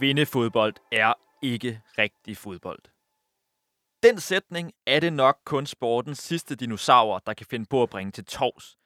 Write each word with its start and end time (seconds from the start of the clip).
kvindefodbold 0.00 0.74
er 0.92 1.12
ikke 1.42 1.80
rigtig 1.98 2.36
fodbold. 2.36 2.82
Den 4.02 4.20
sætning 4.20 4.72
er 4.86 5.00
det 5.00 5.12
nok 5.12 5.38
kun 5.44 5.66
sportens 5.66 6.18
sidste 6.18 6.54
dinosaurer, 6.54 7.18
der 7.18 7.34
kan 7.34 7.46
finde 7.50 7.66
på 7.66 7.82
at 7.82 7.90
bringe 7.90 8.12
til 8.12 8.24
tors. 8.24 8.76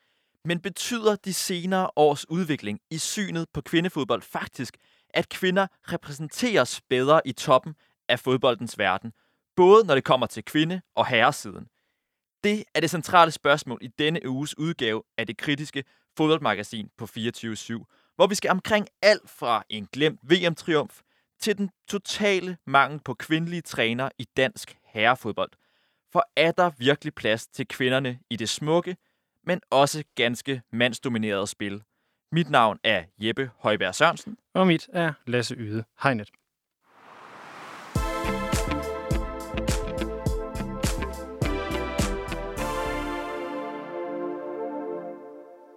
Men 0.44 0.60
betyder 0.60 1.16
de 1.16 1.34
senere 1.34 1.90
års 1.96 2.30
udvikling 2.30 2.80
i 2.90 2.98
synet 2.98 3.46
på 3.52 3.60
kvindefodbold 3.60 4.22
faktisk, 4.22 4.76
at 5.10 5.28
kvinder 5.28 5.66
repræsenteres 5.92 6.80
bedre 6.88 7.20
i 7.24 7.32
toppen 7.32 7.74
af 8.08 8.20
fodboldens 8.20 8.78
verden, 8.78 9.12
både 9.56 9.86
når 9.86 9.94
det 9.94 10.04
kommer 10.04 10.26
til 10.26 10.44
kvinde- 10.44 10.80
og 10.94 11.06
herresiden? 11.06 11.68
Det 12.44 12.64
er 12.74 12.80
det 12.80 12.90
centrale 12.90 13.30
spørgsmål 13.30 13.78
i 13.82 13.86
denne 13.86 14.28
uges 14.28 14.58
udgave 14.58 15.02
af 15.18 15.26
det 15.26 15.36
kritiske 15.36 15.84
fodboldmagasin 16.16 16.90
på 16.98 17.04
24-7, 17.04 18.14
hvor 18.16 18.26
vi 18.26 18.34
skal 18.34 18.50
omkring 18.50 18.88
alt 19.02 19.30
fra 19.30 19.64
en 19.68 19.86
glemt 19.92 20.20
VM-triumf 20.22 21.00
til 21.44 21.58
den 21.58 21.70
totale 21.88 22.56
mangel 22.66 23.00
på 23.04 23.14
kvindelige 23.14 23.62
træner 23.62 24.08
i 24.18 24.26
dansk 24.36 24.78
herrefodbold. 24.84 25.50
For 26.12 26.28
er 26.36 26.52
der 26.52 26.70
virkelig 26.78 27.14
plads 27.14 27.46
til 27.46 27.68
kvinderne 27.68 28.18
i 28.30 28.36
det 28.36 28.48
smukke, 28.48 28.96
men 29.46 29.60
også 29.70 30.04
ganske 30.14 30.62
mandsdominerede 30.72 31.46
spil? 31.46 31.82
Mit 32.32 32.50
navn 32.50 32.78
er 32.84 33.04
Jeppe 33.18 33.50
Højberg 33.58 33.94
Sørensen. 33.94 34.36
Og 34.54 34.66
mit 34.66 34.88
er 34.92 35.12
Lasse 35.26 35.54
Yde 35.54 35.84
Hegnet. 36.02 36.30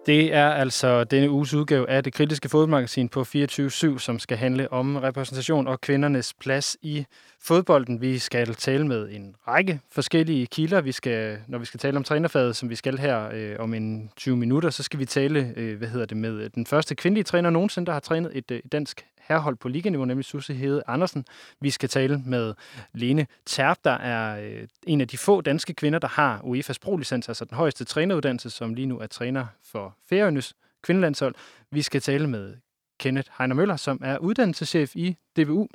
Det 0.08 0.34
er 0.34 0.48
altså 0.48 1.04
denne 1.04 1.30
uges 1.30 1.54
udgave 1.54 1.90
af 1.90 2.04
det 2.04 2.12
kritiske 2.12 2.48
fodboldmagasin 2.48 3.08
på 3.08 3.20
24-7, 3.20 3.98
som 3.98 4.18
skal 4.18 4.36
handle 4.36 4.72
om 4.72 4.96
repræsentation 4.96 5.68
og 5.68 5.80
kvindernes 5.80 6.34
plads 6.34 6.76
i 6.82 7.06
fodbolden. 7.40 8.00
Vi 8.00 8.18
skal 8.18 8.54
tale 8.54 8.86
med 8.86 9.08
en 9.10 9.34
række 9.48 9.80
forskellige 9.90 10.46
kilder. 10.46 10.80
Vi 10.80 10.92
skal, 10.92 11.38
når 11.46 11.58
vi 11.58 11.64
skal 11.64 11.80
tale 11.80 11.96
om 11.96 12.04
trænerfaget, 12.04 12.56
som 12.56 12.70
vi 12.70 12.74
skal 12.74 12.98
her 12.98 13.28
øh, 13.32 13.56
om 13.58 13.74
en 13.74 14.10
20 14.16 14.36
minutter, 14.36 14.70
så 14.70 14.82
skal 14.82 14.98
vi 14.98 15.04
tale 15.04 15.52
øh, 15.56 15.78
hvad 15.78 15.88
hedder 15.88 16.06
det, 16.06 16.16
med 16.16 16.48
den 16.50 16.66
første 16.66 16.94
kvindelige 16.94 17.24
træner 17.24 17.50
nogensinde, 17.50 17.86
der 17.86 17.92
har 17.92 18.00
trænet 18.00 18.30
et, 18.34 18.50
øh, 18.50 18.60
dansk 18.72 19.06
herhold 19.28 19.56
på 19.56 19.68
liganiveau, 19.68 20.04
nemlig 20.04 20.24
Susse 20.24 20.54
Hede 20.54 20.82
Andersen. 20.86 21.24
Vi 21.60 21.70
skal 21.70 21.88
tale 21.88 22.22
med 22.26 22.54
Lene 22.92 23.26
Terp, 23.46 23.78
der 23.84 23.90
er 23.90 24.40
øh, 24.40 24.68
en 24.86 25.00
af 25.00 25.08
de 25.08 25.18
få 25.18 25.40
danske 25.40 25.74
kvinder, 25.74 25.98
der 25.98 26.08
har 26.08 26.38
UEFA's 26.38 26.78
pro-licens, 26.82 27.28
altså 27.28 27.44
den 27.44 27.56
højeste 27.56 27.84
træneruddannelse, 27.84 28.50
som 28.50 28.74
lige 28.74 28.86
nu 28.86 28.98
er 28.98 29.06
træner 29.06 29.46
for 29.62 29.96
Færøernes 30.08 30.54
kvindelandshold. 30.82 31.34
Vi 31.70 31.82
skal 31.82 32.00
tale 32.00 32.26
med 32.26 32.54
Kenneth 32.98 33.30
Heiner 33.38 33.54
Møller, 33.54 33.76
som 33.76 34.00
er 34.04 34.18
uddannelseschef 34.18 34.96
i 34.96 35.16
DBU, 35.36 35.68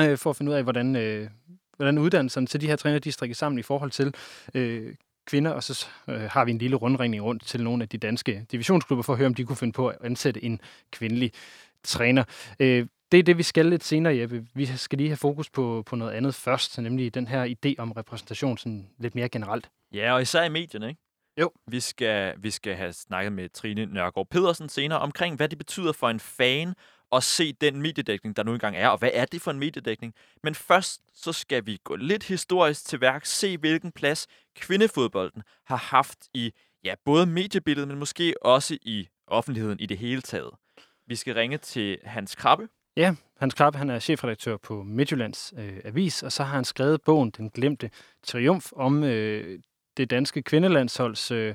øh, 0.00 0.18
for 0.18 0.30
at 0.30 0.36
finde 0.36 0.50
ud 0.50 0.56
af, 0.56 0.62
hvordan, 0.62 0.96
øh, 0.96 1.28
hvordan 1.76 1.98
uddannelserne 1.98 2.46
til 2.46 2.60
de 2.60 2.66
her 2.66 2.76
træner, 2.76 2.98
de 2.98 3.12
strikker 3.12 3.34
sammen 3.34 3.58
i 3.58 3.62
forhold 3.62 3.90
til 3.90 4.14
øh, 4.54 4.94
kvinder, 5.26 5.50
og 5.50 5.62
så 5.62 5.86
øh, 6.08 6.20
har 6.20 6.44
vi 6.44 6.50
en 6.50 6.58
lille 6.58 6.76
rundringning 6.76 7.22
rundt 7.22 7.46
til 7.46 7.62
nogle 7.62 7.82
af 7.82 7.88
de 7.88 7.98
danske 7.98 8.46
divisionsklubber, 8.52 9.02
for 9.02 9.12
at 9.12 9.16
høre, 9.16 9.26
om 9.26 9.34
de 9.34 9.44
kunne 9.44 9.56
finde 9.56 9.72
på 9.72 9.88
at 9.88 9.96
ansætte 10.04 10.44
en 10.44 10.60
kvindelig 10.90 11.32
træner. 11.84 12.24
Øh, 12.60 12.86
det 13.12 13.18
er 13.18 13.22
det, 13.22 13.38
vi 13.38 13.42
skal 13.42 13.66
lidt 13.66 13.84
senere, 13.84 14.16
Jeppe. 14.16 14.46
Vi 14.54 14.66
skal 14.66 14.98
lige 14.98 15.08
have 15.08 15.16
fokus 15.16 15.50
på, 15.50 15.82
på 15.86 15.96
noget 15.96 16.12
andet 16.12 16.34
først, 16.34 16.78
nemlig 16.78 17.14
den 17.14 17.26
her 17.26 17.46
idé 17.46 17.74
om 17.78 17.92
repræsentation 17.92 18.58
sådan 18.58 18.88
lidt 18.98 19.14
mere 19.14 19.28
generelt. 19.28 19.70
Ja, 19.94 20.12
og 20.12 20.22
især 20.22 20.44
i 20.44 20.48
medierne, 20.48 20.88
ikke? 20.88 21.00
Jo. 21.40 21.50
Vi 21.66 21.80
skal, 21.80 22.34
vi 22.38 22.50
skal 22.50 22.74
have 22.74 22.92
snakket 22.92 23.32
med 23.32 23.48
Trine 23.48 23.86
Nørgaard 23.86 24.28
Pedersen 24.30 24.68
senere 24.68 24.98
omkring, 24.98 25.36
hvad 25.36 25.48
det 25.48 25.58
betyder 25.58 25.92
for 25.92 26.08
en 26.10 26.20
fan 26.20 26.74
at 27.12 27.22
se 27.22 27.52
den 27.52 27.82
mediedækning, 27.82 28.36
der 28.36 28.42
nu 28.42 28.52
engang 28.52 28.76
er, 28.76 28.88
og 28.88 28.98
hvad 28.98 29.10
er 29.14 29.24
det 29.24 29.42
for 29.42 29.50
en 29.50 29.58
mediedækning. 29.58 30.14
Men 30.42 30.54
først 30.54 31.00
så 31.14 31.32
skal 31.32 31.66
vi 31.66 31.78
gå 31.84 31.96
lidt 31.96 32.24
historisk 32.24 32.86
til 32.86 33.00
værk, 33.00 33.26
se 33.26 33.58
hvilken 33.58 33.92
plads 33.92 34.26
kvindefodbolden 34.56 35.42
har 35.66 35.76
haft 35.76 36.18
i 36.34 36.52
ja, 36.84 36.94
både 37.04 37.26
mediebilledet, 37.26 37.88
men 37.88 37.98
måske 37.98 38.34
også 38.42 38.78
i 38.82 39.08
offentligheden 39.26 39.80
i 39.80 39.86
det 39.86 39.98
hele 39.98 40.20
taget. 40.20 40.50
Vi 41.12 41.16
skal 41.16 41.34
ringe 41.34 41.58
til 41.58 41.98
Hans 42.04 42.34
Krabbe. 42.34 42.68
Ja, 42.96 43.14
Hans 43.38 43.54
Krabbe 43.54 43.78
han 43.78 43.90
er 43.90 43.98
chefredaktør 43.98 44.56
på 44.56 44.82
Midtjyllands 44.82 45.54
øh, 45.58 45.80
Avis, 45.84 46.22
og 46.22 46.32
så 46.32 46.42
har 46.42 46.54
han 46.54 46.64
skrevet 46.64 47.02
bogen 47.02 47.30
Den 47.30 47.50
Glemte 47.50 47.90
Triumf 48.22 48.72
om 48.76 49.04
øh, 49.04 49.58
det 49.96 50.10
danske 50.10 50.42
kvindelandsholds 50.42 51.30
øh, 51.30 51.54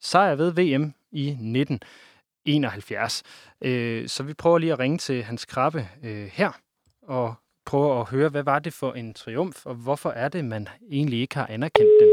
sejr 0.00 0.34
ved 0.34 0.52
VM 0.52 0.94
i 1.12 1.28
1971. 1.28 3.22
Øh, 3.62 4.08
så 4.08 4.22
vi 4.22 4.34
prøver 4.34 4.58
lige 4.58 4.72
at 4.72 4.78
ringe 4.78 4.98
til 4.98 5.22
Hans 5.22 5.44
Krabbe 5.44 5.88
øh, 6.04 6.26
her, 6.32 6.60
og 7.02 7.34
prøve 7.66 8.00
at 8.00 8.10
høre, 8.10 8.28
hvad 8.28 8.42
var 8.42 8.58
det 8.58 8.72
for 8.72 8.92
en 8.92 9.14
triumf, 9.14 9.66
og 9.66 9.74
hvorfor 9.74 10.10
er 10.10 10.28
det, 10.28 10.44
man 10.44 10.68
egentlig 10.90 11.20
ikke 11.20 11.36
har 11.36 11.46
anerkendt 11.46 11.92
den? 12.00 12.08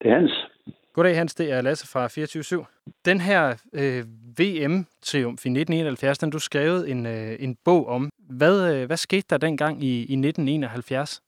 Det 0.00 0.10
er 0.10 0.14
Hans. 0.14 0.49
Goddag 0.94 1.16
Hans, 1.16 1.34
det 1.34 1.52
er 1.52 1.60
Lasse 1.62 1.86
fra 1.92 2.08
24 2.08 2.64
Den 3.04 3.20
her 3.20 3.42
øh, 3.80 4.02
VM-triumf 4.38 5.40
i 5.46 5.50
1971, 5.50 6.18
den 6.18 6.30
du 6.30 6.38
skrevet 6.38 6.90
en, 6.90 7.06
øh, 7.06 7.32
en 7.44 7.56
bog 7.64 7.88
om. 7.88 8.10
Hvad, 8.38 8.56
øh, 8.72 8.86
hvad 8.86 8.96
skete 8.96 9.26
der 9.30 9.38
dengang 9.38 9.84
i, 9.84 9.92
i 10.12 10.16
1971? 10.16 11.22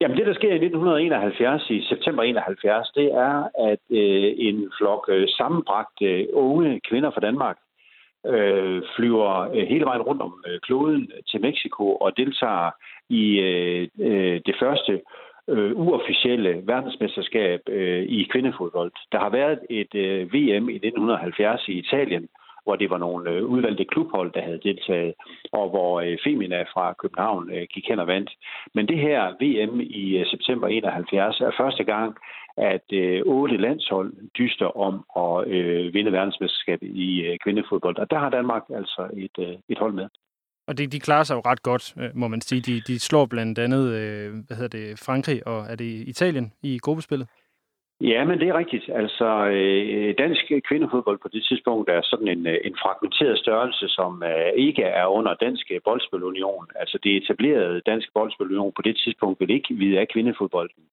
Jamen 0.00 0.16
det, 0.16 0.26
der 0.26 0.34
sker 0.34 0.52
i 0.52 0.64
1971, 0.64 1.70
i 1.70 1.86
september 1.88 2.22
71, 2.22 2.90
det 2.94 3.08
er, 3.28 3.36
at 3.70 3.84
øh, 3.90 4.28
en 4.48 4.72
flok 4.78 5.04
øh, 5.08 5.28
sammenbragte 5.28 6.04
øh, 6.04 6.28
unge 6.32 6.80
kvinder 6.88 7.10
fra 7.10 7.20
Danmark 7.20 7.56
øh, 8.26 8.82
flyver 8.96 9.32
øh, 9.54 9.66
hele 9.72 9.84
vejen 9.84 10.02
rundt 10.02 10.22
om 10.22 10.44
øh, 10.46 10.60
kloden 10.60 11.12
til 11.30 11.40
Mexico 11.40 11.84
og 11.96 12.16
deltager 12.16 12.70
i 13.08 13.24
øh, 13.38 13.88
øh, 13.98 14.40
det 14.46 14.56
første 14.62 15.00
øh, 15.48 15.72
uofficielle 15.76 16.62
verdensmesterskab 16.66 17.60
øh, 17.68 18.02
i 18.02 18.28
kvindefodbold. 18.32 18.92
Der 19.12 19.18
har 19.18 19.30
været 19.30 19.58
et 19.70 19.94
øh, 19.94 20.32
VM 20.34 20.68
i 20.68 20.74
1970 20.74 21.68
i 21.68 21.72
Italien, 21.72 22.28
hvor 22.64 22.76
det 22.76 22.90
var 22.90 22.98
nogle 22.98 23.30
øh, 23.30 23.44
udvalgte 23.44 23.84
klubhold, 23.84 24.32
der 24.32 24.42
havde 24.42 24.60
deltaget, 24.62 25.14
og 25.52 25.70
hvor 25.70 26.00
øh, 26.00 26.18
Femina 26.24 26.62
fra 26.62 26.92
København 26.92 27.50
øh, 27.52 27.66
gik 27.74 27.88
hen 27.88 27.98
og 27.98 28.06
vandt. 28.06 28.30
Men 28.74 28.88
det 28.88 28.98
her 28.98 29.20
VM 29.42 29.80
i 29.80 30.18
øh, 30.18 30.26
september 30.26 30.68
71 30.68 31.40
er 31.40 31.50
første 31.58 31.84
gang, 31.84 32.16
at 32.56 32.92
øh, 32.92 33.22
otte 33.26 33.56
landshold 33.56 34.12
dyster 34.38 34.76
om 34.76 34.94
at 35.16 35.48
øh, 35.48 35.94
vinde 35.94 36.12
verdensmesterskabet 36.12 36.86
i 36.86 37.20
øh, 37.20 37.38
kvindefodbold. 37.38 37.98
Og 37.98 38.10
der 38.10 38.18
har 38.18 38.30
Danmark 38.30 38.62
altså 38.74 39.08
et, 39.16 39.46
øh, 39.46 39.56
et 39.68 39.78
hold 39.78 39.92
med. 39.92 40.08
Og 40.72 40.78
de, 40.78 40.86
de 40.86 41.00
klarer 41.00 41.24
sig 41.24 41.34
jo 41.34 41.42
ret 41.50 41.62
godt, 41.62 41.84
øh, 42.00 42.10
må 42.14 42.28
man 42.28 42.40
sige. 42.40 42.60
De, 42.68 42.74
de 42.88 43.00
slår 43.08 43.26
blandt 43.26 43.58
andet 43.58 43.84
øh, 44.00 44.28
hvad 44.46 44.56
hedder 44.56 44.78
det, 44.78 45.02
Frankrig 45.06 45.46
og 45.46 45.60
er 45.72 45.76
det 45.76 45.90
Italien 46.12 46.52
i 46.62 46.78
gruppespillet? 46.78 47.26
Ja, 48.00 48.24
men 48.24 48.40
det 48.40 48.48
er 48.48 48.58
rigtigt. 48.58 48.86
Altså, 49.02 49.28
øh, 49.56 50.14
dansk 50.18 50.44
kvindefodbold 50.68 51.18
på 51.22 51.28
det 51.32 51.42
tidspunkt 51.48 51.90
er 51.90 52.00
sådan 52.02 52.28
en, 52.28 52.46
øh, 52.46 52.58
en 52.64 52.76
fragmenteret 52.82 53.38
størrelse, 53.38 53.88
som 53.88 54.22
øh, 54.22 54.52
ikke 54.66 54.82
er 54.82 55.06
under 55.06 55.34
Dansk 55.34 55.72
Boldspilunion. 55.84 56.66
Altså, 56.76 56.98
det 57.04 57.16
etablerede 57.16 57.82
Dansk 57.86 58.08
Boldspilunion 58.14 58.72
på 58.76 58.82
det 58.82 58.96
tidspunkt 59.04 59.40
vil 59.40 59.50
ikke 59.50 59.74
vide 59.74 60.00
af 60.00 60.08
kvindefodbolden. 60.08 60.84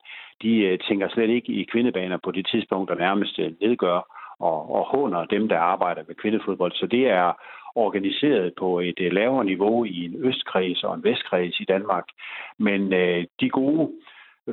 De 0.42 0.54
øh, 0.68 0.80
tænker 0.88 1.08
slet 1.10 1.30
ikke 1.30 1.52
i 1.54 1.70
kvindebaner 1.72 2.18
på 2.24 2.32
det 2.32 2.48
tidspunkt, 2.52 2.90
der 2.90 2.96
nærmest 3.06 3.38
nedgør 3.38 4.00
og, 4.40 4.60
og 4.76 4.84
håner 4.94 5.26
dem, 5.26 5.50
der 5.50 5.60
arbejder 5.74 6.04
med 6.08 6.16
kvindefodbold. 6.16 6.72
Så 6.72 6.86
det 6.88 7.08
er 7.08 7.28
organiseret 7.86 8.54
på 8.60 8.80
et 8.80 9.00
øh, 9.00 9.12
lavere 9.12 9.46
niveau 9.46 9.86
i 9.86 10.06
en 10.06 10.16
østkreds 10.26 10.84
og 10.84 10.96
en 10.96 11.04
vestkreds 11.04 11.60
i 11.60 11.66
Danmark. 11.66 12.06
Men 12.58 12.94
øh, 12.94 13.26
de 13.40 13.50
gode 13.50 13.90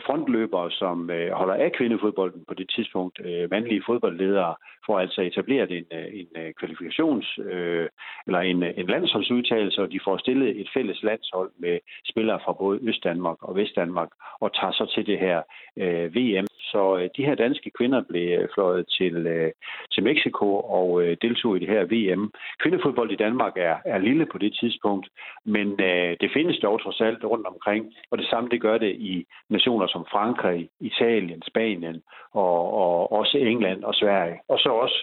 frontløbere, 0.07 0.71
som 0.71 1.11
øh, 1.11 1.31
holder 1.33 1.55
af 1.55 1.73
kvindefodbolden 1.73 2.45
på 2.49 2.55
det 2.55 2.69
tidspunkt, 2.75 3.21
øh, 3.25 3.51
mandlige 3.51 3.83
fodboldledere, 3.87 4.55
får 4.87 5.01
altså 5.01 5.21
etableret 5.23 5.71
en, 5.71 5.85
øh, 5.93 6.07
en 6.21 6.29
øh, 6.43 6.53
kvalifikations- 6.61 7.43
øh, 7.43 7.89
eller 8.27 8.41
en, 8.41 8.63
en 8.63 8.87
landsholdsudtalelse, 8.87 9.83
og 9.83 9.93
de 9.93 10.01
får 10.05 10.17
stillet 10.19 10.61
et 10.61 10.69
fælles 10.75 11.03
landshold 11.03 11.51
med 11.59 11.79
spillere 12.11 12.41
fra 12.45 12.53
både 12.53 12.81
Østdanmark 12.83 13.43
og 13.43 13.57
Vestdanmark, 13.57 14.09
og 14.41 14.55
tager 14.55 14.73
så 14.73 14.93
til 14.95 15.07
det 15.07 15.19
her 15.19 15.43
øh, 15.77 16.15
VM. 16.17 16.47
Så 16.73 16.97
øh, 16.99 17.09
de 17.17 17.25
her 17.25 17.35
danske 17.35 17.71
kvinder 17.79 18.01
blev 18.11 18.39
øh, 18.39 18.49
fløjet 18.55 18.85
til, 18.99 19.17
øh, 19.27 19.53
til 19.93 20.03
Mexico 20.03 20.47
og 20.79 21.03
øh, 21.03 21.17
deltog 21.23 21.57
i 21.57 21.61
det 21.61 21.69
her 21.69 21.85
VM. 21.85 22.33
Kvindefodbold 22.63 23.11
i 23.13 23.23
Danmark 23.25 23.53
er, 23.57 23.77
er 23.85 23.99
lille 23.99 24.27
på 24.27 24.39
det 24.39 24.53
tidspunkt, 24.61 25.09
men 25.45 25.69
øh, 25.81 26.17
det 26.21 26.31
findes 26.35 26.59
dog 26.59 26.83
trods 26.83 27.01
alt 27.01 27.25
rundt 27.25 27.47
omkring, 27.47 27.95
og 28.11 28.19
det 28.19 28.27
samme 28.31 28.49
det 28.49 28.61
gør 28.61 28.79
det 28.79 28.93
i 29.13 29.27
nationer 29.49 29.87
som 29.87 30.07
Frankrig, 30.13 30.69
Italien, 30.81 31.43
Spanien 31.43 32.03
og, 32.33 32.75
og 32.83 33.13
også 33.13 33.39
England 33.39 33.85
og 33.85 33.95
Sverige. 33.95 34.37
Og 34.49 34.59
så 34.59 34.69
også 34.69 34.99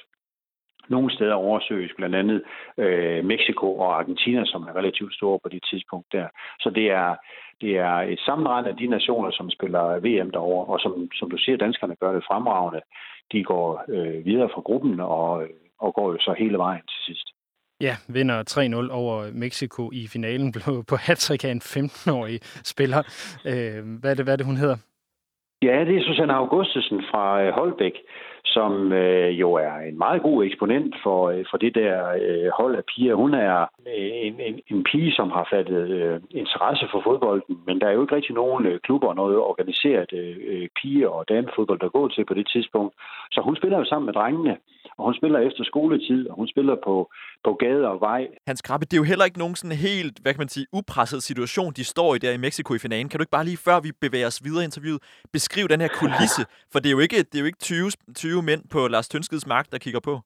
nogle 0.90 1.14
steder 1.14 1.34
oversøges, 1.34 1.92
blandt 1.98 2.16
andet 2.16 2.44
øh, 2.78 3.26
Mexico 3.26 3.76
og 3.76 4.00
Argentina, 4.00 4.46
som 4.46 4.64
er 4.64 4.76
relativt 4.76 5.14
store 5.14 5.40
på 5.44 5.50
det 5.50 5.64
tidspunkt 5.70 6.08
der. 6.12 6.28
Så 6.60 6.70
det 6.70 6.92
er, 6.92 7.16
det 7.62 7.78
er 7.78 7.96
et 8.14 8.20
sammenrend 8.20 8.68
af 8.68 8.76
de 8.76 8.88
nationer, 8.88 9.32
som 9.32 9.50
spiller 9.50 10.00
VM 10.00 10.32
derovre, 10.32 10.74
og 10.74 10.80
som, 10.80 11.10
som 11.16 11.30
du 11.30 11.38
siger, 11.38 11.58
danskerne 11.58 11.96
gør 11.96 12.12
det 12.14 12.24
fremragende. 12.28 12.82
De 13.32 13.44
går 13.44 13.84
øh, 13.90 14.26
videre 14.26 14.50
fra 14.54 14.62
gruppen 14.62 15.00
og, 15.00 15.48
og 15.80 15.94
går 15.94 16.12
jo 16.12 16.18
så 16.20 16.36
hele 16.38 16.58
vejen 16.58 16.82
til 16.82 17.00
sidst. 17.06 17.28
Ja, 17.82 17.96
vinder 18.08 18.40
3-0 18.90 18.92
over 18.92 19.16
Mexico 19.34 19.92
i 19.94 20.08
finalen, 20.14 20.52
blev 20.52 20.84
på 20.92 20.96
hat 20.96 21.32
af 21.32 21.52
en 21.52 21.62
15-årig 21.62 22.40
spiller. 22.74 23.02
Øh, 23.52 24.00
hvad, 24.00 24.12
er 24.12 24.16
det, 24.16 24.26
hvad 24.26 24.34
er 24.34 24.38
det, 24.38 24.46
hun 24.46 24.58
hedder? 24.58 24.78
Ja, 25.62 25.86
det 25.88 25.96
er 25.98 26.04
Susanne 26.04 26.34
Augustusen 26.34 27.00
fra 27.12 27.44
øh, 27.44 27.54
Holbæk, 27.54 27.96
som 28.46 28.92
øh, 28.92 29.40
jo 29.40 29.54
er 29.54 29.76
en 29.90 29.98
meget 29.98 30.22
god 30.22 30.46
eksponent 30.46 30.96
for, 31.04 31.30
øh, 31.30 31.46
for 31.50 31.58
det 31.58 31.76
der 31.76 31.94
øh, 32.22 32.50
hold 32.60 32.76
af 32.76 32.84
piger. 32.86 33.16
Hun 33.16 33.34
er 33.34 33.58
øh, 33.88 34.12
en, 34.28 34.36
en, 34.40 34.60
en 34.72 34.84
pige, 34.84 35.12
som 35.12 35.32
har 35.32 35.48
fattet 35.54 35.90
øh, 35.90 36.22
interesse 36.32 36.86
for 36.92 37.02
fodbolden, 37.04 37.56
men 37.68 37.82
der 37.82 37.88
er 37.88 37.92
jo 37.92 38.02
ikke 38.02 38.16
rigtig 38.16 38.36
nogen 38.36 38.66
øh, 38.66 38.80
klubber 38.80 39.08
og 39.08 39.16
noget 39.16 39.38
organiseret 39.38 40.14
øh, 40.14 40.36
øh 40.52 40.68
piger 40.82 41.08
og 41.08 41.30
damefodbold, 41.30 41.80
der 41.80 41.90
går 41.90 42.08
til 42.08 42.26
på 42.26 42.34
det 42.34 42.48
tidspunkt. 42.54 42.94
Så 43.32 43.42
hun 43.42 43.56
spiller 43.56 43.78
jo 43.78 43.86
sammen 43.86 44.06
med 44.06 44.14
drengene, 44.14 44.58
og 44.98 45.04
hun 45.06 45.16
spiller 45.20 45.40
efter 45.40 45.64
skoletid, 45.64 46.30
og 46.30 46.36
hun 46.36 46.48
spiller 46.48 46.76
på, 46.88 46.96
på 47.44 47.54
gader 47.54 47.88
og 47.88 48.00
vej. 48.02 48.28
Hans 48.48 48.62
Krabbe, 48.62 48.86
det 48.86 48.94
er 48.94 49.02
jo 49.04 49.10
heller 49.12 49.26
ikke 49.26 49.40
nogen 49.40 49.56
sådan 49.56 49.78
helt, 49.78 50.16
hvad 50.22 50.34
kan 50.34 50.42
man 50.46 50.54
sige, 50.56 50.66
upresset 50.74 51.24
situation, 51.24 51.74
de 51.74 51.84
står 51.84 52.16
i 52.16 52.18
der 52.18 52.32
i 52.32 52.38
Mexico 52.38 52.74
i 52.74 52.80
finalen. 52.80 53.10
Kan 53.10 53.18
du 53.18 53.24
ikke 53.24 53.38
bare 53.38 53.46
lige, 53.46 53.58
før 53.58 53.80
vi 53.80 53.92
bevæger 54.02 54.28
os 54.28 54.42
videre 54.44 54.64
i 54.64 54.66
interviewet, 54.66 55.02
beskrive 55.34 55.68
den 55.68 55.82
her 55.82 55.92
kulisse? 56.00 56.44
For 56.72 56.80
det 56.80 56.88
er 56.90 56.96
jo 56.98 57.00
ikke, 57.00 57.18
det 57.18 57.36
er 57.36 57.40
jo 57.40 57.46
ikke 57.46 57.60
20, 57.60 57.92
20 58.16 58.33
mænd 58.42 58.62
på 58.72 58.88
Lars 58.88 59.08
Tønskeds 59.08 59.48
magt, 59.48 59.72
der 59.72 59.78
kigger 59.78 60.00
på. 60.00 60.20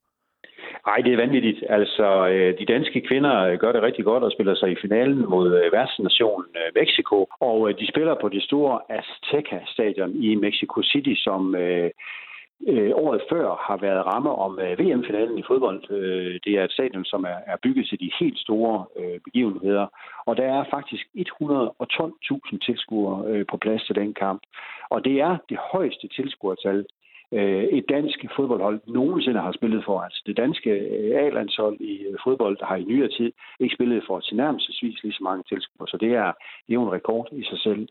Nej, 0.86 0.98
det 0.98 1.14
er 1.14 1.18
vanvittigt. 1.18 1.64
Altså, 1.70 2.28
øh, 2.28 2.60
de 2.60 2.66
danske 2.66 3.02
kvinder 3.08 3.36
øh, 3.44 3.60
gør 3.60 3.72
det 3.72 3.82
rigtig 3.82 4.06
godt 4.06 4.24
og 4.24 4.32
spiller 4.32 4.56
sig 4.56 4.72
i 4.72 4.82
finalen 4.82 5.30
mod 5.30 5.48
øh, 5.60 5.72
værtsnationen 5.72 6.46
Mexico. 6.76 7.28
Og 7.40 7.80
de 7.80 7.88
spiller 7.88 8.16
på 8.22 8.30
det 8.30 8.44
store 8.44 8.80
Azteca-stadion 8.90 10.12
i 10.24 10.36
Mexico 10.36 10.84
City, 10.84 11.14
som 11.16 11.56
øh, 11.56 12.92
året 12.94 13.22
før 13.32 13.48
har 13.68 13.78
været 13.78 14.06
ramme 14.06 14.32
om 14.32 14.60
øh, 14.60 14.80
VM-finalen 14.80 15.38
i 15.38 15.44
fodbold. 15.48 15.92
Øh, 15.92 16.40
det 16.46 16.54
er 16.54 16.64
et 16.64 16.72
stadion, 16.72 17.06
som 17.06 17.24
er, 17.24 17.40
er 17.52 17.58
bygget 17.64 17.88
til 17.88 18.00
de 18.00 18.12
helt 18.20 18.40
store 18.40 18.86
øh, 19.00 19.20
begivenheder, 19.26 19.88
og 20.26 20.38
der 20.38 20.44
er 20.44 20.64
faktisk 20.70 21.06
112.000 21.16 22.58
tilskuere 22.66 23.28
øh, 23.28 23.46
på 23.52 23.58
plads 23.58 23.84
til 23.86 23.96
den 23.96 24.14
kamp. 24.14 24.42
Og 24.90 25.06
det 25.06 25.16
er 25.20 25.38
det 25.50 25.58
højeste 25.72 26.08
tilskuertal, 26.08 26.86
øh, 27.34 27.64
et 27.64 27.86
dansk 27.90 28.26
fodboldhold 28.36 28.80
nogensinde 28.88 29.40
har 29.40 29.52
spillet 29.52 29.84
for. 29.86 30.00
Altså 30.02 30.24
det 30.26 30.38
danske 30.38 30.70
øh, 30.70 31.24
A-landshold 31.24 31.78
i 31.80 31.94
øh, 32.08 32.16
fodbold 32.24 32.58
har 32.64 32.76
i 32.76 32.84
nyere 32.84 33.10
tid 33.18 33.32
ikke 33.60 33.76
spillet 33.76 34.04
for 34.08 34.20
tilnærmelsesvis 34.20 35.04
lige 35.04 35.14
så 35.14 35.24
mange 35.24 35.44
tilskuere, 35.50 35.88
så 35.88 35.98
det 35.98 36.12
er, 36.14 36.32
det 36.66 36.72
er 36.72 36.80
jo 36.80 36.84
en 36.84 36.92
rekord 36.92 37.28
i 37.32 37.44
sig 37.44 37.60
selv. 37.60 37.88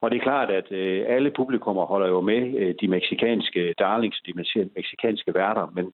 Og 0.00 0.10
det 0.10 0.16
er 0.16 0.22
klart, 0.22 0.50
at 0.50 0.72
øh, 0.72 1.04
alle 1.08 1.30
publikummer 1.30 1.86
holder 1.86 2.08
jo 2.08 2.20
med 2.20 2.42
øh, 2.60 2.74
de 2.80 2.88
meksikanske 2.88 3.74
darlings, 3.78 4.20
de 4.26 4.32
meksikanske 4.76 5.34
værter, 5.34 5.72
men 5.74 5.92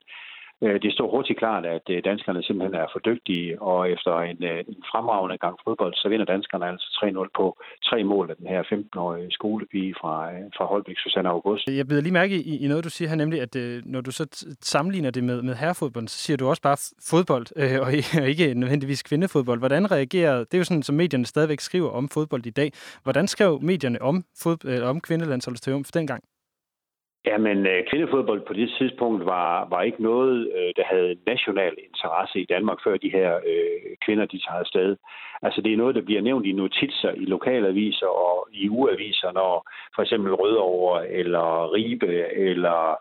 Øh, 0.64 0.82
det 0.82 0.93
står 0.93 1.11
hurtigt 1.11 1.38
klart, 1.38 1.64
at 1.67 1.87
øh, 1.91 2.05
danskerne 2.05 2.43
simpelthen 2.43 2.81
er 2.82 2.87
for 2.93 2.99
dygtige, 2.99 3.62
og 3.62 3.91
efter 3.91 4.12
en, 4.20 4.44
øh, 4.44 4.59
en 4.69 4.82
fremragende 4.93 5.38
gang 5.38 5.56
fodbold, 5.64 5.94
så 5.94 6.09
vinder 6.09 6.26
danskerne 6.35 6.67
altså 6.67 6.88
3-0 7.05 7.29
på 7.38 7.47
tre 7.88 8.05
mål 8.05 8.31
af 8.31 8.37
den 8.37 8.47
her 8.47 8.62
15-årige 8.62 9.31
skolepige 9.31 9.94
fra, 10.00 10.14
fra 10.56 10.64
Holbæk, 10.64 10.99
Susanne 10.99 11.29
August. 11.29 11.67
Jeg 11.67 11.87
bliver 11.87 12.03
lige 12.03 12.12
mærke 12.12 12.37
i, 12.37 12.64
i 12.64 12.69
noget, 12.69 12.85
du 12.85 12.91
siger 12.91 13.09
her, 13.09 13.17
nemlig, 13.17 13.41
at 13.41 13.56
når 13.85 14.00
du 14.00 14.11
så 14.11 14.25
sammenligner 14.61 15.11
det 15.11 15.25
med, 15.25 15.43
med 15.43 15.55
herrefodbold, 15.55 16.09
så 16.09 16.19
siger 16.19 16.37
du 16.37 16.49
også 16.49 16.62
bare 16.62 16.76
fodbold, 17.11 17.47
øh, 17.56 17.81
og, 17.81 17.87
og 18.23 18.29
ikke 18.29 18.55
nødvendigvis 18.55 19.03
kvindefodbold. 19.03 19.58
Hvordan 19.58 19.91
reagerer, 19.91 20.38
det 20.38 20.55
er 20.55 20.58
jo 20.58 20.65
sådan, 20.65 20.82
som 20.82 20.97
medierne 20.97 21.26
stadigvæk 21.26 21.61
skriver 21.61 21.91
om 21.91 22.08
fodbold 22.08 22.47
i 22.47 22.50
dag. 22.50 22.73
Hvordan 23.03 23.29
skrev 23.29 23.61
medierne 23.62 24.03
om, 24.03 24.25
fod, 24.43 24.65
øh, 24.65 24.88
om 24.88 25.00
kvindelandsholdets 25.00 25.61
triumf 25.61 25.91
dengang? 25.94 26.25
Jamen, 27.27 27.67
øh, 27.67 27.85
kvindefodbold 27.91 28.41
på 28.47 28.53
det 28.53 28.75
tidspunkt 28.79 29.27
var, 29.27 29.69
var 29.69 29.83
ikke 29.83 30.03
noget, 30.03 30.53
øh, 30.57 30.73
der 30.77 30.85
havde 30.85 31.17
national 31.27 31.75
interesse 31.89 32.41
i 32.41 32.47
Danmark, 32.55 32.79
før 32.85 32.97
de 32.97 33.11
her 33.11 33.37
øh, 33.37 33.97
kvinder, 34.05 34.27
de 34.27 34.39
tager 34.39 34.61
afsted. 34.61 34.97
Altså, 35.43 35.61
det 35.61 35.73
er 35.73 35.77
noget, 35.77 35.95
der 35.95 36.01
bliver 36.03 36.23
nævnt 36.23 36.47
i 36.47 36.53
notitser 36.53 37.13
i 37.13 37.25
lokalaviser 37.25 38.07
og 38.07 38.49
i 38.53 38.69
ugeaviser, 38.69 39.33
når 39.33 39.71
for 39.95 40.03
eksempel 40.03 40.35
Rødovre 40.35 41.09
eller 41.09 41.73
Ribe 41.75 42.13
eller 42.33 42.97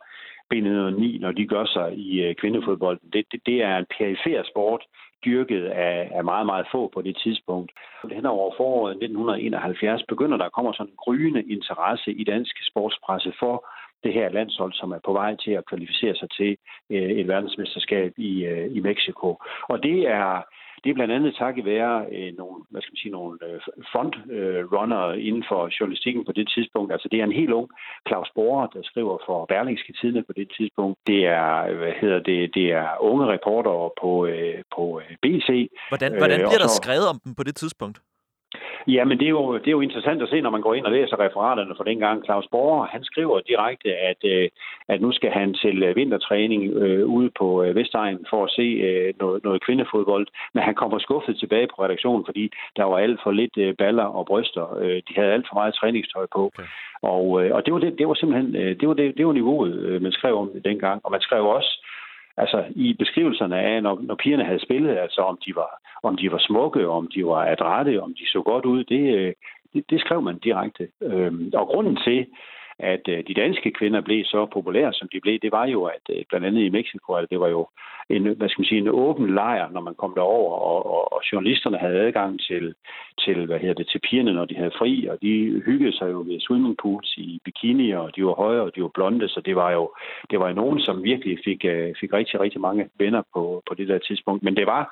B909, 0.53 1.21
når 1.21 1.31
de 1.31 1.47
gør 1.47 1.65
sig 1.65 1.94
i 1.97 2.21
øh, 2.21 2.35
kvindefodbold. 2.35 3.00
Det, 3.13 3.25
det, 3.31 3.45
det 3.45 3.63
er 3.63 3.77
en 3.77 3.85
perifer 3.97 4.44
sport, 4.44 4.83
dyrket 5.25 5.65
af, 5.65 6.12
af 6.15 6.24
meget, 6.24 6.45
meget 6.45 6.67
få 6.71 6.91
på 6.94 7.01
det 7.01 7.17
tidspunkt. 7.24 7.71
Hen 8.12 8.25
over 8.25 8.53
foråret 8.57 8.91
1971 8.91 10.03
begynder 10.07 10.38
der 10.38 10.45
at 10.45 10.51
komme 10.51 10.74
sådan 10.74 10.91
en 10.91 10.97
gryende 10.97 11.44
interesse 11.44 12.12
i 12.12 12.24
dansk 12.24 12.56
sportspresse 12.69 13.33
for 13.39 13.65
det 14.03 14.13
her 14.13 14.30
landshold, 14.30 14.74
som 14.74 14.92
er 14.92 15.00
på 15.06 15.13
vej 15.13 15.36
til 15.36 15.51
at 15.51 15.65
kvalificere 15.65 16.15
sig 16.15 16.30
til 16.39 16.57
øh, 16.89 17.12
et 17.19 17.27
verdensmesterskab 17.27 18.13
i, 18.18 18.45
øh, 18.45 18.75
i 18.77 18.80
Mexico. 18.80 19.27
Og 19.69 19.83
det 19.83 19.98
er, 20.07 20.42
det 20.83 20.89
er 20.89 20.94
blandt 20.94 21.13
andet 21.13 21.36
takket 21.36 21.65
være 21.65 22.06
øh, 22.15 22.31
nogle, 22.38 22.57
hvad 22.69 22.81
skal 22.81 22.92
man 22.94 23.01
sige, 23.03 23.18
nogle 23.19 23.33
øh, 23.48 23.59
frontrunner 23.92 25.03
øh, 25.07 25.27
inden 25.27 25.44
for 25.50 25.62
journalistikken 25.80 26.25
på 26.25 26.31
det 26.31 26.48
tidspunkt. 26.56 26.92
Altså 26.92 27.07
det 27.12 27.19
er 27.19 27.24
en 27.24 27.39
helt 27.42 27.53
ung 27.59 27.69
Claus 28.07 28.30
Borer, 28.36 28.68
der 28.68 28.81
skriver 28.83 29.18
for 29.25 29.45
Berlingske 29.45 29.94
Tidene 30.01 30.24
på 30.24 30.33
det 30.33 30.48
tidspunkt. 30.57 31.00
Det 31.07 31.21
er, 31.25 31.74
hvad 31.81 31.94
hedder 32.01 32.19
det, 32.19 32.39
det 32.53 32.68
er 32.71 32.88
unge 33.09 33.25
reportere 33.36 33.89
på, 34.01 34.25
øh, 34.25 34.59
på 34.75 35.01
øh, 35.01 35.12
BC. 35.24 35.50
Hvordan, 35.92 36.12
hvordan 36.21 36.39
øh, 36.42 36.48
bliver 36.48 36.63
der 36.65 36.71
skrevet 36.81 37.06
om 37.12 37.18
dem 37.25 37.36
på 37.36 37.44
det 37.44 37.56
tidspunkt? 37.56 37.98
Ja, 38.87 39.03
men 39.05 39.19
det 39.19 39.25
er, 39.25 39.29
jo, 39.29 39.53
det 39.57 39.67
er 39.67 39.71
jo 39.71 39.81
interessant 39.81 40.21
at 40.21 40.29
se, 40.29 40.41
når 40.41 40.49
man 40.49 40.61
går 40.61 40.73
ind 40.73 40.85
og 40.85 40.91
læser 40.91 41.19
referaterne 41.19 41.75
fra 41.77 41.83
dengang. 41.83 42.25
Claus 42.25 42.47
Borger, 42.51 42.85
han 42.85 43.03
skriver 43.03 43.39
direkte, 43.39 43.95
at, 43.95 44.17
øh, 44.23 44.49
at 44.87 45.01
nu 45.01 45.11
skal 45.11 45.31
han 45.31 45.53
til 45.53 45.83
øh, 45.83 45.95
vintertræning 45.95 46.73
øh, 46.73 47.05
ude 47.05 47.29
på 47.39 47.63
øh, 47.63 47.75
Vestegn 47.75 48.25
for 48.29 48.43
at 48.43 48.51
se 48.51 48.61
øh, 48.61 49.13
noget, 49.19 49.43
noget 49.43 49.63
kvindefodbold. 49.65 50.27
Men 50.53 50.63
han 50.63 50.75
kommer 50.75 50.99
skuffet 50.99 51.39
tilbage 51.39 51.67
på 51.67 51.83
redaktionen, 51.83 52.25
fordi 52.25 52.51
der 52.77 52.83
var 52.83 52.97
alt 52.97 53.19
for 53.23 53.31
lidt 53.31 53.57
øh, 53.57 53.75
baller 53.77 54.03
og 54.03 54.25
bryster. 54.25 54.65
De 55.07 55.13
havde 55.15 55.33
alt 55.33 55.47
for 55.49 55.55
meget 55.55 55.73
træningstøj 55.73 56.25
på. 56.35 56.45
Okay. 56.45 56.63
Og, 57.01 57.25
og 57.55 57.65
det, 57.65 57.73
var 57.73 57.79
det, 57.79 57.97
det 57.97 58.07
var 58.07 58.13
simpelthen 58.13 58.53
det 58.79 58.87
var 58.87 58.93
det, 58.93 59.17
det 59.17 59.27
var 59.27 59.33
niveauet, 59.33 60.01
man 60.01 60.11
skrev 60.11 60.37
om 60.37 60.51
dengang. 60.65 61.01
Og 61.03 61.11
man 61.11 61.21
skrev 61.21 61.45
også, 61.45 61.85
altså 62.38 62.65
i 62.75 62.93
beskrivelserne 62.93 63.59
af, 63.59 63.83
når, 63.83 64.00
når 64.01 64.15
pigerne 64.15 64.45
havde 64.45 64.65
spillet, 64.65 64.97
altså 64.97 65.21
om 65.21 65.39
de 65.45 65.55
var, 65.55 65.71
om 66.03 66.17
de 66.17 66.31
var 66.31 66.38
smukke, 66.38 66.88
om 66.88 67.07
de 67.15 67.25
var 67.25 67.45
adrette, 67.51 68.01
om 68.01 68.13
de 68.13 68.25
så 68.27 68.41
godt 68.41 68.65
ud, 68.65 68.83
det, 68.83 69.15
øh, 69.15 69.33
det, 69.73 69.89
det 69.89 70.00
skrev 70.00 70.21
man 70.21 70.38
direkte. 70.38 70.88
Øhm, 71.01 71.51
og 71.53 71.67
grunden 71.67 71.95
til, 71.95 72.27
at 72.81 73.07
øh, 73.07 73.23
de 73.27 73.33
danske 73.33 73.71
kvinder 73.71 74.01
blev 74.01 74.25
så 74.25 74.45
populære, 74.53 74.93
som 74.93 75.07
de 75.13 75.19
blev, 75.21 75.39
det 75.39 75.51
var 75.51 75.65
jo, 75.65 75.83
at 75.83 76.05
øh, 76.09 76.23
blandt 76.29 76.47
andet 76.47 76.61
i 76.61 76.69
Mexico, 76.69 77.13
at 77.13 77.29
det 77.29 77.39
var 77.39 77.47
jo 77.47 77.67
en, 78.09 78.23
hvad 78.23 78.50
skal 78.50 78.61
man 78.61 78.65
sige, 78.65 78.81
en 78.81 78.88
åben 78.88 79.33
lejr, 79.33 79.69
når 79.71 79.81
man 79.81 79.95
kom 79.95 80.13
derover, 80.15 80.53
og, 80.55 80.85
og, 80.85 81.13
og 81.13 81.21
journalisterne 81.31 81.77
havde 81.77 82.00
adgang 82.00 82.39
til, 82.39 82.73
til, 83.19 83.45
hvad 83.45 83.59
hedder 83.59 83.73
det, 83.73 83.88
til 83.88 84.00
pigerne, 84.09 84.33
når 84.33 84.45
de 84.45 84.55
havde 84.55 84.77
fri, 84.77 85.07
og 85.11 85.17
de 85.21 85.61
hyggede 85.65 85.97
sig 85.97 86.11
jo 86.11 86.19
ved 86.27 86.39
swimmingpools 86.39 87.17
i 87.17 87.39
bikini, 87.45 87.91
og 87.91 88.15
de 88.15 88.25
var 88.25 88.33
høje, 88.33 88.61
og 88.61 88.75
de 88.75 88.81
var 88.81 88.91
blonde, 88.93 89.27
så 89.27 89.41
det 89.45 89.55
var 89.55 89.71
jo, 89.71 89.91
det 90.31 90.39
var 90.39 90.47
jo 90.47 90.53
nogen, 90.53 90.79
som 90.79 91.03
virkelig 91.03 91.39
fik, 91.45 91.65
øh, 91.65 91.93
fik 92.00 92.13
rigtig, 92.13 92.39
rigtig 92.39 92.61
mange 92.61 92.89
venner 92.97 93.21
på, 93.33 93.63
på 93.67 93.73
det 93.73 93.88
der 93.88 93.97
tidspunkt. 93.97 94.43
Men 94.43 94.55
det 94.55 94.65
var, 94.65 94.83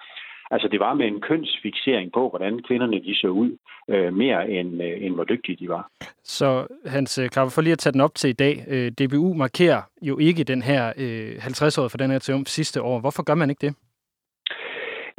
Altså 0.51 0.67
det 0.67 0.79
var 0.79 0.93
med 0.93 1.07
en 1.07 1.21
kønsfixering 1.21 2.11
på, 2.13 2.29
hvordan 2.29 2.63
kvinderne 2.67 2.99
de 3.03 3.15
så 3.15 3.27
ud, 3.27 3.57
øh, 3.89 4.13
mere 4.13 4.49
end, 4.49 4.83
øh, 4.83 5.05
end 5.05 5.13
hvor 5.15 5.23
dygtige 5.23 5.55
de 5.55 5.69
var. 5.69 5.89
Så 6.23 6.67
Hans 6.85 7.17
øh, 7.17 7.29
Krabbe, 7.29 7.51
for 7.51 7.61
lige 7.61 7.71
at 7.71 7.79
tage 7.79 7.93
den 7.93 8.01
op 8.01 8.15
til 8.15 8.29
i 8.29 8.33
dag. 8.33 8.65
Øh, 8.67 8.91
DBU 8.91 9.33
markerer 9.33 9.81
jo 10.01 10.17
ikke 10.17 10.43
den 10.43 10.61
her 10.61 10.93
øh, 10.97 11.35
50-året 11.35 11.91
for 11.91 11.97
den 11.97 12.11
her 12.11 12.19
triumf 12.19 12.47
sidste 12.47 12.81
år. 12.81 12.99
Hvorfor 12.99 13.23
gør 13.23 13.35
man 13.35 13.49
ikke 13.49 13.67
det? 13.67 13.75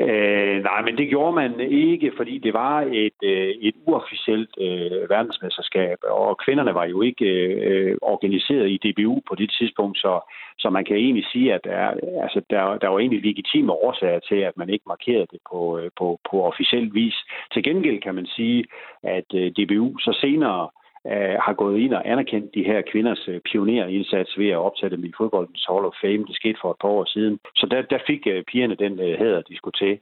Øh, 0.00 0.62
nej, 0.62 0.82
men 0.82 0.98
det 0.98 1.08
gjorde 1.08 1.32
man 1.32 1.60
ikke, 1.60 2.12
fordi 2.16 2.38
det 2.38 2.54
var 2.54 2.80
et, 2.80 3.20
øh, 3.22 3.48
et 3.60 3.74
uofficielt 3.86 4.50
øh, 4.60 5.10
verdensmesterskab, 5.10 5.98
og 6.02 6.38
kvinderne 6.44 6.74
var 6.74 6.84
jo 6.84 7.02
ikke 7.02 7.26
øh, 7.68 7.96
organiseret 8.02 8.68
i 8.70 8.80
DBU 8.84 9.20
på 9.28 9.34
det 9.34 9.50
tidspunkt, 9.58 9.98
så, 9.98 10.20
så 10.58 10.70
man 10.70 10.84
kan 10.84 10.96
egentlig 10.96 11.26
sige, 11.32 11.54
at 11.54 11.64
der, 11.64 11.86
altså, 12.22 12.40
der, 12.50 12.78
der 12.78 12.88
var 12.88 12.98
egentlig 12.98 13.22
legitime 13.22 13.72
årsager 13.72 14.18
til, 14.18 14.36
at 14.36 14.56
man 14.56 14.68
ikke 14.70 14.84
markerede 14.86 15.26
det 15.32 15.40
på, 15.50 15.78
øh, 15.78 15.90
på, 15.98 16.20
på 16.30 16.42
officiel 16.44 16.94
vis. 16.94 17.16
Til 17.52 17.62
gengæld 17.62 18.00
kan 18.00 18.14
man 18.14 18.26
sige, 18.26 18.64
at 19.02 19.28
øh, 19.34 19.50
DBU 19.56 19.98
så 19.98 20.18
senere 20.20 20.68
øh, 21.06 21.36
har 21.46 21.52
gået 21.52 21.78
ind 21.78 21.94
og 21.94 22.10
anerkendt 22.10 22.54
de 22.54 22.64
her 22.64 22.80
kvinders 22.80 23.28
øh, 23.28 23.40
pionerindsats 23.40 24.38
ved 24.38 24.48
at 24.48 24.56
optage 24.56 24.90
dem 24.90 25.04
i 25.04 25.12
fodboldens 25.16 25.66
Hall 25.68 25.84
of 25.84 25.94
Fame. 26.02 26.26
Det 26.26 26.36
skete 26.36 26.58
for 26.62 26.70
et 26.70 26.80
par 26.80 26.88
år 26.88 27.04
siden. 27.04 27.38
Så 27.56 27.66
der, 27.70 27.82
der 27.82 27.98
fik 28.06 28.26
øh, 28.26 28.44
pigerne 28.44 28.74
den 28.74 29.00
øh, 29.00 29.18
hæder, 29.18 29.42
de 29.42 29.56
skulle 29.56 29.78
til 29.78 29.98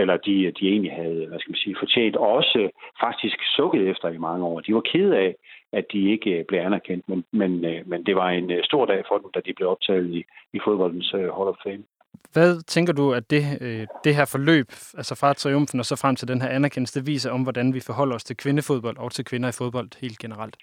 eller 0.00 0.16
de, 0.16 0.52
de 0.58 0.68
egentlig 0.68 0.92
havde, 0.92 1.26
hvad 1.26 1.38
skal 1.38 1.50
man 1.50 1.64
sige, 1.64 1.76
fortjent, 1.78 2.16
og 2.16 2.28
også 2.28 2.70
faktisk 3.00 3.38
sukket 3.56 3.88
efter 3.88 4.08
i 4.08 4.18
mange 4.18 4.46
år. 4.46 4.60
De 4.60 4.74
var 4.74 4.80
kede 4.80 5.16
af, 5.18 5.34
at 5.72 5.84
de 5.92 6.10
ikke 6.10 6.30
øh, 6.30 6.44
blev 6.44 6.60
anerkendt, 6.60 7.08
men, 7.08 7.24
men, 7.32 7.64
øh, 7.64 7.88
men 7.88 8.06
det 8.06 8.16
var 8.16 8.30
en 8.30 8.50
øh, 8.50 8.64
stor 8.64 8.86
dag 8.86 9.04
for 9.08 9.18
dem, 9.18 9.30
da 9.34 9.40
de 9.46 9.52
blev 9.52 9.68
optaget 9.68 10.10
i, 10.10 10.24
i 10.52 10.58
fodboldens 10.64 11.10
Hall 11.10 11.50
of 11.52 11.56
Fame. 11.62 11.84
Hvad 12.34 12.62
tænker 12.74 12.92
du, 12.92 13.12
at 13.18 13.30
det, 13.30 13.44
øh, 13.60 13.86
det 14.04 14.16
her 14.18 14.26
forløb, 14.34 14.68
altså 15.00 15.14
fra 15.20 15.32
triumfen 15.32 15.78
og 15.80 15.84
så 15.84 15.96
frem 16.02 16.16
til 16.16 16.28
den 16.28 16.42
her 16.42 16.48
anerkendelse, 16.48 17.04
viser 17.04 17.30
om, 17.30 17.42
hvordan 17.42 17.74
vi 17.74 17.80
forholder 17.88 18.14
os 18.14 18.24
til 18.24 18.36
kvindefodbold 18.36 18.96
og 18.98 19.12
til 19.12 19.24
kvinder 19.24 19.48
i 19.48 19.58
fodbold 19.58 19.90
helt 20.02 20.18
generelt? 20.18 20.56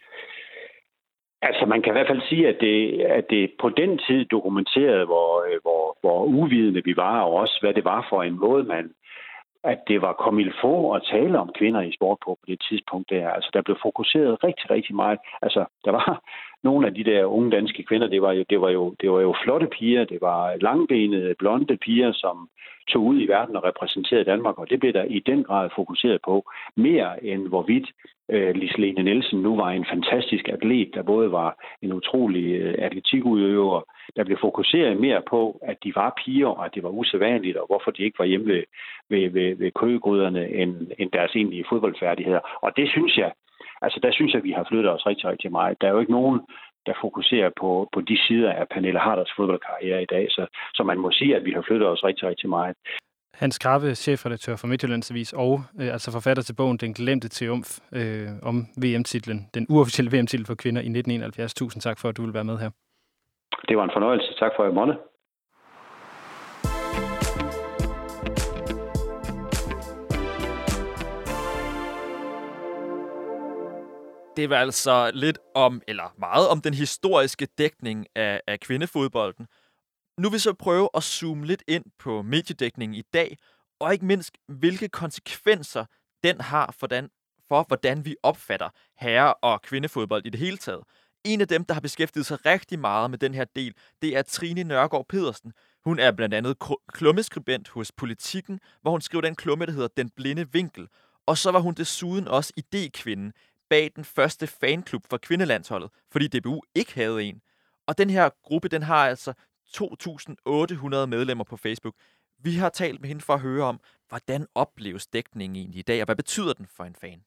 Altså, 1.41 1.65
man 1.65 1.81
kan 1.81 1.91
i 1.91 1.95
hvert 1.95 2.11
fald 2.11 2.21
sige, 2.29 2.47
at 2.47 2.57
det, 2.61 3.01
at 3.01 3.25
det 3.29 3.51
på 3.61 3.69
den 3.69 3.97
tid 4.07 4.25
dokumenterede, 4.25 5.05
hvor, 5.05 5.31
øh, 5.47 5.59
hvor, 5.61 5.97
hvor 6.01 6.23
uvidende 6.23 6.81
vi 6.85 6.93
var, 6.95 7.21
og 7.21 7.33
også 7.33 7.57
hvad 7.61 7.73
det 7.73 7.85
var 7.85 8.07
for 8.09 8.23
en 8.23 8.39
måde, 8.39 8.63
man, 8.63 8.85
at 9.63 9.79
det 9.87 10.01
var 10.01 10.13
kommet 10.13 10.53
få 10.61 10.93
at 10.93 11.01
tale 11.11 11.39
om 11.39 11.49
kvinder 11.57 11.81
i 11.81 11.95
sport 11.97 12.17
på 12.25 12.31
på 12.39 12.45
det 12.47 12.61
tidspunkt 12.69 13.09
der. 13.09 13.29
Altså, 13.29 13.49
der 13.53 13.61
blev 13.61 13.77
fokuseret 13.81 14.43
rigtig, 14.43 14.69
rigtig 14.69 14.95
meget. 14.95 15.19
Altså, 15.41 15.65
der 15.85 15.91
var 15.91 16.21
nogle 16.63 16.87
af 16.87 16.93
de 16.93 17.03
der 17.03 17.25
unge 17.25 17.51
danske 17.51 17.83
kvinder, 17.83 18.07
det 18.07 18.21
var 18.21 18.31
jo, 18.31 18.43
det 18.49 18.61
var 18.61 18.69
jo, 18.69 18.95
det 19.01 19.11
var 19.11 19.21
jo 19.21 19.35
flotte 19.43 19.67
piger, 19.67 20.05
det 20.05 20.21
var 20.21 20.55
langbenede, 20.61 21.35
blonde 21.39 21.77
piger, 21.77 22.11
som 22.11 22.49
tog 22.87 23.03
ud 23.03 23.21
i 23.21 23.27
verden 23.27 23.55
og 23.55 23.63
repræsenterede 23.63 24.25
Danmark, 24.25 24.57
og 24.57 24.69
det 24.69 24.79
blev 24.79 24.93
der 24.93 25.03
i 25.03 25.19
den 25.19 25.43
grad 25.43 25.69
fokuseret 25.75 26.19
på, 26.25 26.51
mere 26.75 27.25
end 27.25 27.47
hvorvidt 27.47 27.87
øh, 28.31 28.55
Lislene 28.55 29.03
Nielsen 29.03 29.41
nu 29.41 29.55
var 29.55 29.69
en 29.69 29.85
fantastisk 29.85 30.47
atlet, 30.47 30.89
der 30.93 31.03
både 31.03 31.31
var 31.31 31.65
en 31.81 31.93
utrolig 31.93 32.45
øh, 32.61 32.75
atletikudøver, 32.77 33.81
der 34.15 34.23
blev 34.23 34.37
fokuseret 34.41 34.97
mere 34.97 35.21
på, 35.29 35.59
at 35.61 35.77
de 35.83 35.91
var 35.95 36.13
piger, 36.25 36.47
og 36.47 36.65
at 36.65 36.75
det 36.75 36.83
var 36.83 36.89
usædvanligt, 36.89 37.57
og 37.57 37.65
hvorfor 37.67 37.91
de 37.91 38.03
ikke 38.03 38.19
var 38.19 38.25
hjemme 38.25 38.47
ved, 38.47 38.63
ved, 39.09 39.29
ved, 39.29 39.55
ved 39.55 39.71
køgegryderne 39.71 40.49
end, 40.49 40.91
end 40.99 41.11
deres 41.11 41.35
egentlige 41.35 41.65
fodboldfærdigheder. 41.69 42.39
Og 42.61 42.77
det 42.77 42.89
synes 42.89 43.17
jeg, 43.17 43.31
altså 43.81 43.99
der 44.03 44.11
synes 44.11 44.33
jeg, 44.33 44.43
vi 44.43 44.51
har 44.51 44.65
flyttet 44.69 44.91
os 44.91 45.05
rigtig, 45.05 45.25
rigtig 45.29 45.51
meget. 45.51 45.81
Der 45.81 45.87
er 45.87 45.91
jo 45.91 45.99
ikke 45.99 46.17
nogen, 46.19 46.39
der 46.85 46.93
fokuserer 47.01 47.49
på, 47.61 47.89
på 47.93 48.01
de 48.01 48.17
sider 48.27 48.51
af 48.51 48.65
Pernille 48.73 48.99
Harders 48.99 49.31
fodboldkarriere 49.37 50.03
i 50.03 50.05
dag, 50.05 50.25
så, 50.29 50.43
så 50.73 50.83
man 50.83 50.97
må 50.97 51.11
sige, 51.11 51.35
at 51.35 51.45
vi 51.45 51.51
har 51.51 51.63
flyttet 51.67 51.87
os 51.87 52.03
rigtig, 52.03 52.27
rigtig 52.29 52.49
meget. 52.49 52.75
Hans 53.33 53.59
Krabbe, 53.59 53.95
chefredaktør 53.95 54.55
for 54.55 54.67
Midtjyllandsavis 54.67 55.33
og 55.33 55.61
øh, 55.81 55.93
altså 55.95 56.11
forfatter 56.11 56.43
til 56.43 56.55
bogen 56.55 56.77
Den 56.77 56.93
glemte 56.93 57.29
triumf 57.29 57.69
øh, 57.93 58.27
om 58.43 58.55
VM-titlen, 58.83 59.39
den 59.53 59.65
uofficielle 59.69 60.11
VM-titel 60.17 60.45
for 60.45 60.55
kvinder 60.55 60.81
i 60.81 60.89
1971. 60.89 61.53
Tusind 61.53 61.81
tak 61.81 61.99
for, 61.99 62.09
at 62.09 62.17
du 62.17 62.23
vil 62.25 62.33
være 62.33 62.43
med 62.43 62.57
her. 62.57 62.69
Det 63.67 63.77
var 63.77 63.83
en 63.83 63.95
fornøjelse. 63.95 64.33
Tak 64.39 64.51
for 64.55 64.63
at 64.63 64.73
måtte. 64.73 64.93
Det 74.37 74.49
var 74.49 74.57
altså 74.57 75.11
lidt 75.13 75.39
om, 75.55 75.81
eller 75.87 76.15
meget 76.19 76.49
om 76.49 76.61
den 76.61 76.73
historiske 76.73 77.47
dækning 77.57 78.07
af, 78.15 78.41
af 78.47 78.59
kvindefodbolden. 78.59 79.47
Nu 80.17 80.29
vil 80.29 80.35
vi 80.35 80.39
så 80.39 80.53
prøve 80.53 80.89
at 80.93 81.03
zoome 81.03 81.45
lidt 81.45 81.63
ind 81.67 81.85
på 81.99 82.21
mediedækningen 82.21 82.95
i 82.95 83.01
dag, 83.13 83.37
og 83.79 83.93
ikke 83.93 84.05
mindst, 84.05 84.37
hvilke 84.47 84.89
konsekvenser 84.89 85.85
den 86.23 86.41
har 86.41 86.75
for, 86.79 86.87
den, 86.87 87.09
for 87.47 87.63
hvordan 87.67 88.05
vi 88.05 88.15
opfatter 88.23 88.69
herre- 88.97 89.33
og 89.33 89.61
kvindefodbold 89.61 90.25
i 90.25 90.29
det 90.29 90.39
hele 90.39 90.57
taget. 90.57 90.83
En 91.23 91.41
af 91.41 91.47
dem, 91.47 91.65
der 91.65 91.73
har 91.73 91.81
beskæftiget 91.81 92.25
sig 92.25 92.45
rigtig 92.45 92.79
meget 92.79 93.09
med 93.09 93.17
den 93.17 93.33
her 93.33 93.45
del, 93.55 93.73
det 94.01 94.17
er 94.17 94.21
Trine 94.21 94.63
Nørgaard 94.63 95.05
Pedersen. 95.09 95.53
Hun 95.85 95.99
er 95.99 96.11
blandt 96.11 96.35
andet 96.35 96.57
klummeskribent 96.93 97.69
hos 97.69 97.91
Politikken, 97.91 98.59
hvor 98.81 98.91
hun 98.91 99.01
skriver 99.01 99.21
den 99.21 99.35
klumme, 99.35 99.65
der 99.65 99.71
hedder 99.71 99.87
Den 99.97 100.09
Blinde 100.09 100.51
Vinkel. 100.51 100.87
Og 101.27 101.37
så 101.37 101.51
var 101.51 101.59
hun 101.59 101.73
desuden 101.73 102.27
også 102.27 102.53
idékvinden 102.59 103.31
bag 103.71 103.91
den 103.95 104.05
første 104.05 104.47
fanklub 104.47 105.03
for 105.09 105.17
kvindelandsholdet, 105.17 105.89
fordi 106.11 106.27
DBU 106.27 106.61
ikke 106.75 106.93
havde 106.93 107.23
en. 107.23 107.41
Og 107.87 107.97
den 107.97 108.09
her 108.09 108.29
gruppe, 108.43 108.67
den 108.67 108.83
har 108.83 109.07
altså 109.07 109.33
2.800 109.67 111.05
medlemmer 111.05 111.43
på 111.43 111.57
Facebook. 111.57 111.95
Vi 112.39 112.55
har 112.55 112.69
talt 112.69 113.01
med 113.01 113.07
hende 113.07 113.21
for 113.21 113.33
at 113.33 113.39
høre 113.39 113.65
om, 113.65 113.79
hvordan 114.09 114.47
opleves 114.55 115.07
dækningen 115.07 115.55
egentlig 115.55 115.79
i 115.79 115.81
dag, 115.81 116.01
og 116.01 116.05
hvad 116.05 116.15
betyder 116.15 116.53
den 116.53 116.67
for 116.67 116.83
en 116.83 116.95
fan? 116.95 117.23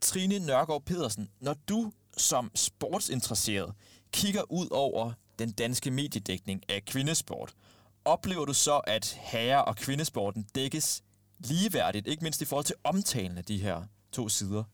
Trine 0.00 0.38
Nørgaard 0.38 0.84
Pedersen, 0.84 1.30
når 1.40 1.54
du 1.68 1.92
som 2.16 2.50
sportsinteresseret 2.54 3.74
kigger 4.12 4.52
ud 4.52 4.68
over 4.70 5.12
den 5.38 5.52
danske 5.52 5.90
mediedækning 5.90 6.62
af 6.68 6.84
kvindesport, 6.84 7.54
oplever 8.04 8.44
du 8.44 8.54
så, 8.54 8.80
at 8.86 9.18
herre- 9.20 9.64
og 9.64 9.76
kvindesporten 9.76 10.42
dækkes 10.54 11.02
ligeværdigt, 11.38 12.06
ikke 12.06 12.22
mindst 12.22 12.42
i 12.42 12.44
forhold 12.44 12.64
til 12.64 12.76
omtalen 12.84 13.38
af 13.38 13.44
de 13.44 13.58
her 13.58 13.82
to 14.12 14.28
sider? 14.28 14.64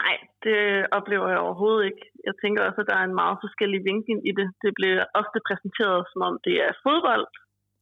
Nej, 0.00 0.14
det 0.44 0.58
oplever 0.98 1.28
jeg 1.32 1.44
overhovedet 1.46 1.84
ikke. 1.88 2.04
Jeg 2.28 2.34
tænker 2.42 2.60
også, 2.62 2.80
at 2.80 2.90
der 2.90 2.96
er 2.98 3.06
en 3.06 3.20
meget 3.22 3.38
forskellig 3.44 3.80
vinkel 3.90 4.16
i 4.30 4.32
det. 4.38 4.48
Det 4.64 4.72
bliver 4.78 5.04
ofte 5.20 5.38
præsenteret, 5.48 6.00
som 6.12 6.20
om 6.28 6.34
det 6.46 6.56
er 6.66 6.72
fodbold, 6.84 7.26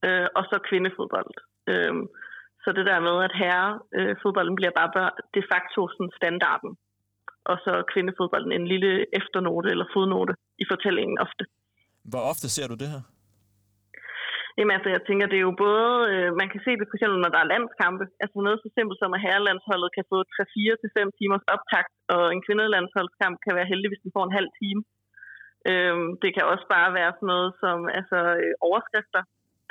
øh, 0.06 0.28
og 0.38 0.42
så 0.50 0.56
kvindefodbold. 0.68 1.32
Øh, 1.72 1.94
så 2.64 2.68
det 2.76 2.84
der 2.90 3.00
med, 3.08 3.16
at 3.26 3.34
herrefodbolden 3.42 4.56
øh, 4.56 4.60
bliver 4.60 4.74
bare 4.80 5.10
de 5.36 5.42
facto 5.52 5.80
sådan 5.88 6.12
standarden, 6.20 6.70
og 7.50 7.56
så 7.64 7.72
kvindefodbolden 7.92 8.52
en 8.52 8.66
lille 8.72 8.92
efternote 9.20 9.68
eller 9.74 9.86
fodnote 9.94 10.34
i 10.62 10.64
fortællingen 10.72 11.18
ofte. 11.26 11.44
Hvor 12.10 12.22
ofte 12.32 12.46
ser 12.56 12.66
du 12.68 12.76
det 12.82 12.88
her? 12.94 13.02
Jamen 14.56 14.74
altså, 14.76 14.90
jeg 14.96 15.02
tænker, 15.04 15.26
det 15.26 15.38
er 15.38 15.48
jo 15.48 15.62
både, 15.66 15.88
øh, 16.12 16.30
man 16.40 16.48
kan 16.52 16.60
se 16.66 16.72
det 16.78 16.86
for 16.88 16.96
eksempel, 16.96 17.18
når 17.20 17.30
der 17.32 17.40
er 17.42 17.52
landskampe. 17.54 18.04
Altså 18.22 18.36
noget 18.46 18.58
så 18.62 18.68
simpelt 18.76 18.98
som, 18.98 19.14
at 19.16 19.24
herrelandsholdet 19.24 19.90
kan 19.96 20.04
få 20.12 20.18
3-4 20.34 20.80
til 20.80 20.90
5 20.98 21.10
timers 21.18 21.46
optakt, 21.54 21.92
og 22.14 22.24
en 22.34 22.44
kvindelandsholdskamp 22.46 23.36
kan 23.44 23.56
være 23.58 23.70
heldig, 23.70 23.88
hvis 23.90 24.04
den 24.04 24.14
får 24.16 24.24
en 24.26 24.38
halv 24.38 24.50
time. 24.60 24.82
Øhm, 25.70 26.08
det 26.22 26.30
kan 26.34 26.44
også 26.52 26.66
bare 26.76 26.90
være 26.98 27.12
sådan 27.16 27.30
noget 27.34 27.50
som 27.62 27.76
altså, 27.98 28.18
øh, 28.42 28.52
overskrifter. 28.68 29.22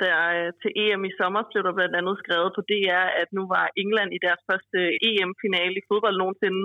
Der 0.02 0.18
øh, 0.38 0.50
til 0.60 0.70
EM 0.82 1.02
i 1.10 1.16
sommer 1.20 1.42
blev 1.50 1.62
der 1.64 1.78
blandt 1.78 1.94
andet 2.00 2.20
skrevet 2.22 2.50
på 2.54 2.62
DR, 2.70 3.06
at 3.22 3.28
nu 3.38 3.42
var 3.54 3.64
England 3.82 4.10
i 4.14 4.22
deres 4.26 4.42
første 4.48 4.78
EM-finale 5.08 5.74
i 5.78 5.86
fodbold 5.88 6.16
nogensinde, 6.18 6.62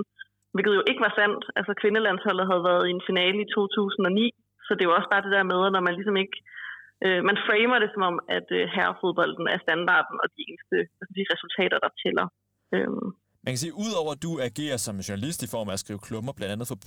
hvilket 0.54 0.74
jo 0.78 0.82
ikke 0.90 1.04
var 1.06 1.14
sandt. 1.18 1.42
Altså 1.58 1.72
kvindelandsholdet 1.80 2.48
havde 2.50 2.68
været 2.70 2.84
i 2.86 2.94
en 2.96 3.06
finale 3.10 3.38
i 3.42 3.50
2009, 3.54 4.30
så 4.66 4.70
det 4.74 4.82
er 4.82 4.90
jo 4.90 4.98
også 4.98 5.10
bare 5.12 5.24
det 5.26 5.36
der 5.36 5.50
med, 5.52 5.60
når 5.74 5.82
man 5.86 5.94
ligesom 5.98 6.16
ikke 6.24 6.38
øh, 7.04 7.20
man 7.28 7.36
framer 7.46 7.78
det 7.82 7.90
som 7.94 8.02
om, 8.10 8.16
at 8.36 8.48
øh, 8.58 8.62
herrefodbolden 8.76 9.46
er 9.54 9.58
standarden 9.66 10.16
og 10.22 10.28
de 10.34 10.40
eneste 10.48 10.76
altså 11.00 11.12
de 11.18 11.24
resultater, 11.34 11.78
der 11.84 11.90
tæller. 12.02 12.26
Øhm. 12.76 13.08
Man 13.44 13.52
kan 13.52 13.62
sige, 13.64 13.74
at 13.74 13.82
udover 13.86 14.12
at 14.12 14.22
du 14.26 14.30
agerer 14.48 14.76
som 14.76 14.96
journalist 15.08 15.40
i 15.42 15.48
form 15.54 15.68
af 15.68 15.72
at 15.72 15.82
skrive 15.84 15.98
klummer, 15.98 16.32
blandt 16.32 16.52
andet 16.52 16.68
for 16.68 16.78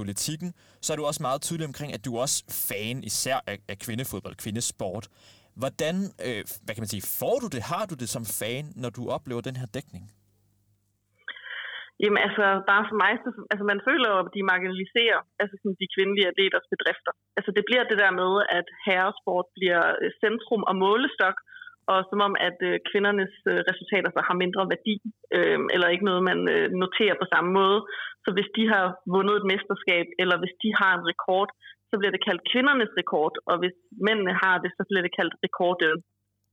politikken, 0.00 0.48
så 0.84 0.88
er 0.92 0.96
du 0.96 1.04
også 1.04 1.22
meget 1.22 1.40
tydelig 1.42 1.66
omkring, 1.66 1.90
at 1.94 2.04
du 2.04 2.10
er 2.16 2.20
også 2.20 2.38
fan 2.68 2.96
især 3.10 3.38
af, 3.46 3.58
af 3.68 3.78
kvindefodbold, 3.78 4.36
kvindesport. 4.44 5.04
Hvordan, 5.62 5.94
øh, 6.26 6.42
hvad 6.64 6.74
kan 6.74 6.82
man 6.82 6.92
sige, 6.94 7.04
får 7.20 7.36
du 7.42 7.48
det? 7.54 7.62
Har 7.62 7.84
du 7.90 7.94
det 7.94 8.08
som 8.08 8.24
fan, 8.40 8.64
når 8.82 8.90
du 8.90 9.02
oplever 9.16 9.40
den 9.40 9.56
her 9.56 9.66
dækning? 9.66 10.04
Jamen 12.02 12.20
altså, 12.26 12.44
bare 12.70 12.84
for 12.90 12.96
mig, 13.04 13.12
så, 13.22 13.28
altså 13.52 13.64
man 13.72 13.80
føler 13.88 14.08
jo, 14.12 14.18
at 14.22 14.34
de 14.36 14.48
marginaliserer 14.52 15.20
altså 15.42 15.54
sådan 15.58 15.80
de 15.82 15.92
kvindelige 15.94 16.30
atleters 16.32 16.66
bedrifter. 16.72 17.12
Altså 17.38 17.50
det 17.56 17.64
bliver 17.68 17.84
det 17.90 17.98
der 18.02 18.12
med, 18.22 18.32
at 18.58 18.66
herresport 18.86 19.46
bliver 19.56 19.82
øh, 20.02 20.10
centrum 20.22 20.62
og 20.70 20.74
målestok, 20.84 21.36
og 21.92 21.98
som 22.10 22.18
om, 22.26 22.32
at 22.48 22.58
øh, 22.68 22.74
kvindernes 22.90 23.34
øh, 23.50 23.60
resultater 23.70 24.10
så 24.12 24.20
har 24.28 24.42
mindre 24.42 24.62
værdi, 24.74 24.96
øh, 25.36 25.58
eller 25.74 25.88
ikke 25.94 26.08
noget, 26.10 26.22
man 26.30 26.40
øh, 26.54 26.66
noterer 26.82 27.16
på 27.18 27.26
samme 27.32 27.50
måde. 27.60 27.78
Så 28.24 28.30
hvis 28.36 28.50
de 28.56 28.64
har 28.72 28.84
vundet 29.14 29.34
et 29.36 29.48
mesterskab, 29.52 30.06
eller 30.22 30.36
hvis 30.42 30.54
de 30.62 30.70
har 30.80 30.92
en 30.94 31.06
rekord, 31.10 31.50
så 31.90 31.94
bliver 31.98 32.14
det 32.14 32.26
kaldt 32.28 32.48
kvindernes 32.52 32.92
rekord, 33.00 33.34
og 33.50 33.56
hvis 33.60 33.76
mændene 34.06 34.34
har 34.42 34.56
det, 34.62 34.70
så 34.78 34.82
bliver 34.88 35.02
det 35.04 35.16
kaldt 35.18 35.34
rekorden. 35.46 35.96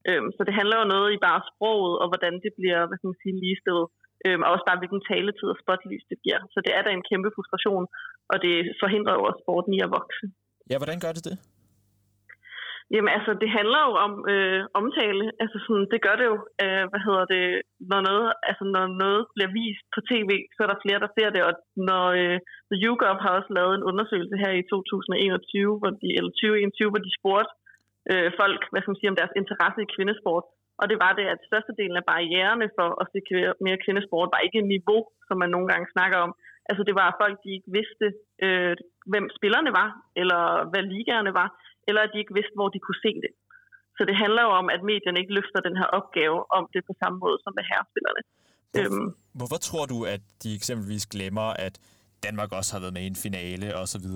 Øh, 0.10 0.24
så 0.36 0.42
det 0.48 0.54
handler 0.60 0.78
jo 0.82 0.92
noget 0.94 1.10
i 1.12 1.24
bare 1.28 1.42
sproget, 1.52 1.96
og 2.02 2.08
hvordan 2.12 2.34
det 2.44 2.52
bliver 2.60 2.80
hvad 2.88 2.98
skal 2.98 3.12
man 3.12 3.22
sige, 3.24 3.42
ligestillet 3.44 3.88
øhm, 4.25 4.41
og 4.46 4.50
også 4.53 4.65
bare 4.70 4.79
hvilken 4.82 5.01
taletid 5.10 5.48
og 5.53 5.60
spotlys 5.63 6.03
det 6.12 6.17
giver. 6.25 6.41
Så 6.53 6.58
det 6.65 6.72
er 6.77 6.82
da 6.84 6.89
en 6.94 7.08
kæmpe 7.10 7.29
frustration, 7.36 7.84
og 8.32 8.38
det 8.46 8.55
forhindrer 8.82 9.13
jo 9.17 9.24
også 9.27 9.39
sporten 9.44 9.72
i 9.77 9.79
at 9.86 9.94
vokse. 9.98 10.25
Ja, 10.72 10.77
hvordan 10.82 11.00
gør 11.03 11.13
det 11.17 11.25
det? 11.29 11.38
Jamen 12.94 13.12
altså, 13.17 13.32
det 13.41 13.50
handler 13.58 13.82
jo 13.88 13.94
om 14.05 14.13
øh, 14.34 14.62
omtale. 14.79 15.25
Altså 15.44 15.58
sådan, 15.65 15.88
det 15.94 16.00
gør 16.05 16.15
det 16.20 16.25
jo. 16.32 16.38
Øh, 16.63 16.84
hvad 16.91 17.01
hedder 17.08 17.25
det? 17.36 17.46
Når 17.91 18.01
noget, 18.10 18.27
altså, 18.50 18.63
når 18.75 18.86
noget 19.03 19.22
bliver 19.36 19.51
vist 19.60 19.86
på 19.96 20.00
tv, 20.12 20.29
så 20.55 20.60
er 20.63 20.70
der 20.70 20.84
flere, 20.84 21.03
der 21.05 21.12
ser 21.17 21.29
det. 21.36 21.41
Og 21.48 21.53
når 21.89 22.05
øh, 22.22 22.38
YouGov 22.84 23.15
har 23.24 23.32
også 23.38 23.51
lavet 23.58 23.74
en 23.75 23.88
undersøgelse 23.89 24.36
her 24.44 24.51
i 24.62 24.63
2021, 24.74 25.79
hvor 25.79 25.91
de, 26.01 26.10
eller 26.17 26.32
2021, 26.34 26.89
hvor 26.91 27.03
de 27.05 27.17
spurgte 27.20 27.51
øh, 28.12 28.29
folk, 28.41 28.60
hvad 28.70 28.82
skal 28.82 28.91
man 28.91 29.01
sige, 29.01 29.12
om 29.13 29.20
deres 29.22 29.34
interesse 29.41 29.79
i 29.84 29.91
kvindesport. 29.96 30.46
Og 30.82 30.86
det 30.89 30.98
var 31.03 31.12
det, 31.20 31.25
at 31.34 31.46
størstedelen 31.50 31.98
af 32.01 32.05
barriererne 32.12 32.67
for 32.77 32.88
at 33.01 33.08
se 33.12 33.20
mere 33.65 33.82
kvindesport 33.86 34.29
var 34.36 34.41
ikke 34.48 34.70
niveau, 34.75 35.00
som 35.27 35.36
man 35.41 35.50
nogle 35.55 35.67
gange 35.72 35.88
snakker 35.96 36.17
om. 36.25 36.32
Altså 36.70 36.84
det 36.88 36.96
var, 37.00 37.08
at 37.10 37.20
folk 37.24 37.36
de 37.46 37.51
ikke 37.58 37.70
vidste, 37.77 38.05
øh, 38.46 38.74
hvem 39.12 39.25
spillerne 39.38 39.72
var, 39.82 39.89
eller 40.22 40.41
hvad 40.72 40.84
ligaerne 40.94 41.34
var, 41.41 41.50
eller 41.88 42.01
at 42.01 42.12
de 42.13 42.22
ikke 42.22 42.38
vidste, 42.39 42.55
hvor 42.58 42.70
de 42.74 42.79
kunne 42.86 43.01
se 43.08 43.13
det. 43.25 43.32
Så 43.98 44.01
det 44.10 44.15
handler 44.24 44.44
jo 44.48 44.51
om, 44.62 44.67
at 44.75 44.82
medierne 44.91 45.20
ikke 45.22 45.34
løfter 45.39 45.60
den 45.67 45.75
her 45.79 45.89
opgave 46.00 46.38
om 46.58 46.63
det 46.74 46.82
på 46.89 46.94
samme 47.01 47.17
måde 47.24 47.38
som 47.44 47.53
med 47.58 47.65
herrespillerne. 47.72 48.22
Hvor, 48.74 48.86
øhm, 48.86 49.10
hvorfor 49.39 49.60
tror 49.67 49.86
du, 49.94 49.98
at 50.15 50.22
de 50.44 50.50
eksempelvis 50.60 51.05
glemmer, 51.15 51.48
at 51.65 51.75
Danmark 52.25 52.50
også 52.58 52.72
har 52.75 52.82
været 52.84 52.96
med 52.98 53.03
i 53.08 53.12
en 53.13 53.22
finale 53.27 53.67
osv.? 53.82 54.08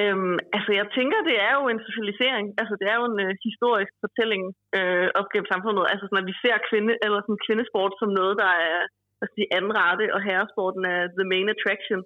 Øhm, 0.00 0.36
altså, 0.56 0.70
jeg 0.80 0.86
tænker, 0.96 1.18
det 1.30 1.36
er 1.48 1.52
jo 1.58 1.64
en 1.72 1.80
socialisering. 1.88 2.46
Altså, 2.60 2.74
det 2.80 2.86
er 2.92 2.96
jo 3.00 3.04
en 3.12 3.18
øh, 3.26 3.32
historisk 3.48 3.92
fortælling 4.04 4.42
øh, 4.78 5.08
op 5.18 5.28
gennem 5.32 5.52
samfundet. 5.52 5.84
Altså, 5.92 6.06
når 6.14 6.22
vi 6.28 6.34
ser 6.42 6.56
kvinde, 6.68 6.92
eller 7.04 7.18
sådan 7.20 7.44
kvindesport 7.46 7.92
som 8.00 8.10
noget, 8.20 8.34
der 8.42 8.52
er 8.70 8.78
altså, 9.20 9.34
de 9.40 9.50
anden 9.56 9.72
rette, 9.82 10.06
og 10.14 10.20
herresporten 10.26 10.82
er 10.94 11.00
the 11.18 11.26
main 11.32 11.48
attraction. 11.54 12.00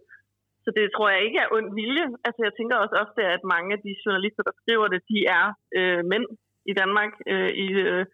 Så 0.64 0.70
det 0.76 0.84
tror 0.94 1.08
jeg 1.14 1.20
ikke 1.26 1.40
er 1.44 1.52
ond 1.56 1.68
vilje. 1.80 2.06
Altså 2.26 2.40
jeg 2.46 2.52
tænker 2.54 2.76
også 2.76 2.96
ofte, 3.04 3.22
at 3.34 3.42
mange 3.54 3.70
af 3.76 3.80
de 3.86 3.92
journalister, 4.04 4.42
der 4.48 4.54
skriver 4.60 4.86
det, 4.88 5.00
de 5.12 5.18
er 5.38 5.46
øh, 5.78 6.00
mænd 6.12 6.26
i 6.70 6.72
Danmark. 6.80 7.12
Øh, 7.32 7.50
i, 7.64 7.66
øh, 7.86 8.04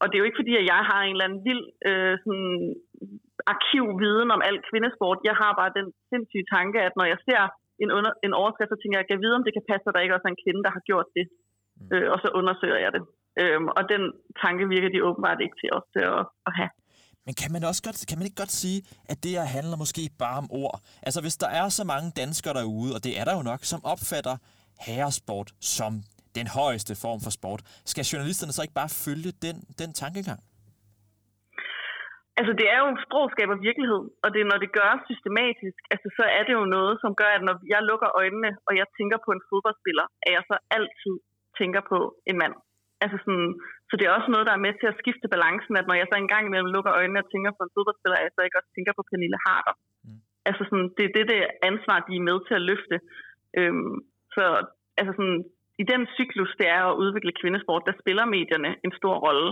og 0.00 0.04
det 0.06 0.14
er 0.14 0.22
jo 0.22 0.28
ikke 0.28 0.40
fordi, 0.42 0.54
at 0.60 0.68
jeg 0.72 0.80
har 0.90 1.00
en 1.02 1.14
eller 1.14 1.26
anden 1.26 1.44
vild 1.48 1.64
øh, 1.88 2.14
sådan, 2.24 2.52
arkivviden 3.52 4.30
om 4.36 4.42
alt 4.48 4.62
kvindesport. 4.70 5.18
Jeg 5.28 5.36
har 5.42 5.52
bare 5.60 5.76
den 5.78 5.86
sindssyge 6.08 6.50
tanke, 6.54 6.78
at 6.86 6.94
når 6.98 7.06
jeg 7.12 7.18
ser 7.28 7.42
en, 7.82 7.90
under, 7.98 8.12
en 8.26 8.34
overskrift, 8.40 8.70
så 8.72 8.78
tænker 8.78 8.96
jeg, 8.96 9.06
at 9.06 9.12
jeg 9.12 9.22
vide, 9.24 9.38
om 9.38 9.44
det 9.46 9.54
kan 9.56 9.68
passe, 9.70 9.86
at 9.88 9.94
der 9.94 10.04
ikke 10.04 10.16
også 10.16 10.28
er 10.28 10.34
en 10.34 10.44
kvinde, 10.44 10.62
der 10.66 10.72
har 10.76 10.84
gjort 10.90 11.08
det. 11.18 11.26
Mm. 11.80 11.88
Øh, 11.94 12.06
og 12.12 12.18
så 12.22 12.28
undersøger 12.40 12.80
jeg 12.84 12.92
det. 12.96 13.02
Øh, 13.40 13.60
og 13.78 13.82
den 13.92 14.02
tanke 14.42 14.62
virker 14.74 14.90
de 14.94 15.06
åbenbart 15.08 15.40
ikke 15.44 15.56
til 15.60 15.70
os 15.76 15.86
til 15.94 16.04
at, 16.14 16.22
at 16.48 16.52
have. 16.58 16.70
Men 17.26 17.34
kan 17.42 17.52
man 17.54 17.62
også 17.70 17.82
godt, 17.86 17.98
kan 18.08 18.18
man 18.18 18.26
ikke 18.28 18.42
godt 18.44 18.54
sige, 18.62 18.78
at 19.10 19.16
det 19.24 19.30
her 19.36 19.46
handler 19.56 19.76
måske 19.84 20.02
bare 20.24 20.38
om 20.42 20.48
ord? 20.62 20.76
Altså 21.06 21.20
hvis 21.24 21.36
der 21.36 21.50
er 21.60 21.68
så 21.68 21.84
mange 21.92 22.08
danskere 22.22 22.54
derude, 22.60 22.90
og 22.96 23.00
det 23.06 23.12
er 23.20 23.24
der 23.24 23.34
jo 23.38 23.42
nok, 23.50 23.60
som 23.72 23.80
opfatter 23.92 24.36
herresport 24.86 25.48
som 25.60 25.92
den 26.38 26.46
højeste 26.46 26.94
form 27.04 27.20
for 27.20 27.30
sport, 27.38 27.60
skal 27.84 28.04
journalisterne 28.04 28.52
så 28.52 28.62
ikke 28.62 28.78
bare 28.82 28.88
følge 29.06 29.32
den, 29.46 29.56
den 29.80 29.92
tankegang? 29.92 30.40
Altså 32.38 32.52
det 32.60 32.66
er 32.74 32.78
jo, 32.82 32.88
sprog 33.04 33.26
skaber 33.34 33.56
virkelighed, 33.68 34.02
og 34.24 34.28
det 34.34 34.40
når 34.50 34.58
det 34.60 34.76
gøres 34.78 35.02
systematisk, 35.10 35.80
altså 35.94 36.08
så 36.18 36.24
er 36.38 36.42
det 36.48 36.54
jo 36.58 36.64
noget, 36.76 36.94
som 37.02 37.12
gør, 37.20 37.30
at 37.36 37.44
når 37.48 37.56
jeg 37.74 37.80
lukker 37.90 38.08
øjnene, 38.20 38.50
og 38.68 38.72
jeg 38.80 38.86
tænker 38.98 39.18
på 39.26 39.30
en 39.36 39.46
fodboldspiller, 39.48 40.06
at 40.26 40.30
jeg 40.36 40.42
så 40.50 40.56
altid 40.76 41.14
tænker 41.60 41.82
på 41.92 41.98
en 42.30 42.36
mand. 42.42 42.54
Altså 43.04 43.16
sådan, 43.24 43.50
så 43.88 43.94
det 43.96 44.04
er 44.04 44.16
også 44.18 44.30
noget, 44.30 44.48
der 44.48 44.54
er 44.54 44.64
med 44.66 44.74
til 44.76 44.90
at 44.90 44.98
skifte 45.02 45.32
balancen, 45.34 45.74
at 45.80 45.86
når 45.88 45.96
jeg 45.98 46.08
så 46.08 46.16
engang 46.18 46.44
imellem 46.46 46.74
lukker 46.76 46.92
øjnene 47.00 47.22
og 47.22 47.30
tænker 47.32 47.50
på 47.54 47.62
en 47.64 47.74
fodboldspiller, 47.76 48.16
at 48.18 48.24
jeg 48.26 48.34
så 48.34 48.42
ikke 48.44 48.58
også 48.60 48.72
tænker 48.76 48.92
på 48.96 49.06
Pernille 49.08 49.38
Harder. 49.44 49.74
Mm. 50.04 50.20
Altså 50.48 50.62
sådan, 50.68 50.88
det 50.96 51.04
er 51.04 51.12
det, 51.16 51.24
det 51.32 51.40
ansvar, 51.70 51.96
de 52.08 52.14
er 52.16 52.28
med 52.30 52.38
til 52.46 52.54
at 52.58 52.66
løfte. 52.70 52.96
Øhm, 53.58 53.96
så 54.34 54.44
altså 55.00 55.12
sådan, 55.18 55.40
i 55.82 55.84
den 55.92 56.02
cyklus, 56.16 56.52
det 56.60 56.68
er 56.76 56.84
at 56.88 56.98
udvikle 57.02 57.38
kvindesport, 57.40 57.82
der 57.88 58.00
spiller 58.02 58.32
medierne 58.36 58.70
en 58.84 58.92
stor 59.00 59.14
rolle. 59.26 59.50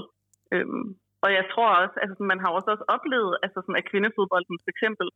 Øhm, 0.54 0.86
og 1.24 1.28
jeg 1.38 1.44
tror 1.52 1.70
også, 1.82 1.96
altså 2.04 2.20
man 2.30 2.40
har 2.42 2.50
også, 2.56 2.68
også 2.74 2.86
oplevet, 2.96 3.32
altså 3.44 3.58
sådan, 3.60 3.80
at 3.80 3.88
kvindefodbolden 3.90 4.56
for 4.64 4.70
eksempel 4.74 5.06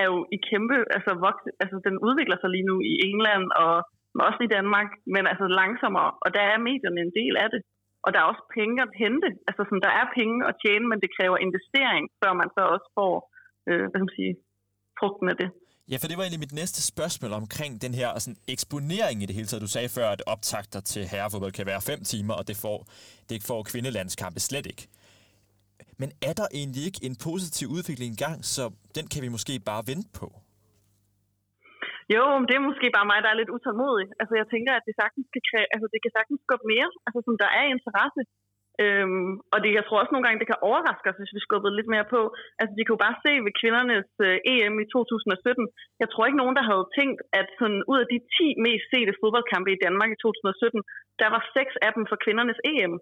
er 0.00 0.06
jo 0.12 0.16
i 0.36 0.38
kæmpe, 0.50 0.76
altså, 0.96 1.10
voks, 1.26 1.42
altså 1.62 1.76
den 1.86 1.96
udvikler 2.06 2.38
sig 2.38 2.50
lige 2.52 2.68
nu 2.70 2.76
i 2.92 2.94
England 3.08 3.46
og 3.62 3.72
også 4.28 4.40
i 4.44 4.52
Danmark, 4.56 4.88
men 5.14 5.24
altså 5.32 5.46
langsommere, 5.60 6.10
og 6.24 6.28
der 6.36 6.44
er 6.52 6.66
medierne 6.68 7.00
en 7.06 7.14
del 7.20 7.34
af 7.44 7.48
det. 7.54 7.60
Og 8.04 8.08
der 8.12 8.18
er 8.20 8.30
også 8.32 8.44
penge 8.58 8.76
at 8.86 8.92
hente. 9.02 9.28
Altså 9.48 9.62
sådan, 9.64 9.84
der 9.86 9.92
er 10.00 10.06
penge 10.18 10.36
at 10.50 10.54
tjene, 10.64 10.86
men 10.90 10.98
det 11.02 11.14
kræver 11.16 11.36
investering, 11.46 12.04
før 12.20 12.32
man 12.40 12.48
så 12.56 12.62
også 12.74 12.88
får, 12.98 13.14
øh, 13.68 13.84
hvad 13.90 13.98
skal 13.98 14.08
man 14.08 14.18
sige, 14.20 14.34
frugten 14.98 15.26
af 15.32 15.36
det. 15.42 15.48
Ja, 15.90 15.96
for 16.00 16.08
det 16.08 16.16
var 16.16 16.24
egentlig 16.24 16.46
mit 16.46 16.58
næste 16.62 16.80
spørgsmål 16.92 17.32
omkring 17.42 17.72
den 17.84 17.94
her 18.00 18.08
sådan, 18.18 18.40
eksponering 18.54 19.16
i 19.22 19.26
det 19.26 19.34
hele 19.38 19.48
taget. 19.48 19.66
Du 19.68 19.72
sagde 19.76 19.90
før, 19.98 20.08
at 20.16 20.22
optagter 20.34 20.80
til 20.92 21.02
herrefodbold 21.12 21.52
kan 21.52 21.66
være 21.72 21.80
fem 21.90 22.00
timer, 22.12 22.34
og 22.40 22.44
det 22.48 22.56
får, 22.64 22.78
det 23.30 23.38
får 23.48 23.60
kvindelandskampe 23.70 24.40
slet 24.48 24.66
ikke. 24.72 24.82
Men 26.00 26.08
er 26.28 26.34
der 26.40 26.48
egentlig 26.58 26.82
ikke 26.88 27.02
en 27.08 27.16
positiv 27.26 27.66
udvikling 27.76 28.08
engang, 28.10 28.36
så 28.54 28.62
den 28.96 29.06
kan 29.12 29.20
vi 29.24 29.30
måske 29.36 29.54
bare 29.70 29.82
vente 29.90 30.10
på? 30.20 30.28
Jo, 32.14 32.24
det 32.48 32.54
er 32.56 32.68
måske 32.70 32.86
bare 32.96 33.10
mig, 33.10 33.18
der 33.22 33.30
er 33.30 33.40
lidt 33.40 33.54
utålmodig. 33.56 34.06
Altså, 34.20 34.34
jeg 34.40 34.46
tænker, 34.54 34.72
at 34.74 34.86
det 34.88 34.94
sagtens 35.02 35.26
kan, 35.34 35.42
kræ- 35.48 35.70
altså, 35.74 35.86
det 35.92 36.00
kan 36.02 36.12
sagtens 36.16 36.40
skubbe 36.46 36.66
mere. 36.74 36.88
Altså, 37.06 37.20
som 37.26 37.34
der 37.42 37.50
er 37.60 37.66
interesse. 37.76 38.22
Øhm, 38.84 39.32
og 39.52 39.58
det, 39.62 39.70
jeg 39.78 39.84
tror 39.84 40.00
også 40.00 40.12
nogle 40.12 40.26
gange, 40.26 40.40
det 40.42 40.50
kan 40.50 40.62
overraske 40.68 41.08
os, 41.10 41.20
hvis 41.20 41.36
vi 41.36 41.40
skubbede 41.46 41.76
lidt 41.78 41.92
mere 41.94 42.06
på. 42.14 42.20
Altså, 42.60 42.74
vi 42.78 42.84
kunne 42.84 43.04
bare 43.06 43.20
se 43.24 43.32
ved 43.46 43.52
kvindernes 43.60 44.10
øh, 44.26 44.36
EM 44.52 44.74
i 44.84 44.86
2017. 44.94 45.68
Jeg 46.02 46.08
tror 46.10 46.24
ikke 46.26 46.42
nogen, 46.42 46.58
der 46.58 46.64
havde 46.70 46.86
tænkt, 46.98 47.20
at 47.40 47.46
sådan, 47.60 47.82
ud 47.92 47.98
af 48.02 48.08
de 48.12 48.18
10 48.36 48.48
mest 48.66 48.84
sete 48.94 49.12
fodboldkampe 49.20 49.70
i 49.72 49.82
Danmark 49.84 50.10
i 50.12 50.18
2017, 50.24 50.82
der 51.20 51.28
var 51.34 51.42
seks 51.56 51.72
af 51.86 51.90
dem 51.96 52.04
for 52.10 52.16
kvindernes 52.24 52.60
EM. 52.72 52.94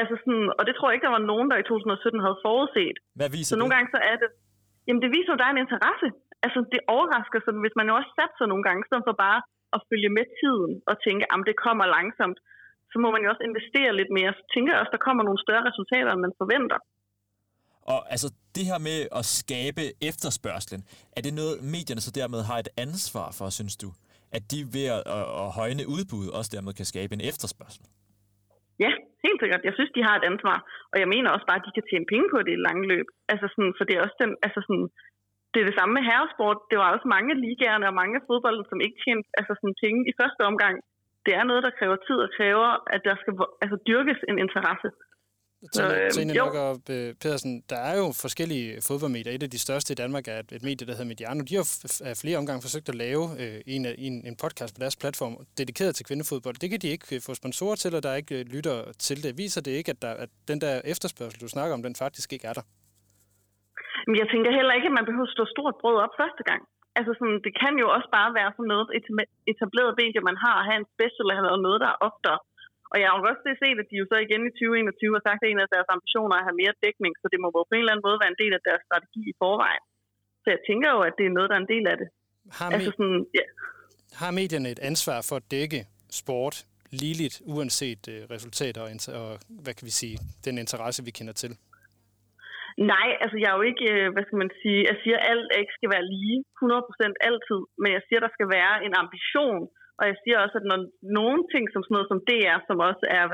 Altså 0.00 0.14
sådan, 0.22 0.46
og 0.58 0.62
det 0.66 0.74
tror 0.74 0.86
jeg 0.88 0.94
ikke, 0.96 1.08
der 1.08 1.18
var 1.18 1.28
nogen, 1.32 1.46
der 1.50 1.56
i 1.60 1.66
2017 1.68 2.26
havde 2.26 2.38
forudset. 2.46 2.96
Hvad 3.20 3.30
viser 3.36 3.50
så 3.52 3.58
nogle 3.60 3.70
det? 3.70 3.76
gange 3.76 3.88
så 3.96 4.00
er 4.10 4.16
det... 4.22 4.28
Jamen, 4.86 5.02
det 5.04 5.10
viser, 5.16 5.32
at 5.32 5.40
der 5.40 5.46
er 5.48 5.54
en 5.56 5.64
interesse. 5.66 6.08
Altså, 6.44 6.58
det 6.72 6.80
overrasker 6.94 7.40
sig, 7.44 7.52
hvis 7.64 7.76
man 7.78 7.86
jo 7.88 7.94
også 8.00 8.10
sat 8.18 8.32
sig 8.38 8.46
nogle 8.52 8.64
gange, 8.68 8.82
så 8.90 8.94
for 9.08 9.16
bare 9.26 9.40
at 9.76 9.80
følge 9.90 10.10
med 10.18 10.26
tiden 10.40 10.72
og 10.90 10.94
tænke, 11.06 11.24
at 11.32 11.38
det 11.48 11.56
kommer 11.66 11.84
langsomt, 11.96 12.38
så 12.92 12.96
må 13.02 13.08
man 13.14 13.22
jo 13.24 13.28
også 13.32 13.44
investere 13.50 13.92
lidt 14.00 14.12
mere. 14.18 14.30
Så 14.38 14.44
tænker 14.54 14.70
jeg 14.72 14.80
også, 14.82 14.94
der 14.96 15.06
kommer 15.08 15.22
nogle 15.28 15.40
større 15.46 15.64
resultater, 15.70 16.10
end 16.12 16.22
man 16.26 16.34
forventer. 16.42 16.78
Og 17.92 17.98
altså, 18.14 18.28
det 18.56 18.64
her 18.70 18.78
med 18.88 18.98
at 19.18 19.24
skabe 19.40 19.82
efterspørgselen, 20.10 20.82
er 21.16 21.20
det 21.26 21.32
noget, 21.40 21.54
medierne 21.74 22.02
så 22.06 22.12
dermed 22.20 22.40
har 22.50 22.58
et 22.64 22.70
ansvar 22.86 23.28
for, 23.38 23.46
synes 23.58 23.76
du? 23.82 23.88
At 24.36 24.42
de 24.52 24.58
ved 24.76 24.86
at, 24.96 25.02
at 25.42 25.48
højne 25.60 25.84
udbud 25.94 26.26
også 26.38 26.50
dermed 26.56 26.72
kan 26.80 26.86
skabe 26.92 27.12
en 27.18 27.24
efterspørgsel? 27.30 27.84
Ja, 28.84 28.90
helt 29.24 29.40
sikkert. 29.40 29.66
Jeg 29.68 29.74
synes, 29.74 29.90
de 29.96 30.06
har 30.06 30.14
et 30.16 30.28
ansvar. 30.30 30.58
Og 30.92 30.96
jeg 31.02 31.08
mener 31.14 31.28
også 31.30 31.46
bare, 31.48 31.60
at 31.60 31.66
de 31.66 31.76
kan 31.76 31.88
tjene 31.90 32.10
penge 32.12 32.28
på 32.32 32.38
det 32.46 32.52
i 32.54 32.64
lange 32.66 32.84
løb. 32.92 33.06
Altså 33.32 33.46
sådan, 33.52 33.74
for 33.76 33.84
det 33.84 33.94
er 33.94 34.04
også 34.06 34.18
den, 34.22 34.32
altså 34.46 34.60
sådan, 34.66 34.88
det 35.52 35.58
er 35.60 35.66
det 35.68 35.78
samme 35.78 35.92
med 35.96 36.04
herresport. 36.10 36.58
Det 36.70 36.76
var 36.80 36.88
også 36.94 37.06
mange 37.16 37.32
ligaerne 37.44 37.86
og 37.90 37.98
mange 38.00 38.18
fodbold, 38.28 38.58
som 38.70 38.78
ikke 38.86 38.98
tjente 39.04 39.28
altså 39.38 39.52
sådan, 39.56 39.80
penge 39.84 40.00
i 40.10 40.16
første 40.20 40.42
omgang. 40.50 40.74
Det 41.26 41.32
er 41.38 41.44
noget, 41.50 41.62
der 41.66 41.76
kræver 41.78 41.98
tid 42.06 42.18
og 42.26 42.30
kræver, 42.38 42.70
at 42.94 43.00
der 43.08 43.14
skal 43.20 43.32
altså, 43.62 43.76
dyrkes 43.88 44.20
en 44.30 44.38
interesse. 44.44 44.88
Trine 46.14 46.32
øh, 46.32 46.36
Nok 46.36 46.54
og 46.54 46.72
Pedersen, 47.22 47.52
der 47.72 47.80
er 47.90 47.94
jo 48.02 48.06
forskellige 48.24 48.68
fodboldmedier. 48.88 49.32
Et 49.32 49.42
af 49.42 49.50
de 49.56 49.60
største 49.66 49.92
i 49.92 49.98
Danmark 50.02 50.24
er 50.28 50.38
et 50.38 50.62
medie, 50.68 50.86
der 50.86 50.94
hedder 50.96 51.10
Mediano. 51.12 51.40
De 51.50 51.54
har 51.58 51.66
af 52.10 52.14
flere 52.22 52.38
omgange 52.40 52.62
forsøgt 52.66 52.88
at 52.92 52.96
lave 53.04 53.22
øh, 53.42 53.58
en, 53.74 53.82
en, 54.06 54.14
en 54.28 54.36
podcast 54.42 54.72
på 54.76 54.80
deres 54.84 54.96
platform, 55.02 55.34
dedikeret 55.60 55.92
til 55.94 56.04
kvindefodbold. 56.08 56.56
Det 56.62 56.68
kan 56.70 56.80
de 56.84 56.88
ikke 56.96 57.06
få 57.26 57.32
sponsorer 57.40 57.76
til, 57.82 57.90
og 57.96 58.02
der 58.04 58.10
er 58.14 58.18
ikke 58.22 58.38
øh, 58.40 58.44
lytter 58.54 58.76
til 59.06 59.16
det. 59.24 59.30
Viser 59.42 59.60
det 59.66 59.72
ikke, 59.80 59.90
at, 59.94 60.00
der, 60.04 60.12
at 60.24 60.30
den 60.50 60.58
der 60.64 60.74
efterspørgsel, 60.92 61.40
du 61.44 61.48
snakker 61.56 61.74
om, 61.76 61.82
den 61.88 61.94
faktisk 62.04 62.28
ikke 62.34 62.46
er 62.50 62.56
der? 62.58 62.64
Men 64.08 64.16
jeg 64.20 64.28
tænker 64.32 64.50
heller 64.58 64.74
ikke, 64.78 64.88
at 64.90 64.96
man 64.98 65.06
behøver 65.08 65.28
at 65.30 65.34
stå 65.36 65.44
stort 65.54 65.74
brød 65.82 65.96
op 66.04 66.14
første 66.22 66.42
gang. 66.50 66.62
Altså 66.98 67.12
sådan, 67.18 67.38
det 67.46 67.52
kan 67.62 67.74
jo 67.82 67.86
også 67.96 68.08
bare 68.18 68.30
være 68.38 68.50
sådan 68.56 68.70
noget 68.72 68.86
etableret 69.52 69.92
medie, 70.00 70.28
man 70.30 70.38
har, 70.44 70.54
at 70.60 70.66
have 70.68 70.78
en 70.82 70.90
special 70.94 71.28
eller 71.36 71.64
noget, 71.66 71.78
der 71.84 71.90
er 71.94 72.02
oftere. 72.08 72.38
Og 72.94 72.98
jeg 73.02 73.08
har 73.10 73.16
også 73.30 73.42
set, 73.62 73.78
at 73.82 73.88
de 73.90 73.96
jo 74.00 74.06
så 74.12 74.16
igen 74.26 74.42
i 74.50 74.52
2021 74.54 75.16
har 75.16 75.24
sagt, 75.28 75.40
at 75.42 75.48
en 75.52 75.64
af 75.64 75.70
deres 75.74 75.88
ambitioner 75.96 76.34
er 76.36 76.42
at 76.42 76.48
have 76.48 76.60
mere 76.62 76.74
dækning, 76.84 77.12
så 77.20 77.26
det 77.32 77.38
må 77.42 77.48
på 77.54 77.74
en 77.74 77.82
eller 77.82 77.92
anden 77.92 78.06
måde 78.08 78.18
være 78.22 78.32
en 78.34 78.42
del 78.42 78.52
af 78.58 78.62
deres 78.68 78.82
strategi 78.88 79.22
i 79.32 79.34
forvejen. 79.42 79.84
Så 80.42 80.48
jeg 80.54 80.60
tænker 80.68 80.88
jo, 80.96 81.00
at 81.08 81.14
det 81.18 81.24
er 81.26 81.34
noget, 81.36 81.48
der 81.50 81.56
er 81.56 81.64
en 81.66 81.72
del 81.74 81.84
af 81.92 81.96
det. 82.02 82.08
Har, 82.58 82.68
altså 82.76 82.90
sådan, 82.98 83.20
ja. 83.38 83.44
har 84.20 84.30
medierne 84.40 84.68
et 84.76 84.82
ansvar 84.90 85.18
for 85.28 85.36
at 85.40 85.46
dække 85.56 85.80
sport 86.22 86.56
ligeligt, 87.02 87.36
uanset 87.54 88.02
uh, 88.12 88.18
resultater 88.34 88.80
og, 88.86 88.90
og, 89.20 89.30
hvad 89.64 89.74
kan 89.78 89.86
vi 89.90 89.94
sige, 90.02 90.16
den 90.46 90.54
interesse, 90.62 91.00
vi 91.08 91.12
kender 91.18 91.36
til? 91.42 91.52
Nej, 92.92 93.08
altså 93.22 93.36
jeg 93.42 93.48
er 93.50 93.56
jo 93.60 93.64
ikke, 93.70 93.86
øh, 93.94 94.06
hvad 94.14 94.24
skal 94.26 94.40
man 94.44 94.52
sige, 94.62 94.80
jeg 94.90 94.96
siger, 95.02 95.18
at 95.18 95.26
alt 95.32 95.48
ikke 95.62 95.76
skal 95.78 95.90
være 95.94 96.06
lige 96.14 96.38
100% 96.62 97.28
altid, 97.28 97.60
men 97.82 97.90
jeg 97.96 98.02
siger, 98.04 98.18
at 98.20 98.26
der 98.26 98.36
skal 98.36 98.48
være 98.58 98.74
en 98.86 98.94
ambition, 99.02 99.62
og 99.98 100.04
jeg 100.10 100.16
siger 100.22 100.36
også, 100.44 100.56
at 100.60 100.66
når 100.70 100.78
nogle 101.20 101.40
ting 101.52 101.64
som 101.72 101.82
sådan 101.82 101.94
noget 101.96 102.10
som 102.10 102.20
DR, 102.28 102.58
som 102.68 102.78
også 102.88 103.04
er 103.18 103.24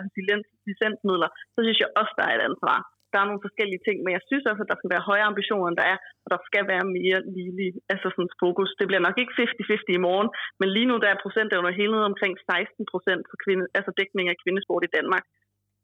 licensmidler, 0.69 1.31
så 1.55 1.59
synes 1.65 1.79
jeg 1.83 1.91
også, 2.01 2.13
der 2.19 2.25
er 2.29 2.35
et 2.37 2.47
ansvar. 2.51 2.79
Der 3.13 3.19
er 3.21 3.29
nogle 3.31 3.47
forskellige 3.47 3.85
ting, 3.87 3.97
men 4.05 4.13
jeg 4.17 4.23
synes 4.29 4.45
også, 4.51 4.63
at 4.65 4.71
der 4.73 4.79
skal 4.79 4.93
være 4.95 5.09
højere 5.11 5.31
ambitioner, 5.33 5.67
end 5.69 5.79
der 5.81 5.87
er, 5.95 5.99
og 6.25 6.29
der 6.35 6.41
skal 6.49 6.65
være 6.73 6.85
mere 6.99 7.19
ligelig 7.37 7.71
altså 7.93 8.09
sådan 8.15 8.39
fokus. 8.45 8.69
Det 8.81 8.87
bliver 8.89 9.05
nok 9.07 9.17
ikke 9.23 9.35
50-50 9.43 9.99
i 9.99 10.05
morgen, 10.09 10.29
men 10.61 10.69
lige 10.77 10.89
nu 10.91 10.95
der 11.03 11.09
er 11.11 11.19
under 11.61 11.73
hele 11.81 11.93
ned 11.97 12.05
omkring 12.13 12.35
16 12.51 12.93
procent 12.93 13.23
for 13.31 13.37
kvinde, 13.45 13.65
altså 13.79 13.91
dækning 14.01 14.27
af 14.33 14.37
kvindesport 14.43 14.83
i 14.89 14.95
Danmark. 14.97 15.25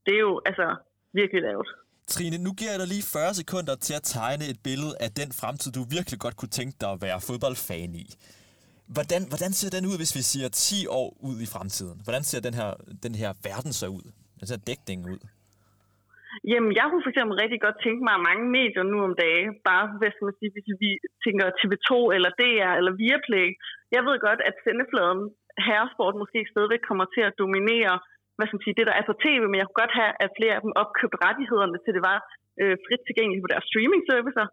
Det 0.07 0.15
er 0.19 0.25
jo 0.29 0.35
altså 0.51 0.67
virkelig 1.21 1.43
lavt. 1.49 1.69
Trine, 2.15 2.39
nu 2.47 2.51
giver 2.59 2.73
jeg 2.73 2.81
dig 2.83 2.89
lige 2.95 3.07
40 3.17 3.35
sekunder 3.43 3.75
til 3.87 3.95
at 4.01 4.05
tegne 4.17 4.45
et 4.53 4.59
billede 4.69 4.95
af 5.05 5.11
den 5.21 5.31
fremtid, 5.41 5.71
du 5.79 5.83
virkelig 5.97 6.19
godt 6.25 6.37
kunne 6.41 6.55
tænke 6.59 6.77
dig 6.83 6.91
at 6.95 7.03
være 7.07 7.19
fodboldfan 7.29 7.93
i. 8.05 8.07
Hvordan, 8.95 9.23
hvordan 9.33 9.53
ser 9.59 9.71
den 9.77 9.85
ud, 9.91 9.97
hvis 10.01 10.13
vi 10.19 10.23
siger 10.33 10.49
10 10.49 10.87
år 11.01 11.09
ud 11.29 11.37
i 11.45 11.49
fremtiden? 11.55 11.99
Hvordan 12.07 12.25
ser 12.31 12.41
den 12.49 12.55
her, 12.61 12.71
den 13.07 13.15
her 13.21 13.31
verden 13.49 13.73
så 13.81 13.87
ud? 13.99 14.07
Hvordan 14.33 14.49
ser 14.51 14.61
dækningen 14.71 15.07
ud? 15.15 15.23
Jamen, 16.53 16.73
jeg 16.79 16.87
kunne 16.89 17.05
for 17.05 17.13
eksempel 17.13 17.35
rigtig 17.43 17.61
godt 17.67 17.79
tænke 17.87 18.03
mig 18.09 18.17
mange 18.29 18.45
medier 18.59 18.85
nu 18.93 18.99
om 19.09 19.15
dagen. 19.25 19.51
Bare, 19.71 19.85
hvis, 20.01 20.17
man 20.27 20.35
siger, 20.39 20.53
hvis 20.55 20.69
vi 20.85 20.91
tænker 21.25 21.45
TV2 21.61 21.91
eller 22.17 22.31
DR 22.41 22.71
eller 22.79 22.93
Viaplay. 23.01 23.49
Jeg 23.95 24.03
ved 24.07 24.17
godt, 24.27 24.41
at 24.49 24.55
sendefladen 24.65 25.23
herresport 25.69 26.15
måske 26.23 26.41
stadigvæk 26.53 26.83
kommer 26.89 27.07
til 27.15 27.23
at 27.29 27.37
dominere 27.43 27.95
hvad 28.37 28.47
skal 28.47 28.57
man 28.59 28.67
sige, 28.67 28.79
det, 28.79 28.89
der 28.91 28.97
er 28.97 29.05
på 29.11 29.15
tv, 29.25 29.43
men 29.49 29.59
jeg 29.59 29.67
kunne 29.67 29.83
godt 29.85 29.99
have, 30.01 30.13
at 30.25 30.31
flere 30.39 30.57
af 30.57 30.63
dem 30.65 30.73
opkøbte 30.83 31.19
rettighederne 31.27 31.79
til 31.85 31.93
det 31.97 32.03
var 32.11 32.19
øh, 32.61 32.75
frit 32.85 33.03
tilgængeligt 33.09 33.45
på 33.45 33.51
deres 33.53 33.67
streaming-servicer. 33.71 34.47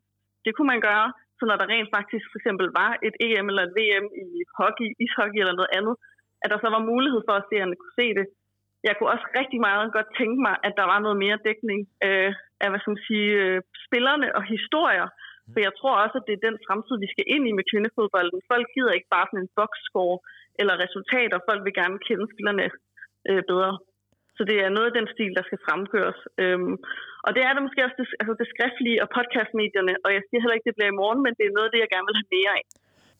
Det 0.46 0.52
kunne 0.54 0.72
man 0.74 0.82
gøre, 0.89 1.08
så 1.43 1.47
når 1.49 1.60
der 1.62 1.71
rent 1.73 1.89
faktisk 1.97 2.25
for 2.32 2.38
eksempel 2.39 2.67
var 2.82 2.91
et 3.08 3.15
EM 3.25 3.47
eller 3.51 3.63
et 3.65 3.75
VM 3.79 4.08
i 4.23 4.27
hockey, 4.60 4.88
ishockey 5.03 5.39
eller 5.43 5.56
noget 5.60 5.75
andet, 5.77 5.95
at 6.43 6.49
der 6.51 6.60
så 6.62 6.69
var 6.75 6.89
mulighed 6.91 7.21
for, 7.27 7.36
at 7.38 7.47
seerne 7.49 7.75
kunne 7.79 7.97
se 8.01 8.08
det. 8.19 8.25
Jeg 8.88 8.93
kunne 8.95 9.13
også 9.15 9.27
rigtig 9.39 9.60
meget 9.69 9.88
godt 9.95 10.10
tænke 10.19 10.39
mig, 10.47 10.56
at 10.67 10.73
der 10.79 10.86
var 10.91 10.99
noget 11.06 11.17
mere 11.23 11.43
dækning 11.47 11.79
øh, 12.08 12.32
af 12.63 12.67
hvad 12.69 12.79
skal 12.79 12.93
man 12.95 13.08
sige, 13.10 13.29
øh, 13.43 13.58
spillerne 13.86 14.27
og 14.38 14.43
historier. 14.56 15.08
For 15.51 15.60
jeg 15.67 15.73
tror 15.79 15.95
også, 16.03 16.15
at 16.19 16.25
det 16.27 16.34
er 16.36 16.47
den 16.47 16.58
fremtid, 16.67 16.95
vi 17.03 17.10
skal 17.13 17.25
ind 17.36 17.43
i 17.49 17.58
med 17.58 17.65
kvindefodbolden. 17.71 18.39
Folk 18.51 18.67
gider 18.75 18.93
ikke 18.97 19.13
bare 19.15 19.27
sådan 19.29 19.43
en 19.43 19.53
boxscore 19.60 20.17
eller 20.60 20.75
resultater. 20.86 21.45
Folk 21.49 21.62
vil 21.65 21.79
gerne 21.82 21.97
kende 22.08 22.25
spillerne 22.34 22.65
øh, 23.29 23.43
bedre. 23.51 23.73
Så 24.38 24.41
det 24.50 24.58
er 24.65 24.69
noget 24.78 24.88
af 24.89 24.96
den 25.00 25.08
stil, 25.13 25.32
der 25.38 25.43
skal 25.48 25.60
fremgøres. 25.67 26.19
Øhm, 26.43 26.74
og 27.26 27.32
det 27.36 27.41
er 27.48 27.52
det 27.54 27.62
måske 27.65 27.86
også 27.88 27.98
det, 28.02 28.08
altså 28.22 28.34
det 28.41 28.48
skriftlige 28.54 29.02
og 29.04 29.08
podcastmedierne, 29.17 29.93
og 30.06 30.10
jeg 30.15 30.24
siger 30.28 30.39
heller 30.41 30.58
ikke, 30.58 30.67
det 30.69 30.78
bliver 30.78 30.91
i 30.93 31.00
morgen, 31.02 31.19
men 31.26 31.32
det 31.38 31.46
er 31.46 31.54
noget 31.58 31.67
af 31.69 31.74
det, 31.74 31.82
jeg 31.84 31.91
gerne 31.93 32.08
vil 32.10 32.19
have 32.19 32.32
mere 32.38 32.52
af. 32.60 32.63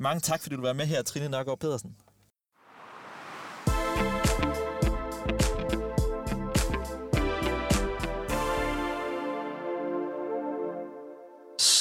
Mange 0.08 0.21
tak, 0.30 0.39
fordi 0.41 0.56
du 0.60 0.65
var 0.69 0.80
med 0.82 0.88
her, 0.93 0.99
Trine 1.10 1.30
Nørgaard 1.34 1.60
Pedersen. 1.63 1.91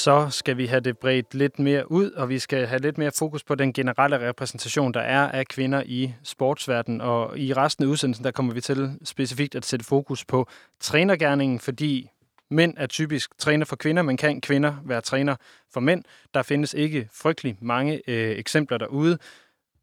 Så 0.03 0.31
skal 0.31 0.57
vi 0.57 0.67
have 0.67 0.81
det 0.81 0.99
bredt 0.99 1.35
lidt 1.35 1.59
mere 1.59 1.93
ud, 1.93 2.11
og 2.11 2.29
vi 2.29 2.39
skal 2.39 2.67
have 2.67 2.81
lidt 2.81 2.99
mere 2.99 3.11
fokus 3.19 3.45
på 3.45 3.55
den 3.55 3.73
generelle 3.73 4.29
repræsentation, 4.29 4.95
der 4.95 5.01
er 5.01 5.29
af 5.29 5.47
kvinder 5.47 5.83
i 5.87 6.15
sportsverdenen. 6.23 7.01
Og 7.01 7.39
i 7.39 7.53
resten 7.53 7.85
af 7.85 7.89
udsendelsen, 7.89 8.25
der 8.25 8.31
kommer 8.31 8.55
vi 8.55 8.61
til 8.61 8.99
specifikt 9.05 9.55
at 9.55 9.65
sætte 9.65 9.85
fokus 9.85 10.25
på 10.25 10.49
trænergærningen, 10.81 11.59
fordi 11.59 12.11
mænd 12.51 12.75
er 12.77 12.87
typisk 12.87 13.39
træner 13.39 13.65
for 13.65 13.77
kvinder, 13.77 14.03
men 14.03 14.17
kan 14.17 14.41
kvinder 14.41 14.77
være 14.85 15.01
træner 15.01 15.37
for 15.73 15.81
mænd? 15.81 16.05
Der 16.35 16.43
findes 16.43 16.75
ikke 16.75 17.09
frygtelig 17.13 17.59
mange 17.61 18.03
øh, 18.07 18.39
eksempler 18.39 18.79
derude. 18.79 19.19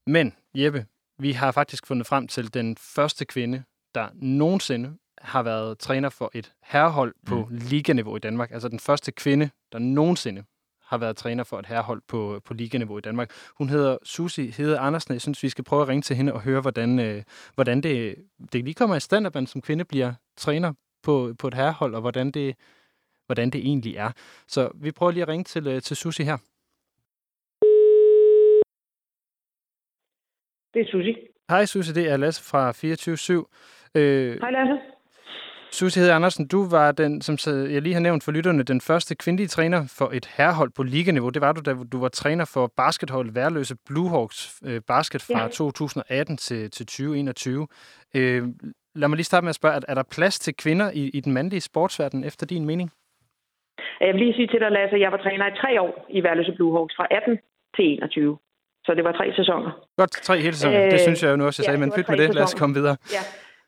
Men 0.08 0.34
Jeppe, 0.55 0.86
vi 1.19 1.32
har 1.32 1.51
faktisk 1.51 1.88
fundet 1.88 2.08
frem 2.08 2.27
til 2.27 2.53
den 2.53 2.77
første 2.77 3.25
kvinde, 3.25 3.63
der 3.95 4.08
nogensinde 4.13 4.93
har 5.21 5.43
været 5.43 5.79
træner 5.79 6.10
for 6.10 6.32
et 6.34 6.53
herrehold 6.63 7.13
på 7.25 7.36
mm. 7.36 7.58
liganiveau 7.69 8.15
i 8.15 8.19
Danmark. 8.19 8.51
Altså 8.51 8.69
den 8.69 8.79
første 8.79 9.12
kvinde, 9.12 9.49
der 9.71 9.79
nogensinde 9.79 10.43
har 10.89 10.97
været 10.97 11.17
træner 11.17 11.43
for 11.43 11.60
et 11.60 11.65
herrehold 11.65 12.01
på, 12.08 12.41
på 12.45 12.53
liganiveau 12.53 12.97
i 12.97 13.01
Danmark. 13.01 13.32
Hun 13.58 13.69
hedder 13.69 13.97
Susi 14.03 14.47
Hede 14.47 14.79
Andersen. 14.79 15.13
Jeg 15.13 15.21
synes, 15.21 15.43
vi 15.43 15.49
skal 15.49 15.63
prøve 15.63 15.82
at 15.82 15.88
ringe 15.88 16.01
til 16.01 16.15
hende 16.15 16.34
og 16.34 16.41
høre, 16.41 16.62
hvordan, 16.62 16.99
øh, 16.99 17.23
hvordan 17.55 17.82
det, 17.82 18.15
det 18.53 18.63
lige 18.63 18.73
kommer 18.73 18.95
i 18.95 18.99
stand, 18.99 19.27
at 19.27 19.36
man 19.36 19.47
som 19.47 19.62
kvinde 19.62 19.86
bliver 19.86 20.13
træner 20.38 20.73
på, 21.03 21.34
på 21.39 21.47
et 21.47 21.53
herrehold, 21.53 21.95
og 21.95 22.01
hvordan 22.01 22.32
det, 22.32 22.55
hvordan 23.25 23.49
det 23.49 23.62
egentlig 23.62 23.95
er. 23.95 24.12
Så 24.47 24.71
vi 24.75 24.91
prøver 24.91 25.12
lige 25.12 25.23
at 25.23 25.29
ringe 25.29 25.43
til, 25.43 25.67
øh, 25.67 25.82
til 25.82 25.97
Susi 25.97 26.23
her. 26.23 26.38
Det 30.73 30.82
er 30.82 30.86
Susi. 30.91 31.15
Hej 31.49 31.65
Susi, 31.65 31.93
det 31.93 32.10
er 32.10 32.17
Lasse 32.17 32.43
fra 32.43 32.71
24-7. 32.71 33.45
Øh, 33.95 34.41
Hej 34.41 34.51
Lasse. 34.51 34.88
Susie 35.71 36.03
Hed 36.03 36.12
Andersen, 36.12 36.47
du 36.47 36.69
var 36.69 36.91
den, 36.91 37.21
som 37.21 37.36
jeg 37.73 37.82
lige 37.82 37.93
har 37.93 38.01
nævnt 38.01 38.23
for 38.23 38.32
lytterne, 38.32 38.63
den 38.63 38.82
første 38.82 39.15
kvindelige 39.15 39.47
træner 39.47 39.82
for 39.97 40.10
et 40.13 40.25
herrehold 40.38 40.71
på 40.75 40.84
liganiveau. 40.84 41.29
Det 41.29 41.41
var 41.41 41.51
du, 41.53 41.62
da 41.65 41.75
du 41.91 41.99
var 41.99 42.10
træner 42.10 42.45
for 42.53 42.71
baskethold 42.77 43.34
Værløse 43.34 43.75
Bluehawks 43.88 44.62
øh, 44.65 44.82
basket 44.88 45.21
fra 45.21 45.41
ja. 45.41 45.47
2018 45.47 46.38
til, 46.38 46.71
til 46.71 46.86
2021. 46.86 47.67
Øh, 48.15 48.43
lad 48.95 49.08
mig 49.08 49.15
lige 49.15 49.23
starte 49.32 49.43
med 49.45 49.49
at 49.49 49.55
spørge, 49.55 49.75
er, 49.75 49.79
er 49.88 49.95
der 49.95 50.03
plads 50.15 50.39
til 50.39 50.53
kvinder 50.55 50.91
i, 50.93 51.10
i 51.13 51.19
den 51.19 51.34
mandlige 51.34 51.62
sportsverden 51.62 52.23
efter 52.23 52.45
din 52.45 52.65
mening? 52.65 52.91
Jeg 54.01 54.13
vil 54.13 54.21
lige 54.23 54.34
sige 54.34 54.47
til 54.47 54.60
dig, 54.60 54.71
Lasse, 54.71 54.95
at 54.95 55.01
jeg 55.01 55.12
var 55.12 55.17
træner 55.17 55.47
i 55.47 55.55
tre 55.62 55.82
år 55.82 56.05
i 56.10 56.23
Værløse 56.23 56.51
Bluehawks 56.51 56.95
fra 56.95 57.08
18 57.12 57.39
til 57.75 57.86
21. 57.86 58.38
Så 58.86 58.93
det 58.93 59.03
var 59.03 59.12
tre 59.12 59.34
sæsoner. 59.36 59.71
Godt, 59.97 60.12
tre 60.12 60.38
hele 60.39 60.53
sæsoner. 60.53 60.86
Øh, 60.86 60.91
det 60.91 60.99
synes 60.99 61.23
jeg 61.23 61.32
jo 61.32 61.36
nu 61.36 61.45
også, 61.45 61.62
jeg 61.62 61.65
sagde, 61.65 61.79
ja, 61.79 61.86
men 61.86 61.91
pyt 61.95 62.10
med 62.10 62.17
det. 62.17 62.36
Lad 62.36 62.43
os 62.43 62.53
komme 62.53 62.75
videre. 62.75 62.97
Ja. 63.12 63.23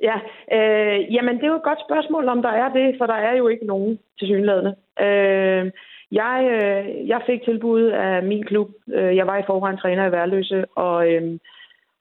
Ja, 0.07 0.17
øh, 0.57 1.13
jamen 1.13 1.35
det 1.35 1.43
er 1.43 1.53
jo 1.53 1.61
et 1.61 1.69
godt 1.69 1.85
spørgsmål, 1.87 2.27
om 2.27 2.41
der 2.41 2.49
er 2.63 2.69
det, 2.73 2.95
for 2.97 3.05
der 3.05 3.19
er 3.27 3.35
jo 3.37 3.47
ikke 3.47 3.65
nogen 3.65 3.99
til 4.19 4.27
synlædende. 4.27 4.75
Øh, 5.05 5.71
jeg, 6.11 6.37
øh, 6.55 7.07
jeg 7.07 7.21
fik 7.25 7.43
tilbud 7.43 7.83
af 7.83 8.23
min 8.23 8.43
klub. 8.43 8.69
Øh, 8.93 9.15
jeg 9.15 9.27
var 9.27 9.37
i 9.37 9.47
forvejen 9.47 9.77
træner 9.77 10.05
i 10.05 10.11
Værløse, 10.11 10.65
og, 10.75 11.11
øh, 11.11 11.39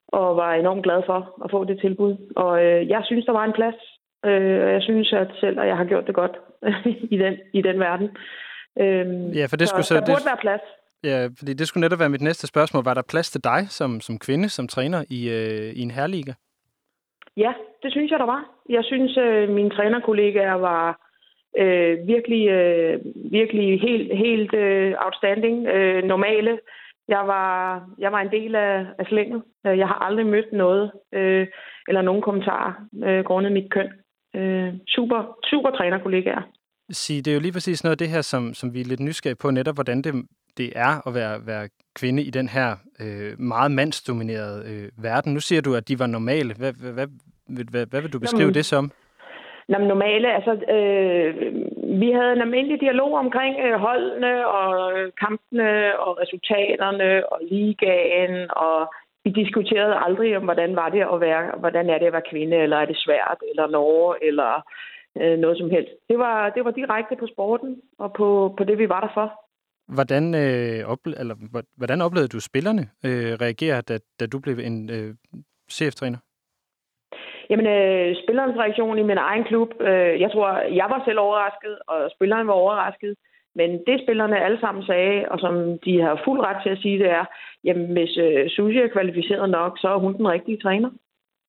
og 0.08 0.36
var 0.36 0.54
enormt 0.54 0.82
glad 0.82 1.02
for 1.06 1.20
at 1.44 1.50
få 1.50 1.64
det 1.64 1.80
tilbud. 1.80 2.16
Og 2.36 2.64
øh, 2.64 2.88
jeg 2.88 3.02
synes, 3.04 3.24
der 3.24 3.32
var 3.32 3.44
en 3.44 3.52
plads. 3.52 3.80
Øh, 4.24 4.64
og 4.64 4.70
jeg 4.76 4.82
synes 4.82 5.12
at 5.12 5.30
selv, 5.40 5.60
at 5.60 5.66
jeg 5.68 5.76
har 5.76 5.84
gjort 5.84 6.06
det 6.06 6.14
godt 6.14 6.36
i, 7.14 7.16
den, 7.18 7.34
i 7.52 7.62
den 7.62 7.80
verden. 7.80 8.08
Øh, 8.80 9.36
ja, 9.36 9.46
for 9.46 9.56
det 9.56 9.68
skulle 9.68 9.84
så, 9.84 9.94
der 9.94 10.00
burde 10.00 10.26
være 10.26 10.40
plads. 10.40 10.60
Ja, 11.04 11.28
fordi 11.38 11.52
det 11.52 11.68
skulle 11.68 11.80
netop 11.80 11.98
være 11.98 12.08
mit 12.08 12.20
næste 12.20 12.46
spørgsmål. 12.46 12.84
Var 12.84 12.94
der 12.94 13.02
plads 13.02 13.30
til 13.30 13.44
dig 13.44 13.66
som, 13.68 14.00
som 14.00 14.18
kvinde, 14.18 14.48
som 14.48 14.68
træner 14.68 15.04
i, 15.10 15.30
øh, 15.30 15.72
i 15.78 15.80
en 15.80 15.90
herreliga? 15.90 16.32
Ja, 17.36 17.52
det 17.82 17.92
synes 17.92 18.10
jeg, 18.10 18.18
der 18.18 18.24
var. 18.24 18.44
Jeg 18.68 18.84
synes, 18.84 19.16
øh, 19.16 19.48
mine 19.48 19.70
trænerkollegaer 19.70 20.54
var 20.54 21.00
øh, 21.58 22.06
virkelig, 22.06 22.48
øh, 22.48 23.00
virkelig 23.32 23.80
helt, 23.80 24.16
helt 24.16 24.54
øh, 24.54 24.94
outstanding, 24.98 25.66
øh, 25.66 26.04
normale. 26.04 26.58
Jeg 27.08 27.26
var, 27.26 27.84
jeg 27.98 28.12
var 28.12 28.20
en 28.20 28.30
del 28.30 28.54
af, 28.54 28.86
af 28.98 29.06
slænget. 29.06 29.42
Øh, 29.66 29.78
jeg 29.78 29.88
har 29.88 29.94
aldrig 29.94 30.26
mødt 30.26 30.52
noget 30.52 30.90
øh, 31.14 31.46
eller 31.88 32.02
nogen 32.02 32.22
kommentarer 32.22 32.72
øh, 33.04 33.24
grundet 33.24 33.52
mit 33.52 33.70
køn. 33.70 33.88
Øh, 34.36 34.74
super, 34.88 35.38
super 35.50 35.70
trænerkollegaer. 35.70 36.42
Sige, 36.90 37.22
det 37.22 37.30
er 37.30 37.34
jo 37.34 37.40
lige 37.40 37.52
præcis 37.52 37.84
noget 37.84 37.94
af 37.94 37.98
det 37.98 38.08
her, 38.08 38.22
som, 38.22 38.54
som 38.54 38.74
vi 38.74 38.80
er 38.80 38.84
lidt 38.84 39.00
nysgerrige 39.00 39.40
på, 39.42 39.50
netop 39.50 39.74
hvordan 39.74 40.02
det, 40.02 40.14
det 40.58 40.72
er 40.76 41.08
at 41.08 41.14
være, 41.14 41.46
være 41.46 41.68
kvinde 41.94 42.22
i 42.22 42.30
den 42.30 42.48
her 42.48 42.76
øh, 43.00 43.40
meget 43.40 43.70
mandsdominerede 43.70 44.58
øh, 44.70 45.04
verden. 45.04 45.34
Nu 45.34 45.40
siger 45.40 45.62
du, 45.62 45.74
at 45.74 45.88
de 45.88 45.98
var 45.98 46.06
normale. 46.06 46.54
Hvad, 46.54 46.72
hvad, 46.72 46.92
hvad, 46.92 47.06
hvad, 47.70 47.86
hvad 47.86 48.00
vil 48.02 48.12
du 48.12 48.18
beskrive 48.18 48.40
Jamen, 48.40 48.54
det 48.54 48.64
som? 48.64 48.90
Jamen, 49.68 49.88
normale, 49.88 50.34
altså, 50.34 50.52
øh, 50.76 51.30
vi 52.00 52.10
havde 52.10 52.32
en 52.32 52.40
almindelig 52.40 52.80
dialog 52.80 53.12
omkring 53.14 53.54
øh, 53.64 53.76
holdene 53.86 54.48
og 54.48 54.98
øh, 54.98 55.12
kampene 55.20 55.98
og 55.98 56.18
resultaterne 56.22 57.32
og 57.32 57.38
ligaen, 57.50 58.50
og 58.50 58.94
vi 59.24 59.30
diskuterede 59.30 60.00
aldrig 60.06 60.36
om, 60.36 60.44
hvordan 60.44 60.76
var 60.76 60.88
det 60.88 61.02
at 61.14 61.20
være, 61.20 61.42
hvordan 61.58 61.90
er 61.90 61.98
det 61.98 62.06
at 62.06 62.12
være 62.12 62.30
kvinde, 62.30 62.56
eller 62.56 62.76
er 62.76 62.84
det 62.84 62.96
svært, 62.98 63.38
eller 63.50 63.66
Norge, 63.66 64.16
eller 64.28 64.52
øh, 65.20 65.38
noget 65.38 65.58
som 65.58 65.70
helst. 65.70 65.92
Det 66.08 66.18
var, 66.18 66.50
det 66.50 66.64
var 66.64 66.70
direkte 66.70 67.16
på 67.16 67.26
sporten 67.26 67.80
og 67.98 68.12
på, 68.12 68.54
på 68.58 68.64
det, 68.64 68.78
vi 68.78 68.88
var 68.88 69.00
der 69.00 69.12
for. 69.14 69.28
Hvordan, 69.96 70.34
øh, 70.34 70.80
ople- 70.92 71.20
eller, 71.20 71.34
hvordan 71.76 72.00
oplevede 72.00 72.28
du 72.28 72.40
spillerne 72.40 72.84
øh, 73.04 73.32
reagere, 73.44 73.80
da, 73.80 73.98
da 74.20 74.26
du 74.26 74.38
blev 74.38 74.58
en 74.58 74.90
øh, 74.90 75.14
CF-træner? 75.76 76.18
Jamen, 77.50 77.66
øh, 77.66 78.16
spillerens 78.22 78.58
reaktion 78.62 78.98
i 78.98 79.02
min 79.02 79.18
egen 79.18 79.44
klub, 79.44 79.70
øh, 79.80 80.20
jeg 80.20 80.30
tror, 80.32 80.48
jeg 80.80 80.86
var 80.92 81.02
selv 81.04 81.18
overrasket, 81.18 81.78
og 81.88 82.10
spilleren 82.16 82.46
var 82.46 82.52
overrasket. 82.52 83.14
Men 83.54 83.70
det 83.86 84.00
spillerne 84.04 84.44
alle 84.44 84.60
sammen 84.60 84.84
sagde, 84.84 85.28
og 85.30 85.38
som 85.38 85.78
de 85.84 86.00
har 86.00 86.22
fuld 86.24 86.40
ret 86.40 86.62
til 86.62 86.70
at 86.70 86.78
sige, 86.78 86.98
det 86.98 87.10
er, 87.10 87.24
jamen 87.64 87.92
hvis 87.92 88.16
øh, 88.16 88.50
Susie 88.50 88.82
er 88.82 88.94
kvalificeret 88.96 89.50
nok, 89.50 89.78
så 89.78 89.88
er 89.88 89.98
hun 89.98 90.16
den 90.16 90.28
rigtige 90.28 90.58
træner. 90.64 90.90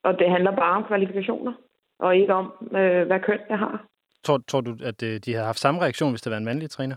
Og 0.03 0.19
det 0.19 0.29
handler 0.31 0.51
bare 0.55 0.75
om 0.77 0.83
kvalifikationer, 0.83 1.53
og 1.99 2.17
ikke 2.17 2.33
om, 2.33 2.47
øh, 2.71 3.07
hvad 3.07 3.19
køn 3.19 3.39
jeg 3.49 3.59
har. 3.59 3.85
Tror, 4.23 4.39
tror 4.47 4.61
du, 4.61 4.71
at 4.83 5.03
øh, 5.03 5.19
de 5.25 5.33
har 5.33 5.43
haft 5.43 5.59
samme 5.59 5.81
reaktion, 5.81 6.11
hvis 6.11 6.21
det 6.21 6.31
var 6.31 6.37
en 6.37 6.45
mandlig 6.45 6.69
træner? 6.69 6.95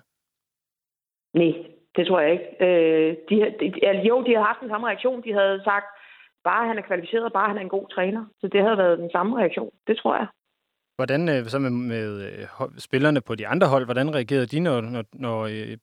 Nej, 1.35 1.53
det 1.97 2.07
tror 2.07 2.21
jeg 2.21 2.33
ikke. 2.33 2.49
Øh, 2.67 3.17
de, 3.29 3.35
de, 3.61 3.67
jo, 4.09 4.23
de 4.27 4.35
har 4.35 4.43
haft 4.43 4.61
den 4.61 4.69
samme 4.69 4.87
reaktion. 4.87 5.23
De 5.25 5.33
havde 5.33 5.61
sagt, 5.65 5.87
bare 6.45 6.69
han 6.69 6.79
er 6.79 6.83
kvalificeret, 6.83 7.33
bare 7.33 7.49
han 7.49 7.57
er 7.57 7.61
en 7.61 7.77
god 7.77 7.89
træner. 7.89 8.25
Så 8.41 8.49
det 8.49 8.63
havde 8.63 8.79
været 8.79 8.99
den 8.99 9.11
samme 9.11 9.39
reaktion. 9.41 9.71
Det 9.87 9.97
tror 9.97 10.15
jeg. 10.17 10.27
Hvordan 10.97 11.29
øh, 11.29 11.45
så 11.45 11.59
med, 11.59 11.71
med 11.71 12.09
øh, 12.27 12.69
spillerne 12.79 13.21
på 13.21 13.35
de 13.35 13.47
andre 13.47 13.67
hold, 13.67 13.85
hvordan 13.85 14.15
reagerede 14.15 14.47
de, 14.47 14.61
når, 14.61 14.81
når, 14.81 15.05
når 15.13 15.39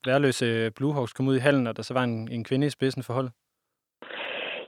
værløse 0.05 0.71
Bluehawks 0.75 1.13
kom 1.13 1.27
ud 1.27 1.35
i 1.35 1.45
hallen, 1.45 1.67
og 1.67 1.77
der 1.77 1.83
så 1.83 1.93
var 1.93 2.03
en, 2.03 2.31
en 2.31 2.43
kvinde 2.43 2.67
i 2.67 2.69
spidsen 2.69 3.03
for 3.03 3.13
holdet? 3.13 3.31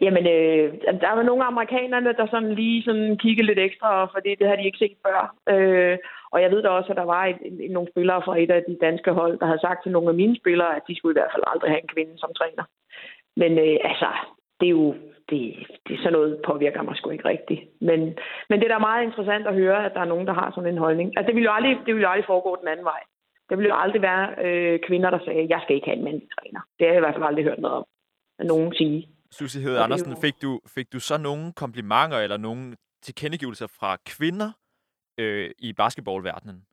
Jamen, 0.01 0.25
øh, 0.35 0.67
der 1.03 1.11
var 1.15 1.23
nogle 1.23 1.43
amerikanerne, 1.43 2.13
der 2.13 2.27
sådan 2.27 2.53
lige 2.55 2.83
sådan 2.83 3.17
kiggede 3.17 3.47
lidt 3.47 3.59
ekstra, 3.59 4.05
fordi 4.05 4.35
det 4.35 4.47
havde 4.47 4.61
de 4.61 4.65
ikke 4.65 4.83
set 4.83 4.97
før. 5.05 5.35
Øh, 5.53 5.97
og 6.33 6.41
jeg 6.41 6.51
ved 6.51 6.61
da 6.63 6.69
også, 6.69 6.91
at 6.91 7.01
der 7.01 7.07
var 7.15 7.23
et, 7.25 7.39
et, 7.45 7.71
nogle 7.71 7.91
spillere 7.91 8.21
fra 8.25 8.39
et 8.43 8.51
af 8.51 8.61
de 8.67 8.77
danske 8.87 9.11
hold, 9.19 9.39
der 9.39 9.45
havde 9.45 9.65
sagt 9.65 9.79
til 9.83 9.91
nogle 9.91 10.09
af 10.09 10.15
mine 10.21 10.35
spillere, 10.41 10.75
at 10.75 10.83
de 10.87 10.95
skulle 10.95 11.13
i 11.13 11.19
hvert 11.19 11.33
fald 11.33 11.43
aldrig 11.51 11.69
have 11.71 11.81
en 11.81 11.93
kvinde 11.95 12.15
som 12.17 12.31
træner. 12.39 12.65
Men 13.41 13.51
øh, 13.65 13.77
altså, 13.89 14.09
det 14.59 14.67
er 14.67 14.75
jo 14.81 14.95
det, 15.29 15.41
det 15.85 15.93
er 15.93 16.01
sådan 16.01 16.13
noget 16.17 16.41
påvirker 16.49 16.81
mig 16.81 16.95
sgu 16.97 17.09
ikke 17.09 17.31
rigtigt. 17.33 17.61
Men, 17.81 17.99
men 18.49 18.55
det 18.59 18.65
er 18.65 18.73
da 18.73 18.87
meget 18.89 19.03
interessant 19.03 19.47
at 19.47 19.55
høre, 19.61 19.85
at 19.85 19.93
der 19.93 20.01
er 20.01 20.11
nogen, 20.13 20.27
der 20.27 20.33
har 20.33 20.49
sådan 20.51 20.69
en 20.73 20.83
holdning. 20.85 21.07
Altså, 21.17 21.27
det 21.27 21.35
ville 21.35 21.49
jo 21.49 21.55
aldrig, 21.57 21.73
det 21.85 21.91
ville 21.93 22.07
jo 22.07 22.13
aldrig 22.13 22.31
foregå 22.33 22.51
den 22.61 22.67
anden 22.67 22.85
vej. 22.85 23.01
Det 23.49 23.57
ville 23.57 23.69
jo 23.73 23.77
aldrig 23.83 24.01
være 24.01 24.25
øh, 24.45 24.79
kvinder, 24.87 25.09
der 25.09 25.19
sagde, 25.25 25.47
jeg 25.53 25.59
skal 25.63 25.75
ikke 25.75 25.87
have 25.89 25.97
en 25.97 26.03
mandlig 26.03 26.29
træner. 26.37 26.61
Det 26.77 26.83
har 26.85 26.93
jeg 26.93 27.01
i 27.01 27.05
hvert 27.05 27.15
fald 27.15 27.29
aldrig 27.29 27.45
hørt 27.45 27.59
noget 27.59 27.77
om. 27.77 27.85
At 28.39 28.45
nogen 28.45 28.73
sige. 28.73 29.09
Susie 29.31 29.61
Hed 29.61 29.77
Andersen, 29.77 30.15
fik 30.25 30.35
du, 30.41 30.59
fik 30.75 30.93
du 30.93 30.99
så 30.99 31.17
nogle 31.17 31.53
komplimenter 31.53 32.19
eller 32.25 32.37
nogle 32.37 32.75
tilkendegivelser 33.01 33.67
fra 33.79 33.97
kvinder 34.13 34.49
øh, 35.17 35.49
i 35.59 35.73
basketballverdenen? 35.73 36.65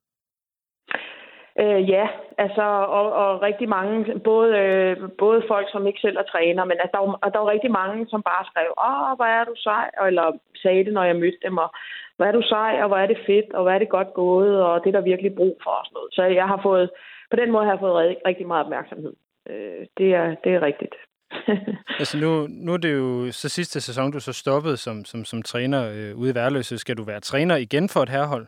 Øh, 1.62 1.90
ja, 1.90 2.09
altså, 2.38 2.62
og, 2.98 3.12
og 3.12 3.42
rigtig 3.42 3.68
mange, 3.68 4.18
både, 4.18 4.59
øh, 4.59 4.96
både 5.18 5.42
folk, 5.48 5.66
som 5.72 5.87
ikke 5.87 6.00
selv 6.00 6.16
er 6.16 6.22
træner, 6.22 6.64
men 6.64 6.76
altså, 6.81 6.90
der, 6.92 7.03
var, 7.07 7.31
der 7.33 7.38
var 7.38 7.50
rigtig 7.50 7.70
mange, 7.70 8.07
som 8.09 8.22
bare 8.22 8.44
skrev, 8.50 8.70
åh, 8.88 9.16
hvor 9.16 9.29
er 9.38 9.44
du 9.44 9.55
sej, 9.57 9.90
eller 10.07 10.38
sagde 10.62 10.85
det, 10.85 10.92
når 10.92 11.05
jeg 11.05 11.16
mødte 11.16 11.42
dem, 11.42 11.57
og 11.59 11.68
hvor 12.16 12.26
er 12.26 12.33
du 12.33 12.42
sej, 12.42 12.72
og 12.83 12.88
hvor 12.88 12.96
er 12.96 13.07
det 13.07 13.18
fedt, 13.26 13.53
og 13.55 13.62
hvor 13.62 13.70
er 13.70 13.79
det 13.79 13.88
godt 13.88 14.14
gået, 14.14 14.62
og 14.64 14.81
det 14.81 14.88
er 14.88 14.98
der 14.98 15.11
virkelig 15.11 15.35
brug 15.35 15.57
for, 15.64 15.70
og 15.70 15.87
sådan 15.87 15.94
noget. 15.94 16.14
Så 16.14 16.22
jeg 16.22 16.46
har 16.46 16.61
fået 16.62 16.90
på 17.31 17.37
den 17.37 17.50
måde 17.50 17.64
har 17.64 17.72
jeg 17.72 17.81
fået 17.81 18.16
rigtig 18.26 18.46
meget 18.46 18.64
opmærksomhed. 18.64 19.12
Øh, 19.50 19.87
det, 19.98 20.14
er, 20.14 20.35
det 20.44 20.55
er 20.55 20.62
rigtigt. 20.62 20.94
altså 22.01 22.19
nu, 22.19 22.47
nu 22.47 22.73
er 22.73 22.77
det 22.77 22.93
jo 22.95 23.33
så 23.33 23.49
sidste 23.49 23.81
sæson, 23.81 24.12
du 24.12 24.21
så 24.21 24.33
stoppet 24.33 24.79
som, 24.79 25.05
som, 25.05 25.25
som 25.25 25.43
træner 25.43 25.81
øh, 25.97 26.19
ude 26.21 26.31
i 26.31 26.35
Værløse. 26.35 26.79
Skal 26.79 26.97
du 26.97 27.03
være 27.03 27.21
træner 27.21 27.57
igen 27.57 27.88
for 27.88 28.01
et 28.01 28.09
herrehold? 28.09 28.47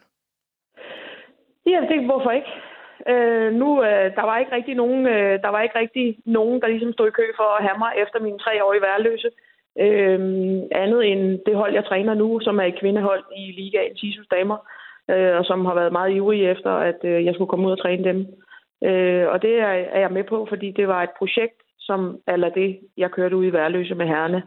Ja, 1.66 1.80
det 1.90 2.04
hvorfor 2.04 2.30
ikke? 2.30 2.52
Øh, 3.08 3.52
nu, 3.52 3.82
øh, 3.82 4.14
der 4.16 4.22
var 4.22 4.38
ikke 4.38 4.52
rigtig 4.52 4.74
nogen, 4.74 5.06
øh, 5.06 5.42
der 5.44 5.48
var 5.48 5.62
ikke 5.62 5.78
rigtig 5.78 6.18
nogen, 6.24 6.60
der 6.60 6.68
ligesom 6.68 6.92
stod 6.92 7.08
i 7.08 7.16
kø 7.18 7.26
for 7.36 7.48
at 7.56 7.64
have 7.66 7.78
mig 7.78 7.92
efter 8.02 8.20
mine 8.20 8.38
tre 8.38 8.64
år 8.64 8.74
i 8.74 8.82
Værløse. 8.86 9.30
Øh, 9.84 10.20
andet 10.82 11.00
end 11.10 11.40
det 11.46 11.56
hold, 11.56 11.72
jeg 11.74 11.84
træner 11.84 12.14
nu, 12.14 12.40
som 12.40 12.58
er 12.58 12.64
et 12.64 12.80
kvindehold 12.80 13.24
i 13.36 13.52
Ligaen, 13.52 13.96
Tisus 13.96 14.26
Damer, 14.30 14.58
øh, 15.10 15.36
og 15.38 15.44
som 15.44 15.64
har 15.64 15.74
været 15.74 15.92
meget 15.92 16.12
ivrige 16.12 16.50
efter, 16.50 16.70
at 16.70 17.00
øh, 17.04 17.24
jeg 17.24 17.34
skulle 17.34 17.48
komme 17.48 17.66
ud 17.66 17.72
og 17.72 17.82
træne 17.82 18.04
dem. 18.04 18.18
Øh, 18.84 19.28
og 19.28 19.42
det 19.42 19.54
er, 19.60 19.72
er 19.96 20.00
jeg 20.00 20.12
med 20.12 20.24
på, 20.24 20.46
fordi 20.48 20.70
det 20.70 20.88
var 20.88 21.02
et 21.02 21.14
projekt, 21.18 21.58
som 21.86 22.20
eller 22.28 22.48
det, 22.48 22.80
jeg 22.96 23.10
kørte 23.10 23.36
ud 23.36 23.46
i 23.46 23.52
Værløse 23.52 23.94
med 23.94 24.06
herrene, 24.06 24.42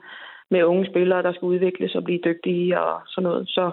med 0.52 0.64
unge 0.64 0.86
spillere, 0.86 1.24
der 1.24 1.34
skal 1.34 1.46
udvikles 1.46 1.96
og 1.96 2.04
blive 2.04 2.20
dygtige 2.26 2.82
og 2.82 3.02
sådan 3.08 3.24
noget. 3.30 3.50
Så 3.50 3.72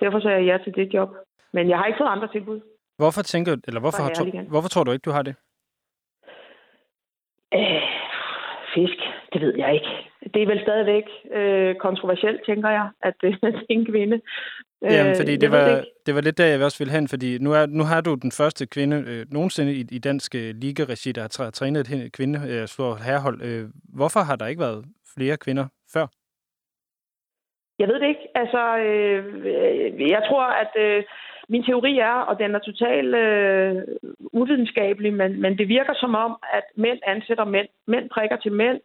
derfor 0.00 0.20
sagde 0.20 0.36
jeg 0.36 0.46
ja 0.46 0.64
til 0.64 0.74
det 0.74 0.94
job. 0.94 1.10
Men 1.52 1.68
jeg 1.68 1.78
har 1.78 1.86
ikke 1.86 2.00
fået 2.00 2.14
andre 2.16 2.28
tilbud. 2.32 2.60
Hvorfor 2.96 3.22
tænker 3.22 3.56
eller 3.68 3.80
hvorfor, 3.80 4.02
har, 4.02 4.48
hvorfor 4.48 4.68
tror 4.68 4.84
du 4.84 4.92
ikke, 4.92 5.04
du 5.04 5.10
har 5.10 5.22
det? 5.22 5.34
Øh, 7.54 7.82
fisk, 8.74 8.98
det 9.32 9.40
ved 9.40 9.54
jeg 9.56 9.74
ikke. 9.74 9.92
Det 10.34 10.42
er 10.42 10.46
vel 10.46 10.60
stadigvæk 10.60 11.04
øh, 11.32 11.74
kontroversielt, 11.76 12.40
tænker 12.46 12.70
jeg, 12.70 12.88
at 13.02 13.14
det 13.22 13.38
er 13.42 13.60
en 13.68 13.86
kvinde. 13.86 14.20
Jamen, 14.82 15.16
fordi 15.16 15.36
det 15.36 15.50
var, 15.50 15.68
det, 15.68 15.84
det 16.06 16.14
var 16.14 16.20
lidt 16.20 16.38
der, 16.38 16.46
jeg 16.46 16.62
også 16.62 16.78
ville 16.78 16.92
hen, 16.92 17.08
fordi 17.08 17.38
nu, 17.38 17.52
er, 17.52 17.66
nu 17.66 17.84
har 17.84 18.00
du 18.00 18.14
den 18.14 18.32
første 18.32 18.66
kvinde 18.66 19.04
øh, 19.06 19.26
nogensinde 19.32 19.72
i, 19.74 19.84
i 19.90 19.98
dansk 19.98 20.34
øh, 20.34 20.54
ligaregi, 20.54 21.12
der 21.12 21.42
har 21.42 21.50
trænet 21.50 21.90
et 21.90 22.12
kvinde 22.12 22.38
øh, 22.48 22.68
for 22.76 22.94
herrehold. 22.94 23.42
Øh, 23.42 23.64
hvorfor 23.94 24.20
har 24.20 24.36
der 24.36 24.46
ikke 24.46 24.60
været 24.60 24.84
flere 25.14 25.36
kvinder 25.36 25.66
før? 25.92 26.06
Jeg 27.78 27.88
ved 27.88 28.00
det 28.00 28.08
ikke. 28.08 28.26
Altså, 28.34 28.76
øh, 28.76 30.10
jeg 30.10 30.22
tror, 30.28 30.44
at 30.62 30.72
øh, 30.76 31.04
min 31.48 31.64
teori 31.64 31.98
er, 31.98 32.18
og 32.28 32.38
den 32.38 32.54
er 32.54 32.58
totalt 32.58 33.14
øh, 33.14 33.82
uvidenskabelig, 34.32 35.12
men, 35.14 35.40
men 35.40 35.58
det 35.58 35.68
virker 35.68 35.94
som 35.94 36.14
om, 36.14 36.36
at 36.52 36.64
mænd 36.76 36.98
ansætter 37.06 37.44
mænd. 37.44 37.68
Mænd 37.86 38.10
prikker 38.10 38.36
til 38.36 38.52
mænd. 38.52 38.80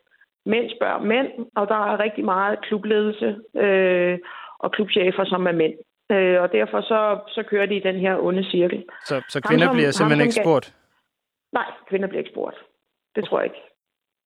Mænd 0.46 0.70
spørger 0.76 1.00
mænd, 1.00 1.28
og 1.56 1.68
der 1.68 1.76
er 1.76 2.00
rigtig 2.00 2.26
meget 2.26 2.62
klubledelse 2.62 3.36
øh, 3.56 4.20
og 4.60 4.72
klubchefer, 4.72 5.26
som 5.26 5.48
er 5.48 5.52
mænd. 5.52 5.74
Øh, 6.12 6.41
og 6.41 6.52
derfor 6.52 6.82
så, 6.82 7.20
så 7.28 7.43
kører 7.43 7.65
de 7.65 7.76
i 7.76 7.80
den 7.80 8.00
her 8.00 8.17
onde 8.17 8.43
cirkel. 8.52 8.86
Så, 9.06 9.22
så 9.30 9.41
kvinder 9.48 9.65
ham, 9.65 9.76
bliver 9.76 9.91
simpelthen 9.91 10.20
ham, 10.20 10.28
ikke 10.28 10.41
spurgt? 10.43 10.76
Nej, 11.54 11.67
kvinder 11.89 12.08
bliver 12.08 12.20
ikke 12.20 12.32
spurgt. 12.32 12.58
Det 13.15 13.26
tror 13.26 13.39
jeg 13.39 13.46
ikke. 13.46 13.62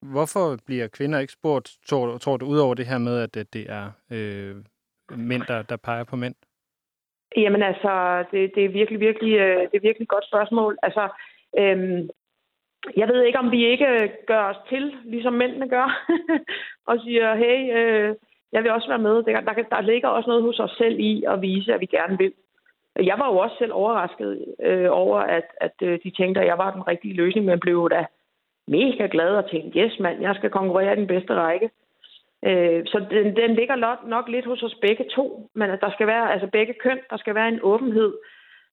Hvorfor 0.02 0.58
bliver 0.66 0.88
kvinder 0.88 1.20
ikke 1.20 1.34
spurgt, 1.34 1.78
tror, 1.88 2.18
tror 2.18 2.38
du, 2.38 2.46
udover 2.46 2.74
det 2.74 2.88
her 2.88 2.98
med, 2.98 3.16
at 3.22 3.54
det 3.54 3.66
er 3.70 3.92
øh, 4.12 4.56
mænd, 5.18 5.44
der, 5.48 5.62
der 5.62 5.78
peger 5.78 6.04
på 6.04 6.16
mænd? 6.16 6.36
Jamen 7.38 7.64
altså, 7.64 8.24
det, 8.32 8.52
det 8.56 8.66
er 8.66 8.70
virkelig, 8.70 9.00
virkelig, 9.00 9.34
øh, 9.34 9.62
det 9.72 9.78
er 9.78 9.88
virkelig 9.88 10.06
et 10.06 10.16
godt 10.16 10.28
spørgsmål. 10.28 10.78
Altså, 10.84 11.10
øhm, 11.58 12.10
jeg 12.98 13.08
ved 13.08 13.24
ikke, 13.24 13.40
om 13.40 13.52
vi 13.52 13.66
ikke 13.68 14.12
gør 14.28 14.44
os 14.44 14.62
til, 14.70 14.96
ligesom 15.04 15.34
mændene 15.34 15.70
gør, 15.70 16.06
og 16.90 17.00
siger, 17.04 17.36
hey, 17.36 17.60
øh, 17.78 18.16
jeg 18.52 18.64
vil 18.64 18.72
også 18.72 18.88
være 18.88 19.06
med. 19.08 19.24
Der, 19.24 19.42
der, 19.42 19.54
der 19.54 19.82
ligger 19.82 20.08
også 20.08 20.30
noget 20.30 20.44
hos 20.44 20.60
os 20.60 20.72
selv 20.78 21.00
i 21.00 21.24
at 21.28 21.42
vise, 21.42 21.74
at 21.74 21.82
vi 21.82 21.86
gerne 21.86 22.18
vil. 22.18 22.34
Jeg 22.96 23.20
var 23.20 23.28
jo 23.28 23.38
også 23.38 23.56
selv 23.60 23.74
overrasket 23.74 24.46
øh, 24.64 24.88
over, 24.92 25.20
at, 25.20 25.46
at 25.62 25.74
øh, 25.82 26.00
de 26.04 26.10
tænkte, 26.10 26.42
at 26.42 26.48
jeg 26.48 26.58
var 26.58 26.72
den 26.74 26.88
rigtige 26.88 27.14
løsning, 27.14 27.46
men 27.46 27.60
blev 27.60 27.90
da 27.90 28.06
mega 28.68 29.08
glad 29.12 29.36
og 29.36 29.50
tænkte, 29.50 29.80
yes 29.80 30.00
mand, 30.00 30.22
jeg 30.22 30.36
skal 30.36 30.50
konkurrere 30.50 30.94
i 30.94 31.00
den 31.00 31.08
bedste 31.08 31.34
række. 31.34 31.70
Øh, 32.46 32.86
så 32.86 33.06
den, 33.10 33.36
den 33.36 33.56
ligger 33.56 33.76
nok, 33.76 33.98
nok 34.08 34.30
lidt 34.30 34.46
hos 34.46 34.64
os 34.64 34.76
begge 34.82 35.06
to, 35.16 35.50
men 35.56 35.70
at 35.70 35.82
der 35.82 35.92
skal 35.92 36.08
være, 36.08 36.34
altså 36.34 36.48
begge 36.48 36.74
køn, 36.74 37.00
der 37.10 37.18
skal 37.18 37.36
være 37.36 37.48
en 37.48 37.60
åbenhed 37.64 38.14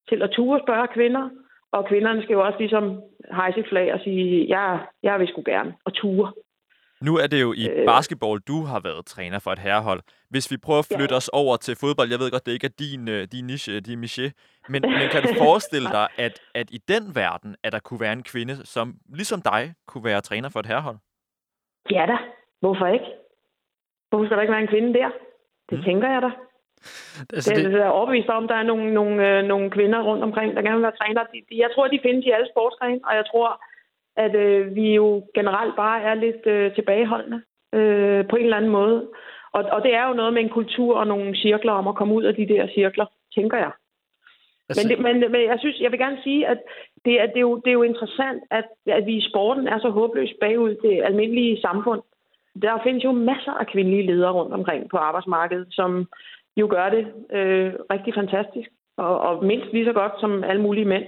til 0.08 0.22
at 0.22 0.30
ture 0.30 0.60
spørge 0.60 0.88
kvinder, 0.88 1.28
og 1.72 1.86
kvinderne 1.86 2.22
skal 2.22 2.34
jo 2.34 2.46
også 2.46 2.58
ligesom 2.58 3.02
hejse 3.32 3.64
flag 3.68 3.94
og 3.94 4.00
sige, 4.00 4.46
ja, 4.46 4.78
jeg 5.02 5.20
vil 5.20 5.28
sgu 5.28 5.42
gerne, 5.46 5.74
og 5.84 5.94
ture. 5.94 6.32
Nu 7.02 7.16
er 7.16 7.26
det 7.26 7.40
jo 7.40 7.52
i 7.52 7.68
øh, 7.68 7.86
basketball, 7.86 8.40
du 8.40 8.58
har 8.70 8.80
været 8.80 9.06
træner 9.06 9.38
for 9.38 9.50
et 9.50 9.58
herrehold. 9.58 10.00
Hvis 10.30 10.50
vi 10.50 10.56
prøver 10.56 10.78
at 10.78 10.90
flytte 10.94 11.14
ja. 11.14 11.16
os 11.16 11.28
over 11.28 11.56
til 11.56 11.74
fodbold, 11.82 12.08
jeg 12.10 12.18
ved 12.18 12.30
godt, 12.30 12.46
det 12.46 12.52
ikke 12.52 12.70
er 12.72 12.76
din, 12.84 13.08
øh, 13.08 13.22
din 13.32 13.46
niche, 13.46 13.80
din 13.80 14.04
miché, 14.04 14.26
men, 14.68 14.82
men 15.00 15.06
kan 15.12 15.22
du 15.22 15.28
forestille 15.38 15.88
dig, 15.88 16.08
at, 16.18 16.34
at 16.54 16.70
i 16.70 16.78
den 16.92 17.04
verden, 17.14 17.56
at 17.64 17.72
der 17.72 17.78
kunne 17.78 18.00
være 18.00 18.12
en 18.12 18.22
kvinde, 18.22 18.54
som 18.74 18.94
ligesom 19.18 19.40
dig 19.42 19.62
kunne 19.88 20.04
være 20.04 20.20
træner 20.20 20.48
for 20.48 20.60
et 20.60 20.66
herrehold? 20.66 20.98
Ja 21.90 22.04
da. 22.12 22.16
Hvorfor 22.60 22.86
ikke? 22.86 23.08
Hvorfor 24.08 24.24
skal 24.24 24.36
der 24.36 24.42
ikke 24.42 24.56
være 24.56 24.66
en 24.66 24.74
kvinde 24.74 24.94
der? 24.98 25.10
Det 25.70 25.78
mm. 25.78 25.84
tænker 25.84 26.08
jeg 26.14 26.22
da. 26.22 26.30
Altså, 27.34 27.54
det, 27.54 27.64
det 27.64 27.80
er 27.80 27.96
overbevist 27.98 28.28
om, 28.28 28.48
der 28.48 28.54
er 28.54 28.62
nogle, 28.62 28.94
nogle, 28.94 29.16
øh, 29.28 29.44
nogle 29.44 29.70
kvinder 29.70 30.00
rundt 30.02 30.24
omkring, 30.28 30.56
der 30.56 30.62
gerne 30.62 30.78
vil 30.78 30.88
være 30.88 31.00
træner. 31.00 31.22
De, 31.32 31.38
de, 31.48 31.54
jeg 31.64 31.70
tror, 31.74 31.86
de 31.88 32.00
findes 32.02 32.24
i 32.26 32.30
alle 32.30 32.48
sportsgrene, 32.52 33.00
og 33.08 33.14
jeg 33.16 33.26
tror, 33.30 33.48
at 34.24 34.34
øh, 34.34 34.74
vi 34.74 34.94
jo 34.94 35.22
generelt 35.34 35.76
bare 35.76 36.02
er 36.02 36.14
lidt 36.14 36.46
øh, 36.46 36.74
tilbageholdende 36.74 37.40
øh, 37.74 38.28
på 38.28 38.36
en 38.36 38.44
eller 38.44 38.56
anden 38.56 38.70
måde. 38.70 39.08
Og, 39.52 39.62
og 39.72 39.82
det 39.82 39.94
er 39.94 40.08
jo 40.08 40.14
noget 40.14 40.32
med 40.32 40.42
en 40.42 40.56
kultur 40.58 40.96
og 40.96 41.06
nogle 41.06 41.36
cirkler 41.36 41.72
om 41.72 41.88
at 41.88 41.94
komme 41.94 42.14
ud 42.14 42.22
af 42.22 42.34
de 42.34 42.48
der 42.48 42.68
cirkler, 42.74 43.06
tænker 43.34 43.58
jeg. 43.58 43.72
Altså... 44.68 44.88
Men, 44.88 44.90
det, 44.90 44.98
men, 45.04 45.32
men 45.32 45.42
jeg 45.50 45.58
synes, 45.58 45.80
jeg 45.80 45.90
vil 45.90 45.98
gerne 45.98 46.18
sige, 46.22 46.46
at 46.46 46.58
det 47.04 47.20
er, 47.20 47.26
det 47.26 47.36
er, 47.36 47.40
jo, 47.40 47.56
det 47.56 47.68
er 47.70 47.78
jo 47.80 47.82
interessant, 47.82 48.42
at, 48.50 48.64
at 48.86 49.06
vi 49.06 49.14
i 49.16 49.28
sporten 49.30 49.68
er 49.68 49.78
så 49.78 49.88
håbløst 49.88 50.40
bagud 50.40 50.74
det 50.82 51.02
almindelige 51.04 51.60
samfund. 51.60 52.02
Der 52.62 52.80
findes 52.84 53.04
jo 53.04 53.12
masser 53.12 53.52
af 53.52 53.66
kvindelige 53.66 54.06
ledere 54.06 54.32
rundt 54.32 54.54
omkring 54.54 54.90
på 54.90 54.96
arbejdsmarkedet, 54.96 55.66
som 55.70 56.08
jo 56.56 56.66
gør 56.70 56.88
det 56.88 57.06
øh, 57.32 57.72
rigtig 57.92 58.14
fantastisk, 58.14 58.70
og, 58.96 59.20
og 59.20 59.44
mindst 59.44 59.72
lige 59.72 59.84
så 59.84 59.92
godt 59.92 60.12
som 60.20 60.44
alle 60.44 60.62
mulige 60.62 60.84
mænd. 60.84 61.04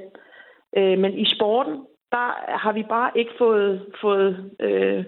Øh, 0.77 0.99
men 0.99 1.19
i 1.19 1.25
sporten, 1.25 1.77
der 2.13 2.57
har 2.59 2.73
vi 2.73 2.83
bare 2.89 3.11
ikke 3.15 3.31
fået, 3.39 3.87
fået 4.01 4.51
øh, 4.61 5.05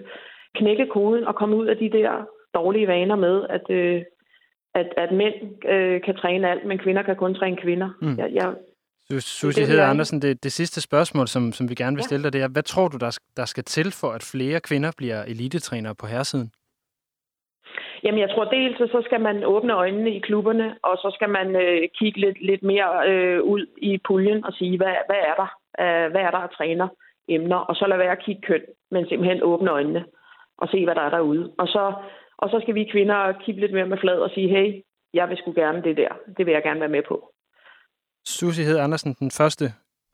knækket 0.55 0.89
koden 0.89 1.23
og 1.27 1.35
kommet 1.35 1.57
ud 1.57 1.67
af 1.67 1.77
de 1.77 1.89
der 1.89 2.25
dårlige 2.53 2.87
vaner 2.87 3.15
med, 3.15 3.45
at, 3.49 3.65
øh, 3.69 4.01
at, 4.75 4.87
at 4.97 5.11
mænd 5.11 5.35
øh, 5.69 6.01
kan 6.01 6.15
træne 6.15 6.49
alt, 6.51 6.65
men 6.65 6.77
kvinder 6.77 7.03
kan 7.03 7.15
kun 7.15 7.35
træne 7.35 7.57
kvinder. 7.57 7.89
Mm. 8.01 8.17
Jeg, 8.17 8.29
jeg, 8.33 8.53
Susie 9.19 9.65
Hed 9.65 9.79
Andersen, 9.79 10.21
det, 10.21 10.43
det 10.43 10.51
sidste 10.51 10.81
spørgsmål, 10.81 11.27
som, 11.27 11.51
som 11.51 11.69
vi 11.69 11.75
gerne 11.75 11.95
vil 11.95 12.03
stille 12.03 12.23
dig, 12.23 12.33
det 12.33 12.41
er, 12.41 12.47
hvad 12.47 12.63
tror 12.63 12.87
du, 12.87 12.97
der, 12.97 13.19
der 13.37 13.45
skal 13.45 13.63
til 13.63 13.91
for, 13.91 14.11
at 14.11 14.23
flere 14.23 14.59
kvinder 14.59 14.91
bliver 14.97 15.23
elitetrænere 15.23 15.95
på 15.95 16.05
herresiden? 16.07 16.51
Jamen, 18.03 18.19
jeg 18.19 18.29
tror 18.29 18.45
dels, 18.45 18.77
så 18.77 19.01
skal 19.05 19.21
man 19.21 19.43
åbne 19.43 19.73
øjnene 19.73 20.11
i 20.15 20.19
klubberne, 20.19 20.75
og 20.83 20.97
så 20.97 21.11
skal 21.15 21.29
man 21.29 21.55
øh, 21.55 21.89
kigge 21.99 22.19
lidt, 22.19 22.41
lidt 22.41 22.63
mere 22.63 23.09
øh, 23.09 23.43
ud 23.43 23.65
i 23.77 23.99
puljen 24.07 24.45
og 24.45 24.53
sige, 24.53 24.77
hvad, 24.77 24.95
hvad 25.07 25.21
er 25.29 25.35
der? 25.41 25.49
Øh, 25.83 26.11
hvad 26.11 26.21
er 26.21 26.31
der 26.31 26.37
af 26.37 26.49
træner 26.49 26.87
emner? 27.27 27.57
Og 27.57 27.75
så 27.75 27.87
lade 27.87 27.99
være 27.99 28.17
at 28.17 28.23
kigge 28.25 28.41
køn, 28.41 28.61
men 28.91 29.07
simpelthen 29.07 29.43
åbne 29.43 29.71
øjnene 29.71 30.05
og 30.57 30.67
se, 30.69 30.85
hvad 30.85 30.95
der 30.95 31.01
er 31.01 31.09
derude. 31.09 31.53
Og 31.57 31.67
så, 31.67 31.93
og 32.37 32.49
så 32.49 32.59
skal 32.61 32.75
vi 32.75 32.89
kvinder 32.91 33.33
kigge 33.45 33.61
lidt 33.61 33.73
mere 33.73 33.85
med 33.85 33.97
flad 33.97 34.19
og 34.19 34.29
sige, 34.29 34.49
hey, 34.49 34.81
jeg 35.13 35.29
vil 35.29 35.37
sgu 35.37 35.53
gerne 35.53 35.83
det 35.83 35.97
der. 35.97 36.11
Det 36.37 36.45
vil 36.45 36.53
jeg 36.53 36.63
gerne 36.63 36.79
være 36.79 36.95
med 36.97 37.03
på. 37.07 37.29
Susie 38.25 38.65
Hed 38.65 38.79
Andersen, 38.79 39.13
den 39.19 39.31
første 39.31 39.65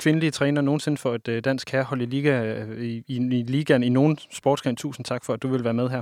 kvindelige 0.01 0.31
træner 0.31 0.61
nogensinde 0.61 0.97
for 0.97 1.09
et 1.09 1.27
øh, 1.27 1.43
dansk 1.43 1.71
herrehold 1.71 2.01
i, 2.01 2.05
liga, 2.05 2.33
øh, 2.43 2.81
i, 2.81 3.03
i, 3.07 3.15
i 3.39 3.43
ligaen 3.43 3.83
i 3.83 3.89
nogen 3.89 4.17
sportsgren. 4.17 4.75
Tusind 4.75 5.05
tak 5.05 5.25
for, 5.25 5.33
at 5.33 5.43
du 5.43 5.47
vil 5.47 5.63
være 5.63 5.73
med 5.73 5.89
her. 5.89 6.01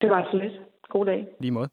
Det 0.00 0.10
var 0.10 0.28
så 0.30 0.36
lidt. 0.36 0.69
God 0.90 1.06
dag. 1.06 1.26
Lige 1.40 1.50
måde. 1.50 1.68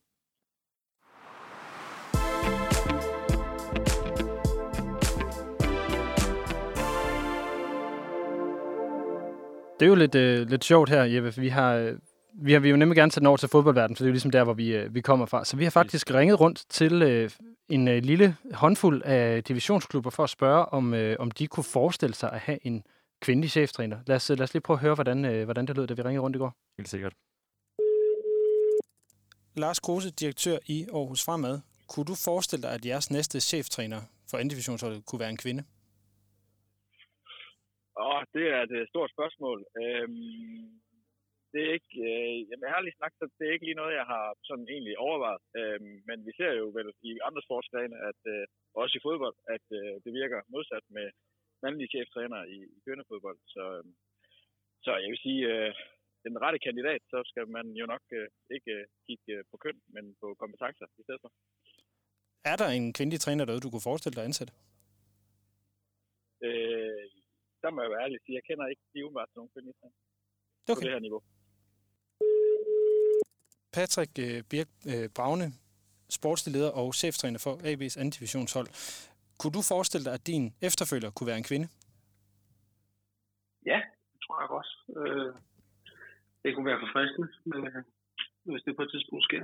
Det 9.80 9.86
er 9.86 9.90
jo 9.90 9.96
lidt, 9.96 10.16
øh, 10.16 10.50
lidt 10.50 10.64
sjovt 10.64 10.90
her, 10.90 11.04
Jeppe. 11.04 11.34
Vi 11.38 11.48
har, 11.48 11.76
øh, 11.76 11.94
vi 12.42 12.54
har 12.54 12.60
vi 12.60 12.70
jo 12.70 12.78
nemlig 12.78 12.96
gerne 12.96 13.12
taget 13.12 13.28
over 13.28 13.38
til 13.38 13.50
fodboldverdenen, 13.50 13.96
for 13.96 14.04
det 14.04 14.08
er 14.08 14.10
jo 14.10 14.14
ligesom 14.14 14.32
der, 14.32 14.44
hvor 14.44 14.54
vi, 14.54 14.76
øh, 14.76 14.96
vi 14.96 15.02
kommer 15.02 15.26
fra. 15.26 15.46
Så 15.46 15.58
vi 15.58 15.64
har 15.64 15.72
faktisk 15.72 16.14
ringet 16.14 16.40
rundt 16.40 16.64
til 16.70 17.02
øh, 17.02 17.30
en 17.70 17.88
øh, 17.88 18.04
lille 18.04 18.36
håndfuld 18.54 19.02
af 19.06 19.44
divisionsklubber 19.44 20.10
for 20.10 20.24
at 20.24 20.30
spørge, 20.30 20.66
om, 20.66 20.94
øh, 20.94 21.16
om 21.20 21.32
de 21.32 21.48
kunne 21.48 21.64
forestille 21.64 22.16
sig 22.16 22.32
at 22.32 22.40
have 22.40 22.60
en 22.62 22.84
kvindelig 23.22 23.52
cheftræner. 23.52 23.98
Lad 24.08 24.16
os, 24.16 24.30
lad 24.30 24.42
os 24.42 24.54
lige 24.54 24.62
prøve 24.62 24.76
at 24.76 24.82
høre, 24.82 24.96
hvordan, 24.96 25.26
øh, 25.26 25.44
hvordan 25.44 25.66
det 25.66 25.78
lød, 25.78 25.88
da 25.88 25.94
vi 25.94 26.02
ringede 26.02 26.22
rundt 26.24 26.36
i 26.36 26.40
går. 26.40 26.54
Helt 26.78 26.90
sikkert. 26.90 27.14
Lars 29.64 29.80
Kruse, 29.86 30.10
direktør 30.22 30.58
i 30.76 30.78
Aarhus 30.98 31.22
Fremad. 31.28 31.56
Kunne 31.92 32.10
du 32.12 32.16
forestille 32.28 32.64
dig, 32.66 32.74
at 32.78 32.86
jeres 32.90 33.08
næste 33.16 33.38
cheftræner 33.52 34.02
for 34.30 34.38
divisionsholdet 34.54 35.06
kunne 35.08 35.24
være 35.24 35.34
en 35.36 35.44
kvinde? 35.46 35.64
Åh, 38.00 38.16
oh, 38.16 38.22
det 38.36 38.46
er 38.56 38.62
et 38.68 38.74
øh, 38.80 38.88
stort 38.92 39.12
spørgsmål. 39.16 39.60
Øhm, 39.82 40.66
det 41.52 41.62
er 41.68 41.72
ikke, 41.78 41.96
øh, 42.10 42.36
jamen 42.50 42.66
ærligt 42.76 43.00
sagt, 43.02 43.16
det 43.38 43.44
er 43.46 43.54
ikke 43.56 43.68
lige 43.68 43.82
noget, 43.82 44.00
jeg 44.02 44.08
har 44.14 44.26
sådan 44.50 44.68
egentlig 44.76 44.96
overvejet. 45.08 45.44
Øhm, 45.60 45.96
men 46.08 46.18
vi 46.28 46.32
ser 46.40 46.52
jo 46.62 46.66
vel 46.78 46.90
i 47.10 47.12
andre 47.28 47.42
sportsgrene, 47.48 47.98
at 48.10 48.22
øh, 48.34 48.44
også 48.82 48.94
i 48.98 49.06
fodbold, 49.06 49.38
at 49.56 49.66
øh, 49.80 49.94
det 50.04 50.12
virker 50.20 50.40
modsat 50.54 50.86
med, 50.98 51.08
mandlige 51.64 51.94
cheftræner 51.96 52.42
i, 52.56 52.58
i 52.76 52.78
kvindefodbold. 52.86 53.40
Så, 53.56 53.64
øh, 53.78 53.84
så 54.86 54.92
jeg 55.04 55.10
vil 55.12 55.26
sige, 55.28 55.42
øh, 55.54 55.74
den 56.26 56.36
rette 56.44 56.60
kandidat, 56.68 57.02
så 57.12 57.18
skal 57.32 57.46
man 57.58 57.66
jo 57.82 57.86
nok 57.94 58.04
øh, 58.20 58.28
ikke 58.56 58.72
øh, 58.80 58.86
kigge 59.06 59.34
øh, 59.38 59.44
på 59.52 59.56
køn, 59.64 59.78
men 59.96 60.04
på 60.22 60.28
kompetencer 60.42 60.86
i 61.00 61.04
stedet 61.06 61.22
for. 61.24 61.32
Er 62.52 62.56
der 62.62 62.70
en 62.78 62.94
kvindelig 62.98 63.20
træner 63.20 63.46
derude, 63.46 63.64
du 63.66 63.70
kunne 63.72 63.90
forestille 63.90 64.16
dig 64.16 64.24
at 64.24 64.30
ansætte? 64.32 64.54
Øh, 66.46 67.06
der 67.64 67.70
må 67.72 67.78
jeg 67.82 67.92
være 67.94 68.04
ærlig 68.04 68.16
at 68.20 68.24
sige, 68.26 68.36
jeg 68.40 68.46
kender 68.50 68.66
ikke 68.72 68.84
lige 68.94 69.06
umiddelbart 69.06 69.32
nogen 69.36 69.50
kvindelige 69.54 69.78
træner 69.82 69.98
Okay. 70.72 70.82
på 70.82 70.86
det 70.86 70.94
her 70.96 71.06
niveau. 71.08 71.22
Patrick 73.78 74.12
øh, 74.26 74.44
Birk 74.52 74.70
øh, 74.92 75.10
Braune, 75.18 75.48
sportsleder 76.10 76.72
og 76.72 76.88
cheftræner 77.02 77.40
for 77.46 77.54
AB's 77.70 77.96
anden 78.00 78.14
divisionshold. 78.18 78.68
Kunne 79.40 79.54
du 79.58 79.62
forestille 79.74 80.06
dig, 80.06 80.14
at 80.14 80.28
din 80.28 80.44
efterfølger 80.62 81.10
kunne 81.12 81.28
være 81.32 81.38
en 81.44 81.50
kvinde? 81.52 81.68
Ja, 83.72 83.80
det 84.14 84.20
tror 84.26 84.36
jeg 84.42 84.50
også. 84.60 84.76
Øh, 85.00 85.32
det 86.48 86.56
kunne 86.56 86.72
være 86.72 86.84
forfriskende, 86.86 87.28
øh, 87.56 87.82
hvis 88.52 88.64
det 88.66 88.76
på 88.76 88.84
et 88.88 88.92
tidspunkt 88.94 89.24
sker. 89.30 89.44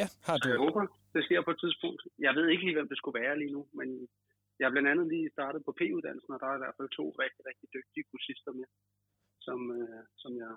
Ja, 0.00 0.06
har 0.26 0.34
Så 0.36 0.42
du. 0.44 0.48
jeg 0.52 0.62
håber, 0.66 0.82
det 1.14 1.22
sker 1.26 1.40
på 1.44 1.52
et 1.54 1.60
tidspunkt. 1.64 2.00
Jeg 2.26 2.32
ved 2.36 2.46
ikke 2.48 2.64
lige, 2.64 2.76
hvem 2.78 2.90
det 2.92 2.98
skulle 2.98 3.20
være 3.22 3.38
lige 3.38 3.54
nu, 3.56 3.62
men 3.78 3.88
jeg 4.58 4.66
er 4.66 4.72
blandt 4.74 4.88
andet 4.92 5.06
lige 5.14 5.34
startet 5.36 5.60
på 5.64 5.72
P-uddannelsen, 5.78 6.34
og 6.34 6.40
der 6.40 6.48
er 6.48 6.56
i 6.56 6.62
hvert 6.64 6.76
fald 6.78 6.90
to 6.98 7.04
rigtig, 7.24 7.42
rigtig 7.50 7.68
dygtige 7.76 8.04
kursister 8.10 8.52
med, 8.58 8.68
som, 9.46 9.58
øh, 9.78 10.02
som 10.22 10.32
jeg 10.42 10.52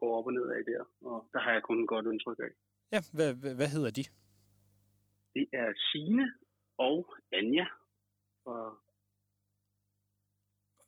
går 0.00 0.10
op 0.18 0.26
og 0.30 0.34
ned 0.38 0.46
af 0.56 0.62
der, 0.70 0.82
og 1.10 1.18
der 1.32 1.40
har 1.44 1.52
jeg 1.52 1.62
kun 1.62 1.82
et 1.82 1.88
godt 1.88 2.06
indtryk 2.12 2.38
af. 2.46 2.52
Ja, 2.94 3.00
hvad, 3.16 3.30
hvad, 3.58 3.68
hedder 3.74 3.92
de? 3.98 4.04
Det 5.36 5.46
er 5.52 5.68
Sine 5.88 6.26
og 6.78 6.98
Anja. 7.32 7.66
Og 8.52 8.62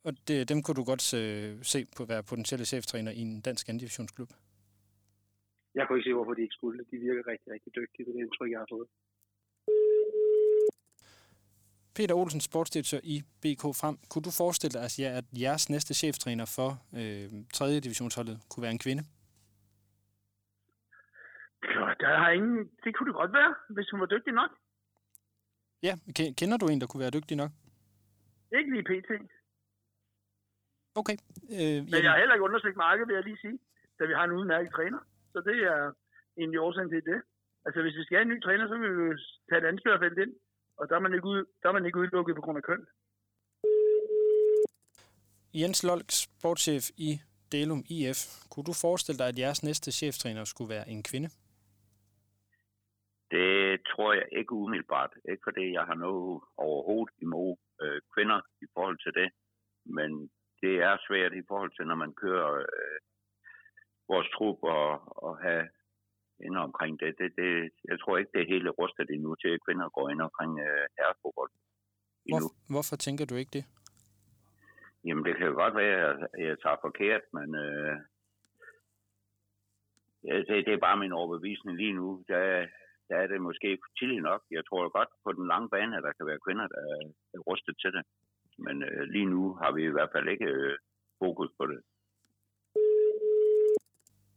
Og 0.05 0.13
det, 0.29 0.49
dem 0.49 0.63
kunne 0.63 0.75
du 0.75 0.85
godt 0.85 1.15
øh, 1.15 1.65
se 1.65 1.87
på 1.97 2.03
at 2.03 2.09
være 2.09 2.23
potentielle 2.23 2.65
cheftræner 2.65 3.13
i 3.13 3.19
en 3.21 3.41
dansk 3.41 3.69
anden 3.69 3.79
divisionsklub. 3.81 4.31
jeg 5.75 5.87
kunne 5.87 5.99
ikke 5.99 6.09
se, 6.11 6.15
hvorfor 6.15 6.35
de 6.35 6.43
ikke 6.43 6.55
skulle. 6.55 6.85
De 6.91 6.97
virker 6.97 7.23
rigtig, 7.33 7.53
rigtig 7.53 7.73
dygtige, 7.77 8.05
det 8.05 8.11
er 8.11 8.15
det 8.17 8.21
indtryk, 8.25 8.51
jeg 8.51 8.59
har 8.59 8.67
fået. 8.75 8.89
Peter 11.95 12.15
Olsen, 12.15 12.41
sportsdirektør 12.41 13.01
i 13.03 13.23
BK 13.43 13.63
Frem. 13.81 13.97
Kunne 14.11 14.23
du 14.23 14.31
forestille 14.43 14.73
dig, 14.73 14.83
at, 14.85 14.99
jer- 14.99 15.17
at 15.21 15.25
jeres 15.41 15.71
næste 15.71 15.95
cheftræner 15.95 16.45
for 16.57 16.71
øh, 17.01 17.31
3. 17.55 17.81
divisionsholdet 17.81 18.37
kunne 18.51 18.63
være 18.63 18.71
en 18.73 18.79
kvinde? 18.87 19.03
Ja, 21.63 21.85
der 22.03 22.19
har 22.23 22.31
ingen... 22.31 22.59
Det 22.85 22.91
kunne 22.97 23.09
det 23.11 23.15
godt 23.23 23.33
være, 23.33 23.55
hvis 23.75 23.91
hun 23.91 24.01
var 24.01 24.07
dygtig 24.07 24.33
nok. 24.33 24.51
Ja, 25.83 25.95
ke- 26.19 26.35
kender 26.41 26.57
du 26.57 26.67
en, 26.69 26.81
der 26.81 26.87
kunne 26.87 27.01
være 27.01 27.11
dygtig 27.11 27.37
nok? 27.37 27.51
Ikke 28.59 28.71
lige 28.75 28.85
pt. 28.91 29.11
Okay. 31.01 31.17
Øh, 31.59 31.79
Men 31.93 32.01
jeg 32.05 32.11
har 32.13 32.19
heller 32.23 32.35
ikke 32.35 32.49
undersøgt 32.49 32.77
markedet, 32.87 33.09
vil 33.09 33.19
jeg 33.19 33.25
lige 33.25 33.43
sige, 33.45 33.59
da 33.99 34.03
vi 34.11 34.15
har 34.19 34.25
en 34.25 34.37
udmærket 34.39 34.71
træner. 34.77 35.01
Så 35.33 35.39
det 35.49 35.59
er 35.73 35.81
egentlig 36.41 36.61
årsagen 36.67 36.91
til 36.91 37.03
det. 37.11 37.21
Altså, 37.67 37.79
hvis 37.83 37.97
vi 37.99 38.05
skal 38.05 38.17
have 38.17 38.27
en 38.29 38.35
ny 38.35 38.39
træner, 38.43 38.65
så 38.69 38.75
vil 38.83 38.91
vi 38.99 39.05
jo 39.11 39.17
tage 39.49 39.61
et 39.63 39.69
ansøgerfelt 39.73 40.19
ind, 40.25 40.33
og 40.79 40.85
der 40.89 40.95
er 40.97 41.03
man 41.07 41.15
ikke, 41.17 41.29
ud, 41.33 41.41
der 41.63 41.69
er 41.69 41.73
man 41.73 41.87
ikke 41.87 41.99
udelukket 41.99 42.37
på 42.37 42.45
grund 42.45 42.59
af 42.61 42.65
køn. 42.71 42.83
Jens 45.61 45.85
Lolk, 45.89 46.09
sportschef 46.11 46.85
i 47.09 47.11
Delum 47.53 47.83
IF. 47.97 48.21
Kunne 48.51 48.69
du 48.71 48.75
forestille 48.87 49.19
dig, 49.19 49.29
at 49.29 49.39
jeres 49.39 49.63
næste 49.69 49.93
cheftræner 49.93 50.45
skulle 50.45 50.71
være 50.77 50.89
en 50.89 51.03
kvinde? 51.03 51.29
Det 53.31 53.81
tror 53.91 54.13
jeg 54.13 54.27
ikke 54.39 54.53
umiddelbart. 54.53 55.13
Ikke 55.31 55.43
fordi 55.49 55.73
jeg 55.73 55.85
har 55.91 55.95
noget 55.95 56.41
overhovedet 56.57 57.15
imod 57.23 57.57
øh, 57.83 58.01
kvinder 58.15 58.41
i 58.65 58.67
forhold 58.75 58.99
til 59.05 59.13
det. 59.21 59.29
Men 59.97 60.31
det 60.63 60.75
er 60.89 61.05
svært 61.07 61.33
i 61.41 61.43
forhold 61.49 61.73
til, 61.75 61.87
når 61.87 61.95
man 62.05 62.13
kører 62.23 62.51
øh, 62.55 62.99
vores 64.09 64.29
trup 64.35 64.59
og, 64.63 64.89
og 65.25 65.33
have 65.45 65.69
ind 66.47 66.57
omkring 66.57 67.01
det. 67.01 67.19
det, 67.19 67.29
det. 67.37 67.71
Jeg 67.91 68.01
tror 68.01 68.19
ikke, 68.19 68.31
det 68.35 68.41
er 68.43 68.53
hele 68.55 68.71
rustet 68.71 69.11
endnu 69.11 69.35
til, 69.35 69.49
at 69.49 69.65
kvinder 69.67 69.89
går 69.89 70.09
ind 70.13 70.21
omkring 70.29 70.53
øh, 70.67 70.85
herrefodbold 70.99 71.51
endnu. 72.27 72.49
Hvor, 72.49 72.73
hvorfor 72.75 72.97
tænker 72.97 73.25
du 73.27 73.35
ikke 73.35 73.55
det? 73.59 73.65
Jamen, 75.05 75.25
det 75.25 75.37
kan 75.37 75.47
jo 75.47 75.55
godt 75.63 75.77
være, 75.77 75.99
at 76.35 76.47
jeg 76.49 76.57
tager 76.63 76.85
forkert, 76.87 77.23
men 77.37 77.49
øh, 77.65 77.97
det, 80.49 80.67
det 80.67 80.75
er 80.75 80.87
bare 80.87 81.03
min 81.05 81.13
overbevisning 81.13 81.77
lige 81.77 81.99
nu. 82.01 82.25
Der, 82.29 82.67
der 83.09 83.17
er 83.23 83.27
det 83.27 83.41
måske 83.41 83.79
tidligt 83.99 84.23
nok. 84.23 84.43
Jeg 84.51 84.63
tror 84.69 84.97
godt 84.99 85.09
på 85.25 85.33
den 85.33 85.47
lange 85.53 85.69
bane, 85.69 85.97
at 85.97 86.03
der 86.07 86.13
kan 86.13 86.27
være 86.27 86.45
kvinder, 86.47 86.67
der 86.75 86.83
er, 86.95 87.03
er 87.35 87.41
rustet 87.49 87.75
til 87.83 87.93
det. 87.97 88.03
Men 88.59 88.83
øh, 88.83 89.03
lige 89.15 89.27
nu 89.35 89.55
har 89.55 89.73
vi 89.73 89.83
i 89.85 89.95
hvert 89.97 90.11
fald 90.13 90.29
ikke 90.29 90.45
øh, 90.45 90.79
fokus 91.23 91.51
på 91.59 91.67
det. 91.67 91.81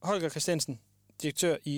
Holger 0.03 0.29
Christiansen, 0.29 0.75
direktør 1.21 1.55
i 1.65 1.75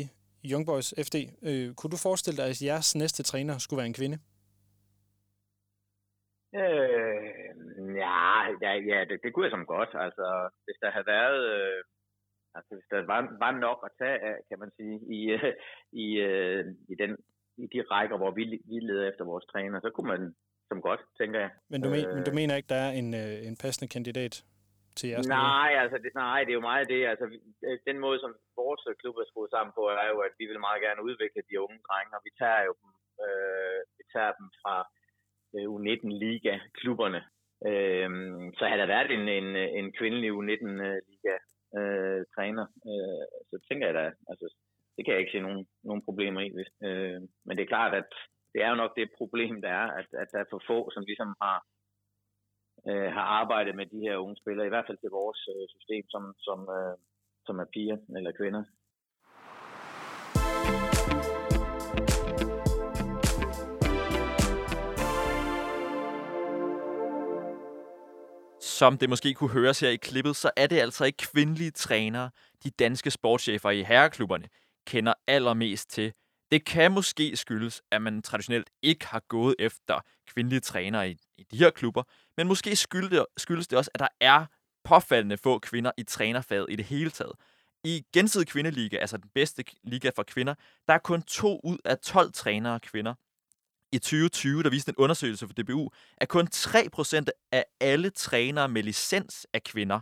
Young 0.51 0.65
Boys 0.65 0.89
FD. 1.07 1.15
Øh, 1.49 1.75
kunne 1.77 1.91
du 1.95 1.99
forestille 2.07 2.37
dig, 2.41 2.47
at 2.49 2.61
jeres 2.69 2.95
næste 2.95 3.23
træner 3.23 3.57
skulle 3.57 3.77
være 3.81 3.91
en 3.93 3.99
kvinde? 4.01 4.17
Øh, 6.61 7.29
ja, 8.05 8.21
ja, 8.63 8.71
ja 8.91 8.99
det, 9.09 9.19
det 9.23 9.29
kunne 9.33 9.45
jeg 9.45 9.55
som 9.55 9.65
godt. 9.65 9.91
Altså, 10.05 10.25
hvis 10.65 10.77
der 10.81 10.91
havde 10.91 11.11
været... 11.15 11.41
Øh, 11.55 11.83
altså, 12.55 12.71
hvis 12.75 12.87
der 12.91 13.05
var, 13.13 13.21
var 13.45 13.51
nok 13.51 13.79
at 13.87 13.91
tage 14.01 14.19
af, 14.29 14.35
kan 14.49 14.59
man 14.59 14.71
sige, 14.77 14.95
i, 15.17 15.19
øh, 15.37 15.53
i, 16.03 16.05
øh, 16.27 16.65
i, 16.91 16.95
den, 17.01 17.11
i 17.57 17.65
de 17.73 17.81
rækker, 17.91 18.17
hvor 18.17 18.31
vi, 18.31 18.43
vi 18.69 18.77
leder 18.79 19.09
efter 19.09 19.23
vores 19.25 19.45
træner, 19.45 19.79
så 19.79 19.89
kunne 19.95 20.11
man 20.13 20.35
som 20.69 20.81
godt, 20.81 21.01
tænker 21.19 21.39
jeg. 21.39 21.51
Men 21.71 21.81
du, 21.81 21.89
men, 21.89 22.15
men 22.15 22.23
du 22.27 22.31
mener 22.39 22.55
ikke, 22.55 22.71
der 22.75 22.81
er 22.87 22.91
en, 23.01 23.09
øh, 23.23 23.47
en 23.49 23.55
passende 23.63 23.87
kandidat 23.95 24.33
til 24.97 25.07
jeres? 25.09 25.27
Nej, 25.27 25.71
altså, 25.83 25.97
det, 26.03 26.11
nej, 26.15 26.39
det 26.43 26.51
er 26.51 26.59
jo 26.61 26.69
meget 26.71 26.87
det. 26.93 27.01
Altså, 27.13 27.25
øh, 27.67 27.77
den 27.89 27.97
måde, 28.05 28.17
som 28.19 28.31
vores 28.61 28.83
klub 29.01 29.15
er 29.17 29.25
skruet 29.27 29.51
sammen 29.51 29.71
på, 29.77 29.83
er 30.03 30.07
jo, 30.13 30.17
at 30.27 30.33
vi 30.39 30.45
vil 30.49 30.65
meget 30.67 30.81
gerne 30.85 31.05
udvikle 31.07 31.41
de 31.49 31.61
unge 31.65 31.79
drenge, 31.87 32.11
og 32.17 32.21
vi 32.27 32.31
tager 32.41 32.61
jo 32.67 32.71
dem, 32.81 32.89
øh, 33.25 33.79
vi 33.97 34.03
tager 34.13 34.31
dem 34.39 34.47
fra 34.61 34.75
øh, 35.55 35.67
U19-liga-klubberne. 35.75 37.21
Øh, 37.69 38.09
så 38.57 38.63
havde 38.67 38.81
der 38.83 38.93
været 38.95 39.11
en, 39.17 39.25
en, 39.39 39.49
en 39.79 39.87
kvindelig 39.99 40.29
U19-liga-træner, 40.39 42.65
øh, 42.89 43.23
så 43.49 43.55
tænker 43.67 43.85
jeg 43.87 43.95
da, 44.01 44.05
altså, 44.31 44.47
det 44.95 45.01
kan 45.05 45.13
jeg 45.13 45.21
ikke 45.21 45.35
se 45.35 45.45
nogen, 45.47 45.63
nogen 45.83 46.05
problemer 46.07 46.41
i. 46.41 46.49
Øh, 46.87 47.19
men 47.45 47.53
det 47.57 47.63
er 47.63 47.73
klart, 47.75 47.93
at 48.01 48.11
det 48.53 48.61
er 48.63 48.69
jo 48.69 48.75
nok 48.75 48.95
det 48.95 49.09
problem, 49.17 49.61
der 49.61 49.69
er, 49.69 49.87
at, 49.99 50.07
at 50.21 50.27
der 50.31 50.39
er 50.39 50.49
for 50.49 50.61
få, 50.67 50.89
som 50.93 51.03
ligesom 51.03 51.35
har 51.41 51.57
øh, 52.89 53.09
har 53.17 53.25
arbejdet 53.41 53.75
med 53.75 53.85
de 53.85 53.99
her 54.05 54.17
unge 54.17 54.35
spillere, 54.41 54.65
i 54.65 54.69
hvert 54.69 54.85
fald 54.87 54.97
til 54.97 55.09
vores 55.09 55.41
øh, 55.53 55.67
system, 55.75 56.03
som, 56.09 56.23
som, 56.37 56.59
øh, 56.77 56.95
som 57.45 57.59
er 57.59 57.65
piger 57.73 57.97
eller 58.17 58.31
kvinder. 58.39 58.63
Som 68.59 68.97
det 68.97 69.09
måske 69.09 69.33
kunne 69.33 69.53
høres 69.59 69.79
her 69.79 69.89
i 69.89 69.95
klippet, 69.95 70.35
så 70.35 70.51
er 70.57 70.67
det 70.67 70.79
altså 70.79 71.05
ikke 71.05 71.27
kvindelige 71.33 71.71
trænere, 71.71 72.29
de 72.63 72.69
danske 72.69 73.11
sportschefer 73.11 73.69
i 73.69 73.83
herreklubberne 73.83 74.47
kender 74.87 75.13
allermest 75.27 75.89
til. 75.89 76.13
Det 76.53 76.65
kan 76.65 76.91
måske 76.91 77.37
skyldes, 77.37 77.81
at 77.91 78.01
man 78.01 78.21
traditionelt 78.21 78.69
ikke 78.81 79.07
har 79.07 79.19
gået 79.19 79.55
efter 79.59 79.99
kvindelige 80.27 80.59
trænere 80.59 81.09
i, 81.09 81.17
i 81.37 81.43
de 81.51 81.57
her 81.57 81.69
klubber, 81.69 82.03
men 82.37 82.47
måske 82.47 82.75
skyldes 82.75 83.09
det, 83.09 83.25
skyldes 83.37 83.67
det 83.67 83.77
også, 83.77 83.91
at 83.93 83.99
der 83.99 84.07
er 84.21 84.45
påfaldende 84.83 85.37
få 85.37 85.59
kvinder 85.59 85.91
i 85.97 86.03
trænerfaget 86.03 86.65
i 86.69 86.75
det 86.75 86.85
hele 86.85 87.09
taget. 87.09 87.31
I 87.83 88.05
gensidig 88.13 88.47
kvindeliga, 88.47 88.97
altså 88.97 89.17
den 89.17 89.29
bedste 89.35 89.63
liga 89.83 90.11
for 90.15 90.23
kvinder, 90.23 90.53
der 90.87 90.93
er 90.93 90.97
kun 90.97 91.21
to 91.21 91.61
ud 91.63 91.77
af 91.85 91.97
12 91.97 92.33
trænere 92.33 92.79
kvinder. 92.79 93.13
I 93.91 93.97
2020, 93.97 94.63
der 94.63 94.69
viste 94.69 94.89
en 94.89 94.95
undersøgelse 94.97 95.47
for 95.47 95.53
DBU, 95.53 95.89
at 96.17 96.29
kun 96.29 96.47
3% 96.55 97.25
af 97.51 97.65
alle 97.79 98.09
trænere 98.09 98.69
med 98.69 98.83
licens 98.83 99.47
er 99.53 99.59
kvinder, 99.65 99.99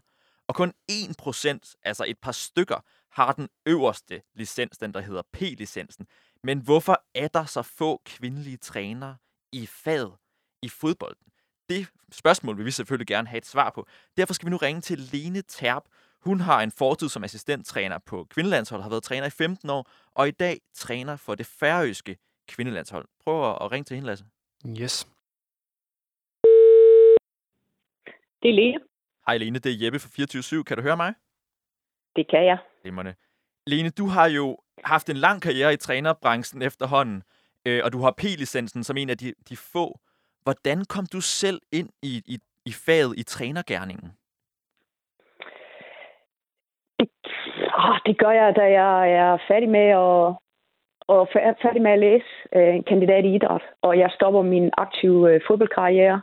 og 0.48 0.56
kun 0.56 0.74
1%, 0.92 1.76
altså 1.84 2.06
et 2.08 2.18
par 2.22 2.32
stykker, 2.32 2.80
har 3.12 3.32
den 3.32 3.50
øverste 3.66 4.22
licens, 4.36 4.78
den 4.78 4.94
der 4.94 5.02
hedder 5.02 5.22
P-licensen. 5.34 6.06
Men 6.44 6.60
hvorfor 6.60 7.04
er 7.16 7.28
der 7.28 7.46
så 7.46 7.62
få 7.62 8.02
kvindelige 8.06 8.58
trænere 8.58 9.18
i 9.52 9.66
faget 9.66 10.14
i 10.62 10.70
fodbolden? 10.70 11.28
Det 11.70 11.88
spørgsmål 12.12 12.58
vil 12.58 12.66
vi 12.66 12.72
selvfølgelig 12.72 13.08
gerne 13.08 13.28
have 13.28 13.38
et 13.38 13.46
svar 13.46 13.70
på. 13.70 13.88
Derfor 14.18 14.34
skal 14.34 14.46
vi 14.46 14.52
nu 14.52 14.58
ringe 14.58 14.82
til 14.82 15.00
Lene 15.00 15.42
Terp. 15.42 15.84
Hun 16.22 16.40
har 16.40 16.62
en 16.62 16.72
fortid 16.72 17.10
som 17.10 17.24
assistenttræner 17.24 17.98
på 17.98 18.24
kvindelandshold, 18.24 18.82
har 18.82 18.90
været 18.90 19.04
træner 19.04 19.28
i 19.28 19.30
15 19.30 19.70
år, 19.70 19.90
og 20.16 20.28
i 20.28 20.32
dag 20.32 20.60
træner 20.74 21.16
for 21.16 21.36
det 21.36 21.46
færøske 21.46 22.18
kvindelandshold. 22.48 23.08
Prøv 23.24 23.52
at 23.52 23.72
ringe 23.72 23.84
til 23.86 23.96
hende, 23.96 24.08
Lasse. 24.08 24.26
Yes. 24.82 25.08
Det 28.42 28.50
er 28.50 28.54
Lene. 28.54 28.80
Hej 29.28 29.38
Lene, 29.38 29.60
det 29.60 29.72
er 29.72 29.86
Jeppe 29.86 30.00
fra 30.00 30.60
24-7. 30.60 30.64
Kan 30.64 30.78
du 30.78 30.84
høre 30.84 30.98
mig? 30.98 31.14
Det 32.16 32.30
kan 32.30 32.46
jeg. 32.46 32.58
Glimrende. 32.82 33.16
Lene, 33.68 33.90
du 33.90 34.08
har 34.08 34.28
jo 34.28 34.58
haft 34.84 35.10
en 35.10 35.18
lang 35.18 35.42
karriere 35.42 35.74
i 35.74 35.78
trænerbranchen 35.78 36.62
efterhånden, 36.62 37.24
øh, 37.66 37.82
og 37.84 37.94
du 37.94 38.00
har 38.02 38.12
P-licensen 38.12 38.84
som 38.84 38.98
en 38.98 39.10
af 39.10 39.18
de, 39.18 39.34
de 39.50 39.58
få. 39.58 40.00
Hvordan 40.44 40.86
kom 40.86 41.06
du 41.14 41.22
selv 41.22 41.62
ind 41.72 41.90
i, 42.02 42.22
i, 42.26 42.38
i 42.66 42.72
faget 42.86 43.14
i 43.18 43.24
trænergærningen? 43.24 44.12
Det, 47.00 47.10
åh, 47.78 47.98
det 48.06 48.18
gør 48.18 48.32
jeg, 48.32 48.56
da 48.56 48.62
jeg 48.62 49.12
er 49.12 49.38
færdig 49.48 49.70
med 49.70 49.88
at, 49.90 50.36
og 51.08 51.28
færdig 51.64 51.82
med 51.82 51.92
at 51.92 52.00
læse 52.00 52.30
øh, 52.56 52.84
kandidat 52.88 53.26
i 53.26 53.36
idræt, 53.36 53.62
og 53.82 54.00
jeg 54.00 54.10
stopper 54.16 54.42
min 54.42 54.70
aktive 54.78 55.34
øh, 55.34 55.42
fodboldkarriere. 55.48 56.22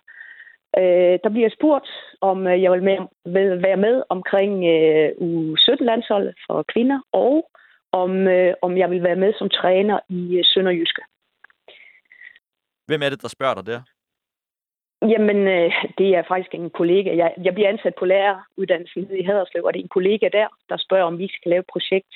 Øh, 0.78 1.18
der 1.24 1.30
bliver 1.30 1.50
spurgt, 1.58 1.88
om 2.20 2.46
øh, 2.46 2.62
jeg 2.62 2.72
vil, 2.72 2.82
med, 2.82 2.98
vil 3.24 3.62
være 3.62 3.76
med 3.76 4.02
omkring 4.08 4.52
øh, 4.74 5.08
U17-landsholdet 5.20 6.34
for 6.46 6.64
kvinder, 6.72 7.00
og 7.12 7.50
om, 7.92 8.26
øh, 8.26 8.54
om 8.62 8.78
jeg 8.78 8.90
vil 8.90 9.02
være 9.02 9.16
med 9.16 9.32
som 9.38 9.48
træner 9.48 10.00
i 10.08 10.38
øh, 10.38 10.44
Sønderjyske. 10.44 11.02
Hvem 12.86 13.02
er 13.02 13.08
det, 13.10 13.22
der 13.22 13.28
spørger 13.28 13.54
dig 13.54 13.66
der? 13.66 13.80
Jamen, 15.02 15.36
øh, 15.36 15.72
det 15.98 16.08
er 16.16 16.22
faktisk 16.28 16.54
en 16.54 16.70
kollega. 16.70 17.16
Jeg, 17.16 17.34
jeg 17.44 17.54
bliver 17.54 17.68
ansat 17.68 17.94
på 17.98 18.04
læreruddannelsen 18.04 19.16
i 19.20 19.22
Haderslev, 19.22 19.64
og 19.64 19.72
det 19.72 19.80
er 19.80 19.84
en 19.84 19.96
kollega 19.98 20.28
der, 20.32 20.48
der 20.68 20.76
spørger, 20.76 21.04
om 21.04 21.18
vi 21.18 21.28
skal 21.28 21.50
lave 21.50 21.60
et 21.60 21.72
projekt, 21.72 22.14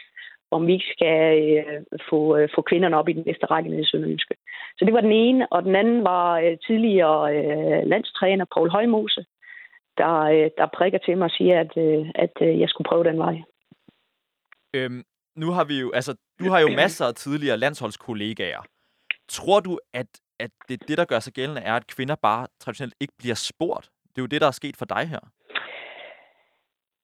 om 0.50 0.66
vi 0.66 0.78
skal 0.92 1.18
øh, 1.58 1.82
få, 2.10 2.36
øh, 2.36 2.48
få 2.54 2.62
kvinderne 2.62 2.96
op 2.96 3.08
i 3.08 3.12
den 3.12 3.22
næste 3.26 3.46
række 3.46 3.80
i 3.80 3.84
Sønderjyske. 3.84 4.34
Så 4.78 4.84
det 4.84 4.94
var 4.94 5.00
den 5.00 5.12
ene, 5.12 5.52
og 5.52 5.62
den 5.62 5.76
anden 5.76 6.04
var 6.04 6.38
øh, 6.38 6.58
tidligere 6.66 7.36
øh, 7.36 7.86
landstræner 7.86 8.44
Paul 8.54 8.70
Højmose, 8.70 9.24
der, 9.98 10.14
øh, 10.20 10.50
der 10.58 10.66
prikker 10.76 10.98
til 10.98 11.18
mig 11.18 11.24
og 11.24 11.30
siger, 11.30 11.60
at, 11.60 11.72
øh, 11.76 12.06
at 12.14 12.36
øh, 12.40 12.60
jeg 12.60 12.68
skulle 12.68 12.88
prøve 12.88 13.04
den 13.04 13.18
vej. 13.18 13.36
Øhm, 14.74 15.04
nu 15.36 15.50
har 15.50 15.64
vi 15.64 15.80
jo, 15.80 15.90
altså, 15.90 16.16
du 16.38 16.44
har 16.44 16.60
jo 16.60 16.68
masser 16.68 17.06
af 17.06 17.14
tidligere 17.14 17.56
landsholdskollegaer. 17.56 18.62
Tror 19.28 19.60
du, 19.60 19.78
at, 19.94 20.06
at 20.40 20.50
det, 20.68 20.88
det, 20.88 20.98
der 20.98 21.04
gør 21.04 21.18
sig 21.18 21.32
gældende, 21.32 21.60
er, 21.60 21.74
at 21.76 21.86
kvinder 21.86 22.14
bare 22.22 22.46
traditionelt 22.60 22.94
ikke 23.00 23.14
bliver 23.18 23.34
spurgt? 23.34 23.90
Det 24.08 24.18
er 24.18 24.22
jo 24.22 24.26
det, 24.26 24.40
der 24.40 24.46
er 24.46 24.60
sket 24.60 24.76
for 24.76 24.84
dig 24.84 25.08
her. 25.08 25.20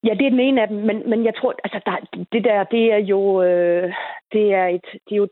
Ja, 0.05 0.14
det 0.14 0.26
er 0.26 0.31
den 0.31 0.41
ene 0.41 0.62
af 0.62 0.68
dem, 0.68 0.76
men, 0.76 1.11
men 1.11 1.24
jeg 1.24 1.35
tror, 1.37 1.55
altså 1.64 1.81
der, 1.87 2.24
det 2.33 2.45
der, 2.45 2.64
det 2.64 2.93
er 2.93 2.99
jo, 2.99 3.43
øh, 3.43 3.95
det 4.33 4.55
er 4.55 4.66
et, 4.66 4.87
det 4.93 5.12
er 5.12 5.16
jo 5.16 5.29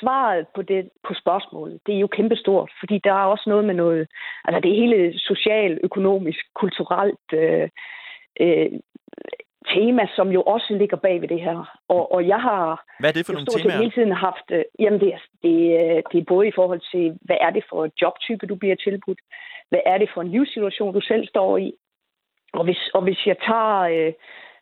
svaret 0.00 0.46
på 0.54 0.62
det 0.62 0.90
på 1.08 1.14
spørgsmålet, 1.14 1.80
det 1.86 1.94
er 1.94 1.98
jo 1.98 2.06
kæmpestort, 2.06 2.70
fordi 2.80 3.00
der 3.04 3.12
er 3.12 3.24
også 3.24 3.44
noget 3.46 3.64
med 3.64 3.74
noget, 3.74 4.08
altså 4.44 4.60
det 4.60 4.76
hele 4.76 5.18
social, 5.18 5.80
økonomisk, 5.82 6.40
kulturelt 6.54 7.32
øh, 7.32 7.68
øh, 8.40 8.70
tema, 9.74 10.06
som 10.16 10.28
jo 10.28 10.42
også 10.42 10.74
ligger 10.74 10.96
bag 10.96 11.20
ved 11.20 11.28
det 11.28 11.40
her. 11.40 11.78
Og, 11.88 12.12
og 12.12 12.28
jeg 12.28 12.40
har 12.40 12.84
hvad 13.00 13.10
er 13.10 13.14
det 13.14 13.26
for 13.26 13.32
nogle 13.32 13.46
temaer? 13.46 13.78
hele 13.78 13.90
tiden 13.90 14.12
haft, 14.12 14.48
øh, 14.50 14.64
jamen 14.78 15.00
det 15.00 15.08
er, 15.14 15.18
det, 15.42 15.54
det 16.12 16.18
er 16.20 16.24
både 16.28 16.48
i 16.48 16.52
forhold 16.54 16.82
til, 16.92 17.18
hvad 17.22 17.36
er 17.40 17.50
det 17.50 17.64
for 17.70 17.84
et 17.84 17.92
jobtype, 18.02 18.46
du 18.46 18.54
bliver 18.54 18.74
tilbudt, 18.74 19.20
hvad 19.68 19.80
er 19.86 19.98
det 19.98 20.08
for 20.14 20.20
en 20.22 20.30
livssituation, 20.30 20.94
du 20.94 21.00
selv 21.00 21.28
står 21.28 21.58
i, 21.58 21.72
og 22.52 22.64
hvis, 22.64 22.80
og 22.94 23.02
hvis 23.02 23.26
jeg 23.26 23.36
tager... 23.48 23.80
Øh, 23.80 24.12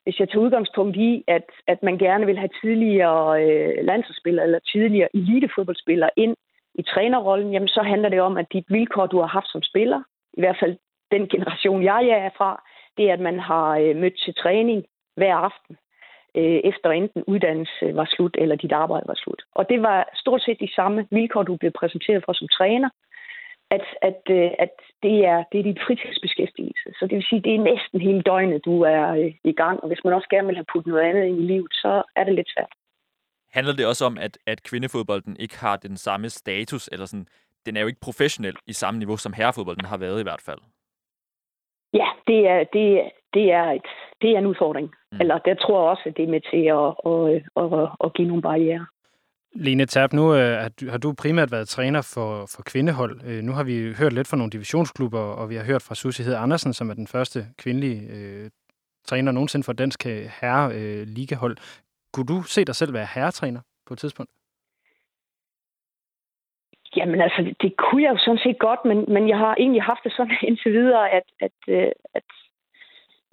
hvis 0.04 0.20
jeg 0.20 0.28
tager 0.28 0.44
udgangspunkt 0.44 0.96
i, 0.96 1.24
at, 1.28 1.46
at 1.66 1.82
man 1.82 1.98
gerne 1.98 2.26
vil 2.26 2.38
have 2.38 2.48
tidligere 2.62 3.42
øh, 3.44 3.84
landsholdsspillere 3.84 4.44
eller 4.44 4.58
tidligere 4.58 5.08
elitefodboldspillere 5.14 6.10
ind 6.16 6.36
i 6.74 6.82
trænerrollen, 6.82 7.52
jamen 7.52 7.68
så 7.68 7.82
handler 7.82 8.08
det 8.08 8.20
om, 8.20 8.36
at 8.36 8.46
de 8.52 8.64
vilkår, 8.68 9.06
du 9.06 9.18
har 9.20 9.26
haft 9.26 9.50
som 9.52 9.62
spiller, 9.62 10.02
i 10.32 10.40
hvert 10.40 10.56
fald 10.60 10.76
den 11.10 11.28
generation, 11.28 11.82
jeg 11.82 12.08
er 12.08 12.30
fra, 12.36 12.62
det 12.96 13.08
er, 13.08 13.12
at 13.12 13.20
man 13.20 13.38
har 13.40 13.78
øh, 13.78 13.96
mødt 13.96 14.18
til 14.24 14.34
træning 14.34 14.84
hver 15.16 15.34
aften, 15.34 15.76
øh, 16.36 16.60
efter 16.70 16.90
enten 16.90 17.24
uddannelse 17.26 17.86
var 17.94 18.08
slut, 18.14 18.36
eller 18.38 18.56
dit 18.56 18.72
arbejde 18.72 19.08
var 19.08 19.18
slut. 19.24 19.42
Og 19.54 19.68
det 19.68 19.82
var 19.82 20.10
stort 20.14 20.42
set 20.42 20.60
de 20.60 20.74
samme 20.74 21.06
vilkår, 21.10 21.42
du 21.42 21.56
blev 21.56 21.72
præsenteret 21.80 22.24
for 22.24 22.32
som 22.32 22.48
træner, 22.48 22.88
at, 23.76 23.86
at, 24.08 24.22
øh, 24.30 24.50
at 24.64 24.74
det, 25.02 25.16
er, 25.32 25.38
det 25.52 25.58
er 25.60 25.68
dit 25.70 25.80
fritidsbeskæftigelse. 25.86 26.88
Så 26.98 27.02
det 27.08 27.14
vil 27.16 27.30
sige, 27.30 27.42
det 27.42 27.54
er 27.54 27.68
næsten 27.72 28.00
hele 28.00 28.22
døgnet, 28.22 28.64
du 28.64 28.74
er 28.82 29.04
øh, 29.20 29.34
i 29.44 29.52
gang. 29.52 29.76
Og 29.82 29.86
hvis 29.88 30.04
man 30.04 30.14
også 30.14 30.28
gerne 30.30 30.46
vil 30.46 30.56
have 30.56 30.72
puttet 30.72 30.90
noget 30.92 31.08
andet 31.08 31.24
ind 31.24 31.38
i 31.38 31.46
livet, 31.52 31.72
så 31.72 32.02
er 32.16 32.24
det 32.24 32.34
lidt 32.34 32.52
svært. 32.54 32.72
Handler 33.52 33.72
det 33.72 33.86
også 33.86 34.04
om, 34.04 34.18
at, 34.18 34.38
at 34.46 34.62
kvindefodbolden 34.62 35.36
ikke 35.40 35.58
har 35.58 35.76
den 35.76 35.96
samme 35.96 36.28
status, 36.28 36.88
eller 36.92 37.06
sådan, 37.06 37.26
den 37.66 37.76
er 37.76 37.80
jo 37.80 37.86
ikke 37.86 38.00
professionel 38.00 38.56
i 38.66 38.72
samme 38.72 38.98
niveau, 38.98 39.16
som 39.16 39.32
herrefodbolden 39.32 39.84
har 39.84 39.96
været 39.96 40.20
i 40.20 40.22
hvert 40.22 40.40
fald? 40.40 40.58
Ja, 41.92 42.08
det 42.26 42.48
er, 42.48 42.64
det, 42.72 43.10
det 43.34 43.52
er, 43.52 43.64
et, 43.78 43.86
det 44.22 44.30
er 44.30 44.38
en 44.38 44.46
udfordring. 44.46 44.90
Mm. 45.12 45.20
Eller 45.20 45.38
der 45.38 45.54
tror 45.54 45.82
jeg 45.82 45.90
også, 45.90 46.02
at 46.06 46.16
det 46.16 46.24
er 46.24 46.34
med 46.36 46.42
til 46.52 46.64
at, 46.80 46.88
at, 47.10 47.22
at, 47.62 47.88
at 48.04 48.14
give 48.14 48.28
nogle 48.28 48.42
barriere. 48.42 48.86
Lene 49.54 49.86
Terp, 49.86 50.12
nu 50.12 50.34
øh, 50.34 50.70
har 50.90 50.98
du 50.98 51.14
primært 51.18 51.52
været 51.52 51.68
træner 51.68 52.02
for, 52.14 52.46
for 52.56 52.62
kvindehold. 52.62 53.20
Øh, 53.26 53.42
nu 53.42 53.52
har 53.52 53.64
vi 53.64 53.94
hørt 53.98 54.12
lidt 54.12 54.28
fra 54.28 54.36
nogle 54.36 54.50
divisionsklubber, 54.50 55.20
og 55.20 55.50
vi 55.50 55.54
har 55.54 55.64
hørt 55.64 55.82
fra 55.82 55.94
Susie 55.94 56.24
Hed 56.24 56.34
Andersen, 56.34 56.72
som 56.72 56.90
er 56.90 56.94
den 56.94 57.06
første 57.06 57.46
kvindelige 57.58 58.00
øh, 58.10 58.50
træner 59.04 59.32
nogensinde 59.32 59.64
for 59.64 59.72
dansk 59.72 60.04
herre 60.40 60.74
øh, 60.74 61.06
ligahold. 61.06 61.56
Kunne 62.12 62.26
du 62.26 62.42
se 62.42 62.64
dig 62.64 62.74
selv 62.74 62.92
være 62.92 63.06
herretræner 63.14 63.60
på 63.86 63.94
et 63.94 63.98
tidspunkt? 63.98 64.30
Jamen 66.96 67.20
altså, 67.20 67.54
det 67.62 67.76
kunne 67.76 68.02
jeg 68.02 68.12
jo 68.12 68.18
sådan 68.18 68.44
set 68.44 68.58
godt, 68.58 68.84
men, 68.84 69.04
men 69.08 69.28
jeg 69.28 69.38
har 69.38 69.54
egentlig 69.58 69.82
haft 69.82 70.04
det 70.04 70.12
sådan 70.12 70.36
indtil 70.48 70.72
videre, 70.72 71.10
at, 71.10 71.22
at, 71.40 71.52
øh, 71.68 71.92
at, 72.14 72.22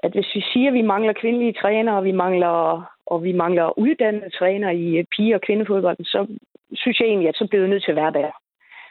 at 0.04 0.12
hvis 0.12 0.36
vi 0.36 0.44
siger, 0.54 0.68
at 0.68 0.74
vi 0.74 0.82
mangler 0.82 1.14
kvindelige 1.14 1.54
trænere, 1.54 1.98
og 1.98 2.04
vi 2.04 2.12
mangler 2.12 2.84
og 3.10 3.24
vi 3.24 3.32
mangler 3.32 3.80
uddannede 3.80 4.30
træner 4.30 4.70
i 4.70 4.98
øh, 4.98 5.06
pige- 5.16 5.36
og 5.36 5.42
kvindefodbolden, 5.42 6.06
så 6.06 6.28
synes 6.74 7.00
jeg 7.00 7.08
egentlig, 7.08 7.30
at 7.30 7.36
så 7.36 7.48
bliver 7.48 7.62
det 7.62 7.70
nødt 7.70 7.84
til 7.84 7.92
at 7.92 8.02
være 8.04 8.12
der. 8.12 8.32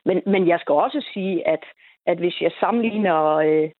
Men, 0.04 0.22
men 0.26 0.48
jeg 0.48 0.58
skal 0.60 0.72
også 0.72 1.00
sige, 1.12 1.48
at, 1.48 1.64
at 2.06 2.18
hvis 2.18 2.40
jeg 2.40 2.52
sammenligner, 2.60 3.34
øh, 3.34 3.70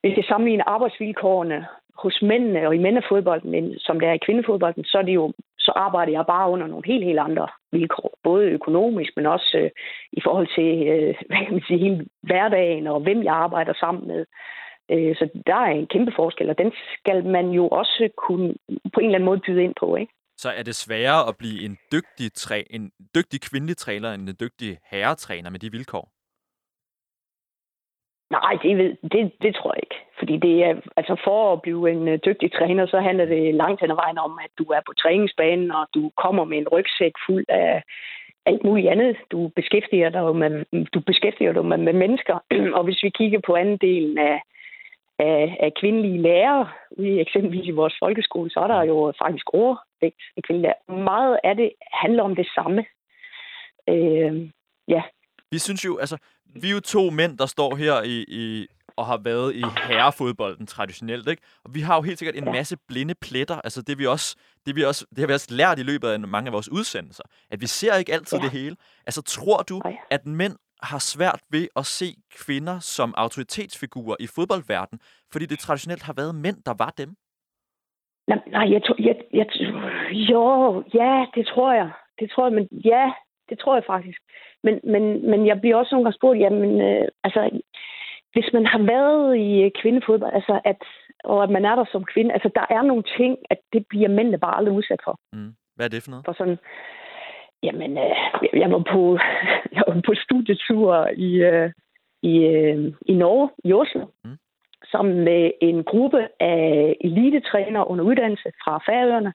hvis 0.00 0.16
jeg 0.16 0.24
sammenligner 0.24 0.64
arbejdsvilkårene 0.66 1.66
hos 1.98 2.22
mændene 2.22 2.66
og 2.68 2.74
i 2.74 2.78
mændefodbolden, 2.78 3.78
som 3.78 4.00
det 4.00 4.08
er 4.08 4.12
i 4.12 4.24
kvindefodbolden, 4.26 4.84
så, 4.84 4.98
er 4.98 5.02
det 5.02 5.14
jo, 5.14 5.32
så 5.66 5.72
arbejder 5.86 6.12
jeg 6.12 6.24
bare 6.26 6.50
under 6.50 6.66
nogle 6.66 6.86
helt, 6.86 7.04
helt 7.04 7.18
andre 7.18 7.48
vilkår. 7.72 8.18
Både 8.22 8.44
økonomisk, 8.58 9.12
men 9.16 9.26
også 9.26 9.58
øh, 9.62 9.70
i 10.12 10.20
forhold 10.24 10.48
til 10.56 10.70
øh, 10.92 11.14
hvad 11.28 11.40
kan 11.44 11.52
man 11.52 11.64
sige, 11.66 11.78
hele 11.78 12.06
hverdagen 12.22 12.86
og 12.86 13.00
hvem 13.00 13.22
jeg 13.22 13.34
arbejder 13.34 13.74
sammen 13.74 14.06
med. 14.12 14.24
Øh, 14.92 15.16
så 15.16 15.24
der 15.46 15.54
er 15.54 15.72
en 15.80 15.86
kæmpe 15.86 16.12
forskel, 16.16 16.50
og 16.50 16.58
den 16.58 16.72
skal 16.98 17.24
man 17.24 17.46
jo 17.50 17.68
også 17.68 18.08
kunne 18.16 18.54
på 18.94 19.00
en 19.00 19.06
eller 19.06 19.18
anden 19.18 19.30
måde 19.30 19.40
byde 19.46 19.64
ind 19.64 19.74
på. 19.80 19.96
Ikke? 19.96 20.12
Så 20.36 20.48
er 20.50 20.62
det 20.62 20.74
sværere 20.74 21.28
at 21.28 21.34
blive 21.38 21.64
en 21.64 21.76
dygtig, 21.92 22.32
træ, 22.32 22.62
en 22.70 22.90
dygtig 23.14 23.40
kvindelig 23.40 23.76
træner 23.76 24.12
end 24.12 24.28
en 24.28 24.36
dygtig 24.40 24.78
herretræner 24.90 25.50
med 25.50 25.58
de 25.58 25.70
vilkår? 25.70 26.08
Nej, 28.36 28.54
det, 28.62 28.76
ved, 28.78 28.90
det, 29.12 29.32
det 29.42 29.54
tror 29.54 29.72
jeg 29.74 29.82
ikke. 29.82 29.98
Fordi 30.18 30.34
det 30.36 30.64
er, 30.64 30.74
altså 30.96 31.14
for 31.24 31.52
at 31.52 31.62
blive 31.62 31.90
en 31.90 32.08
øh, 32.08 32.18
dygtig 32.26 32.52
træner, 32.52 32.86
så 32.86 33.00
handler 33.00 33.24
det 33.24 33.54
langt 33.54 33.80
hen 33.80 33.90
ad 33.90 33.96
vejen 34.04 34.18
om, 34.18 34.38
at 34.44 34.50
du 34.58 34.64
er 34.76 34.80
på 34.86 34.92
træningsbanen, 35.02 35.70
og 35.70 35.84
du 35.94 36.10
kommer 36.22 36.44
med 36.44 36.58
en 36.58 36.68
rygsæk 36.68 37.12
fuld 37.26 37.44
af 37.48 37.82
alt 38.46 38.64
muligt 38.64 38.88
andet. 38.88 39.16
Du 39.32 39.50
beskæftiger 39.56 40.10
dig 40.10 40.36
med, 40.36 40.64
du 40.94 41.00
beskæftiger 41.00 41.52
dig 41.52 41.64
med, 41.64 41.78
med 41.78 41.92
mennesker. 41.92 42.36
Og 42.76 42.84
hvis 42.84 43.02
vi 43.02 43.10
kigger 43.10 43.40
på 43.46 43.54
anden 43.54 43.76
delen 43.76 44.18
af, 44.18 44.42
af, 45.18 45.56
af 45.60 45.74
kvindelige 45.80 46.22
lærere, 46.22 46.68
ude 46.90 47.20
eksempelvis 47.20 47.66
i 47.66 47.78
vores 47.80 47.94
folkeskole, 48.02 48.50
så 48.50 48.60
er 48.60 48.66
der 48.66 48.82
jo 48.82 49.12
faktisk 49.22 49.54
overvægt 49.54 50.22
af 50.36 50.42
kvindelige 50.42 50.68
lærere. 50.68 51.04
Meget 51.04 51.38
af 51.44 51.56
det 51.56 51.70
handler 51.92 52.22
om 52.22 52.36
det 52.36 52.48
samme. 52.54 52.84
Øh, 53.88 54.50
ja. 54.88 55.02
Vi 55.52 55.58
synes 55.58 55.84
jo, 55.84 55.98
altså, 55.98 56.16
vi 56.62 56.66
er 56.68 56.72
jo 56.72 56.80
to 56.80 57.10
mænd, 57.10 57.38
der 57.38 57.46
står 57.46 57.76
her 57.76 58.02
i, 58.02 58.16
i 58.28 58.66
og 58.96 59.06
har 59.06 59.20
været 59.24 59.54
i 59.54 59.64
herrefodbolden 59.88 60.66
traditionelt, 60.66 61.28
ikke? 61.28 61.42
Og 61.64 61.74
vi 61.74 61.80
har 61.80 61.94
jo 61.96 62.02
helt 62.02 62.18
sikkert 62.18 62.36
en 62.36 62.52
masse 62.58 62.76
blinde 62.88 63.14
pletter, 63.14 63.60
altså 63.66 63.82
det 63.82 63.98
vi 63.98 64.06
også, 64.06 64.36
det 64.66 64.76
vi 64.76 64.84
også, 64.84 65.06
det 65.10 65.18
har 65.18 65.26
vi 65.26 65.32
også 65.32 65.54
lært 65.54 65.78
i 65.78 65.82
løbet 65.82 66.08
af 66.08 66.20
mange 66.20 66.48
af 66.48 66.52
vores 66.52 66.72
udsendelser, 66.72 67.24
at 67.50 67.60
vi 67.60 67.66
ser 67.66 67.94
ikke 67.96 68.12
altid 68.12 68.38
ja. 68.38 68.44
det 68.44 68.52
hele. 68.52 68.76
Altså 69.06 69.22
tror 69.22 69.62
du, 69.70 69.82
at 70.10 70.26
mænd 70.26 70.56
har 70.82 70.98
svært 70.98 71.40
ved 71.50 71.68
at 71.76 71.86
se 71.86 72.08
kvinder 72.44 72.78
som 72.78 73.14
autoritetsfigurer 73.16 74.16
i 74.20 74.26
fodboldverdenen, 74.26 75.00
fordi 75.32 75.46
det 75.46 75.58
traditionelt 75.58 76.02
har 76.02 76.12
været 76.12 76.34
mænd, 76.34 76.58
der 76.66 76.74
var 76.78 76.92
dem? 76.98 77.10
Nej, 78.28 78.38
nej 78.46 78.72
jeg 78.72 78.82
tror, 78.84 78.96
jeg, 79.08 79.16
jeg, 79.32 79.46
jo, 80.30 80.42
ja, 80.94 81.26
det 81.34 81.46
tror 81.46 81.72
jeg. 81.72 81.90
Det 82.20 82.30
tror 82.30 82.44
jeg, 82.46 82.54
men 82.58 82.68
ja, 82.84 83.12
det 83.52 83.58
tror 83.58 83.74
jeg 83.76 83.84
faktisk. 83.94 84.20
Men, 84.64 84.74
men, 84.92 85.30
men 85.30 85.40
jeg 85.46 85.60
bliver 85.60 85.76
også 85.76 85.94
nogle 85.94 86.04
gange 86.04 86.18
spurgt, 86.18 86.38
jamen, 86.44 86.72
øh, 86.88 87.08
altså, 87.24 87.40
hvis 88.32 88.48
man 88.52 88.66
har 88.66 88.82
været 88.94 89.36
i 89.36 89.70
kvindefodbold, 89.80 90.34
altså 90.34 90.60
at, 90.64 90.82
og 91.24 91.42
at 91.42 91.50
man 91.50 91.64
er 91.64 91.74
der 91.74 91.84
som 91.92 92.04
kvinde, 92.04 92.32
altså 92.36 92.50
der 92.54 92.66
er 92.76 92.82
nogle 92.82 93.04
ting, 93.18 93.32
at 93.50 93.60
det 93.72 93.82
bliver 93.88 94.08
mændene 94.08 94.38
bare 94.38 94.56
aldrig 94.58 94.74
udsat 94.74 95.00
for. 95.04 95.14
Mm. 95.32 95.52
Hvad 95.76 95.86
er 95.86 95.90
det 95.90 96.02
for 96.02 96.10
noget? 96.10 96.24
For 96.24 96.34
sådan, 96.38 96.58
Jamen, 97.62 97.98
øh, 97.98 98.60
jeg 98.60 98.70
var 98.70 98.84
på, 98.92 99.18
jeg 99.76 99.82
var 99.86 100.00
på 100.06 100.14
studietur 100.14 101.08
i, 101.16 101.30
øh, 101.34 101.70
i, 102.22 102.34
øh, 102.38 102.92
i 103.06 103.14
Norge, 103.14 103.50
i 103.64 103.72
Oslo, 103.72 104.06
mm. 104.24 104.36
sammen 104.92 105.24
med 105.24 105.50
en 105.60 105.84
gruppe 105.84 106.28
af 106.40 106.96
elitetrænere 107.00 107.88
under 107.90 108.04
uddannelse 108.04 108.52
fra 108.64 108.78
Færøerne. 108.86 109.32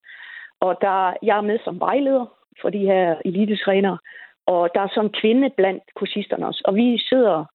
Og 0.59 0.77
der, 0.81 1.13
jeg 1.23 1.37
er 1.37 1.41
med 1.41 1.59
som 1.63 1.79
vejleder 1.79 2.25
for 2.61 2.69
de 2.69 2.79
her 2.79 3.15
elitetræner. 3.25 3.97
Og 4.45 4.69
der 4.75 4.81
er 4.81 4.87
så 4.87 5.01
en 5.01 5.17
kvinde 5.21 5.49
blandt 5.57 5.83
kursisterne 5.95 6.47
også. 6.47 6.61
Og 6.65 6.75
vi 6.75 6.97
sidder 7.09 7.45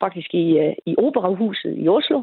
faktisk 0.00 0.34
i, 0.34 0.58
øh, 0.58 0.74
i 0.86 0.94
Operahuset 0.98 1.74
i 1.78 1.88
Oslo 1.88 2.22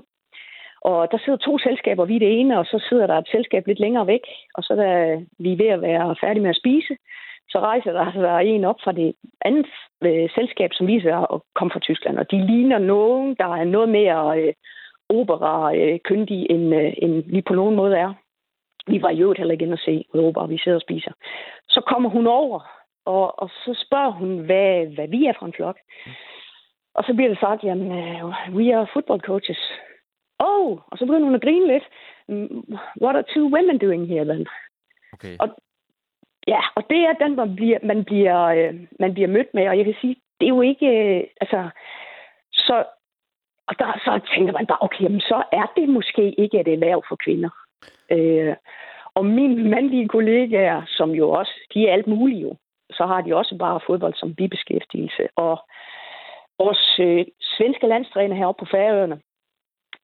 Og 0.81 1.11
der 1.11 1.17
sidder 1.17 1.37
to 1.37 1.59
selskaber, 1.59 2.05
vi 2.05 2.15
er 2.15 2.19
det 2.19 2.39
ene, 2.39 2.59
og 2.59 2.65
så 2.65 2.85
sidder 2.89 3.07
der 3.07 3.17
et 3.17 3.31
selskab 3.31 3.67
lidt 3.67 3.79
længere 3.79 4.07
væk, 4.07 4.25
og 4.55 4.63
så 4.63 4.73
er 4.73 5.25
vi 5.43 5.53
er 5.53 5.57
ved 5.57 5.67
at 5.75 5.81
være 5.81 6.15
færdige 6.21 6.43
med 6.43 6.49
at 6.49 6.61
spise. 6.63 6.93
Så 7.51 7.59
rejser 7.59 7.91
der 7.91 8.05
altså 8.05 8.37
en 8.37 8.65
op 8.65 8.79
fra 8.83 8.91
det 8.91 9.13
andet 9.45 9.67
øh, 10.03 10.29
selskab, 10.35 10.69
som 10.73 10.87
viser 10.87 11.33
at 11.33 11.41
komme 11.55 11.71
fra 11.71 11.79
Tyskland, 11.79 12.17
og 12.19 12.31
de 12.31 12.47
ligner 12.47 12.77
nogen, 12.77 13.35
der 13.35 13.55
er 13.55 13.63
noget 13.63 13.89
mere 13.89 14.39
øh, 14.39 14.53
opera 15.09 15.75
øh, 15.75 15.99
end, 16.49 16.75
øh, 16.75 16.93
end 16.97 17.23
vi 17.35 17.41
på 17.41 17.53
nogen 17.53 17.75
måde 17.75 17.97
er. 17.97 18.13
Vi 18.87 19.01
var 19.01 19.11
jo 19.11 19.33
heller 19.37 19.51
ikke 19.51 19.65
inde 19.65 19.73
at 19.73 19.85
se 19.85 20.05
opera, 20.13 20.45
vi 20.45 20.57
sidder 20.57 20.77
og 20.77 20.81
spiser. 20.81 21.11
Så 21.69 21.81
kommer 21.81 22.09
hun 22.09 22.27
over, 22.27 22.59
og, 23.05 23.39
og 23.41 23.49
så 23.49 23.83
spørger 23.85 24.11
hun, 24.11 24.39
hvad, 24.39 24.95
hvad 24.95 25.07
vi 25.07 25.25
er 25.25 25.33
for 25.39 25.45
en 25.45 25.53
flok. 25.53 25.77
Og 26.93 27.03
så 27.03 27.13
bliver 27.13 27.29
det 27.29 27.39
sagt, 27.39 27.63
jamen, 27.63 27.91
uh, 27.91 28.55
we 28.55 28.75
are 28.75 28.87
football 28.93 29.19
coaches. 29.19 29.59
Oh, 30.39 30.71
og 30.87 30.97
så 30.97 31.05
begynder 31.05 31.25
hun 31.25 31.35
at 31.35 31.41
grine 31.41 31.67
lidt. 31.67 31.83
Mm, 32.27 32.77
what 33.01 33.15
are 33.15 33.23
two 33.33 33.45
women 33.55 33.77
doing 33.77 34.07
here 34.07 34.25
then? 34.25 34.47
Okay. 35.13 35.35
Og, 35.39 35.47
ja, 36.47 36.61
og 36.75 36.83
det 36.89 36.97
er 36.97 37.13
den, 37.13 37.35
man 37.35 37.55
bliver, 37.55 37.79
man, 37.83 38.05
bliver, 38.05 38.45
øh, 38.45 38.73
man 38.99 39.13
bliver 39.13 39.27
mødt 39.27 39.53
med. 39.53 39.67
Og 39.67 39.77
jeg 39.77 39.85
kan 39.85 39.95
sige, 40.01 40.15
det 40.39 40.45
er 40.45 40.55
jo 40.55 40.61
ikke... 40.61 40.87
Øh, 40.87 41.23
altså, 41.41 41.69
så, 42.51 42.83
og 43.67 43.79
der, 43.79 43.99
så 44.05 44.19
tænker 44.33 44.53
man 44.53 44.67
bare, 44.67 44.77
okay, 44.81 45.03
jamen, 45.03 45.21
så 45.21 45.43
er 45.51 45.71
det 45.75 45.89
måske 45.89 46.39
ikke 46.39 46.59
et 46.59 46.67
erhverv 46.67 47.03
for 47.09 47.15
kvinder. 47.15 47.49
Øh, 48.11 48.55
og 49.19 49.25
mine 49.25 49.69
mandlige 49.69 50.07
kollegaer, 50.07 50.81
som 50.87 51.09
jo 51.11 51.29
også, 51.29 51.53
de 51.73 51.87
er 51.87 51.93
alt 51.93 52.07
muligt 52.07 52.41
jo, 52.41 52.55
så 52.91 53.05
har 53.05 53.21
de 53.21 53.35
også 53.35 53.57
bare 53.57 53.85
fodbold 53.87 54.13
som 54.13 54.35
bibeskæftigelse. 54.35 55.23
Og 55.35 55.55
vores 56.59 56.99
øh, 56.99 57.25
svenske 57.39 57.87
landstræner 57.87 58.35
heroppe 58.35 58.59
på 58.59 58.69
Færøerne, 58.71 59.17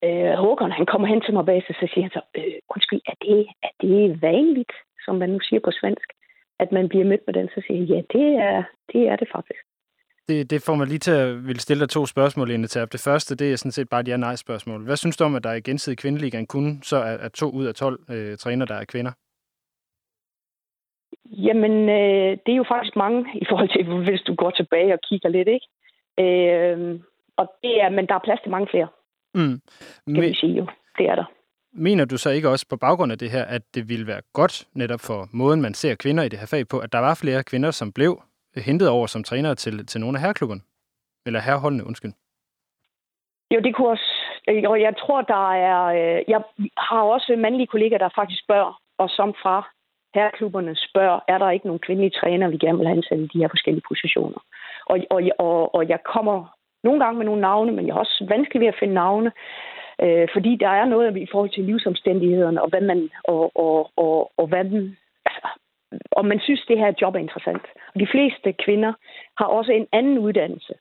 øh, 0.04 0.34
Håkon, 0.42 0.72
han 0.72 0.86
kommer 0.86 1.08
hen 1.08 1.22
til 1.22 1.34
mig 1.34 1.46
bag, 1.46 1.64
så 1.68 1.88
siger 1.94 2.02
han 2.02 2.12
så, 2.18 2.22
øh, 2.38 2.58
undskyld, 2.76 3.02
er 3.12 3.18
det, 3.22 3.48
er 3.64 3.74
det 3.82 4.22
vanligt, 4.22 4.74
som 5.06 5.16
man 5.16 5.30
nu 5.30 5.40
siger 5.40 5.60
på 5.60 5.72
svensk, 5.72 6.08
at 6.60 6.72
man 6.72 6.90
bliver 6.90 7.06
mødt 7.06 7.24
med 7.28 7.34
den? 7.34 7.48
Så 7.56 7.62
siger 7.68 7.80
jeg, 7.80 7.88
ja, 7.90 8.02
det 8.20 8.28
er 8.50 8.64
det, 8.94 9.02
er 9.08 9.16
det 9.16 9.28
faktisk. 9.36 9.64
Det, 10.30 10.50
det 10.50 10.62
får 10.62 10.76
mig 10.76 10.88
lige 10.88 11.00
til 11.00 11.12
at 11.12 11.48
ville 11.48 11.60
stille 11.62 11.82
dig 11.82 11.90
to 11.90 12.06
spørgsmål, 12.06 12.48
Line 12.48 12.68
Terp. 12.68 12.92
Det 12.92 13.00
første, 13.00 13.36
det 13.36 13.52
er 13.54 13.56
sådan 13.56 13.72
set 13.72 13.90
bare 13.90 14.02
et 14.02 14.08
ja-nej-spørgsmål. 14.08 14.84
Hvad 14.84 14.98
synes 14.98 15.18
du 15.18 15.24
om, 15.24 15.36
at 15.36 15.44
der 15.44 15.54
i 15.54 15.62
gensidig 15.62 15.98
kvindeligaen 15.98 16.48
kun 16.48 16.80
så 16.84 16.98
er, 16.98 17.02
er 17.26 17.30
to 17.30 17.50
ud 17.52 17.66
af 17.66 17.76
12 17.76 18.00
øh, 18.10 18.38
træner, 18.38 18.66
der 18.66 18.76
er 18.76 18.86
kvinder? 18.86 19.12
Jamen, 21.48 21.72
øh, 21.90 22.32
det 22.46 22.52
er 22.52 22.56
jo 22.56 22.66
faktisk 22.68 22.96
mange 22.96 23.26
i 23.42 23.46
forhold 23.50 23.70
til, 23.70 24.10
hvis 24.10 24.22
du 24.22 24.36
går 24.36 24.50
tilbage 24.52 24.94
og 24.94 25.00
kigger 25.10 25.30
lidt, 25.30 25.48
ikke? 25.48 25.68
Øh, 26.24 27.00
og 27.38 27.52
det 27.64 27.82
er, 27.82 27.90
men 27.90 28.08
der 28.08 28.16
er 28.16 28.20
plads 28.24 28.40
til 28.42 28.52
mange 28.52 28.68
flere, 28.72 28.88
Mm. 29.34 29.42
kan 30.06 30.14
Men, 30.14 30.22
vi 30.22 30.34
sige 30.34 30.54
jo. 30.58 30.68
Det 30.98 31.06
er 31.10 31.16
der. 31.16 31.26
mener 31.74 32.06
du 32.06 32.18
så 32.18 32.30
ikke 32.30 32.50
også 32.50 32.66
på 32.70 32.78
baggrund 32.78 33.12
af 33.12 33.18
det 33.18 33.32
her, 33.32 33.44
at 33.46 33.62
det 33.76 33.90
ville 33.90 34.08
være 34.08 34.22
godt 34.34 34.68
netop 34.74 35.00
for 35.00 35.30
måden, 35.34 35.62
man 35.62 35.74
ser 35.74 35.96
kvinder 35.96 36.24
i 36.24 36.30
det 36.30 36.40
her 36.40 36.46
fag 36.46 36.68
på, 36.68 36.80
at 36.80 36.92
der 36.94 37.00
var 37.00 37.14
flere 37.16 37.44
kvinder, 37.44 37.72
som 37.72 37.92
blev 37.92 38.22
hentet 38.62 38.90
over 38.90 39.08
som 39.08 39.24
trænere 39.24 39.56
til, 39.56 39.86
til 39.86 40.02
nogle 40.02 40.18
af 40.18 40.22
herreklubberne? 40.22 40.62
Eller 41.26 41.40
herreholdene, 41.40 41.88
undskyld. 41.88 42.14
Jo, 43.54 43.60
det 43.60 43.76
kunne 43.76 43.90
også... 43.90 44.12
Øh, 44.50 44.64
og 44.68 44.82
jeg 44.82 44.94
tror, 44.98 45.22
der 45.22 45.54
er... 45.54 45.82
Øh, 46.00 46.24
jeg 46.28 46.42
har 46.78 47.02
også 47.02 47.36
mandlige 47.38 47.68
kollegaer, 47.68 48.00
der 48.00 48.10
faktisk 48.16 48.44
spørger, 48.44 48.82
og 48.98 49.10
som 49.10 49.34
fra 49.44 49.70
herreklubberne 50.16 50.76
spørger, 50.76 51.20
er 51.28 51.38
der 51.38 51.50
ikke 51.50 51.68
nogen 51.68 51.86
kvindelige 51.86 52.18
træner, 52.20 52.50
vi 52.50 52.58
gerne 52.58 52.78
vil 52.78 52.88
have 52.88 52.98
ansat 52.98 53.20
i 53.20 53.30
de 53.34 53.40
her 53.40 53.48
forskellige 53.48 53.88
positioner? 53.88 54.42
Og, 54.86 54.98
og, 55.10 55.22
og, 55.40 55.76
og 55.76 55.90
jeg 55.90 56.00
kommer 56.14 56.58
nogle 56.84 57.00
gange 57.04 57.18
med 57.18 57.26
nogle 57.26 57.42
navne, 57.42 57.72
men 57.72 57.88
jeg 57.88 57.94
har 57.94 58.00
også 58.00 58.26
vanskelig 58.30 58.62
ved 58.62 58.68
at 58.68 58.80
finde 58.80 58.94
navne, 58.94 59.32
øh, 60.04 60.28
fordi 60.34 60.56
der 60.56 60.70
er 60.70 60.86
noget 60.86 61.18
i 61.18 61.28
forhold 61.32 61.50
til 61.54 61.64
livsomstændighederne, 61.64 62.62
og 62.62 62.70
hvad 62.70 62.82
man... 62.82 63.10
Og, 63.24 63.52
og, 63.56 63.92
og, 63.96 64.32
og 64.38 64.48
hvad 64.48 64.64
man 64.64 64.98
om 66.12 66.26
og 66.26 66.26
man 66.26 66.40
synes, 66.40 66.62
det 66.68 66.78
her 66.78 66.94
job 67.02 67.16
er 67.16 67.20
interessant. 67.20 67.66
Og 67.94 68.00
de 68.00 68.08
fleste 68.14 68.54
kvinder 68.66 68.94
har 69.40 69.46
også 69.46 69.72
en 69.72 69.88
anden 69.92 70.18
uddannelse 70.18 70.74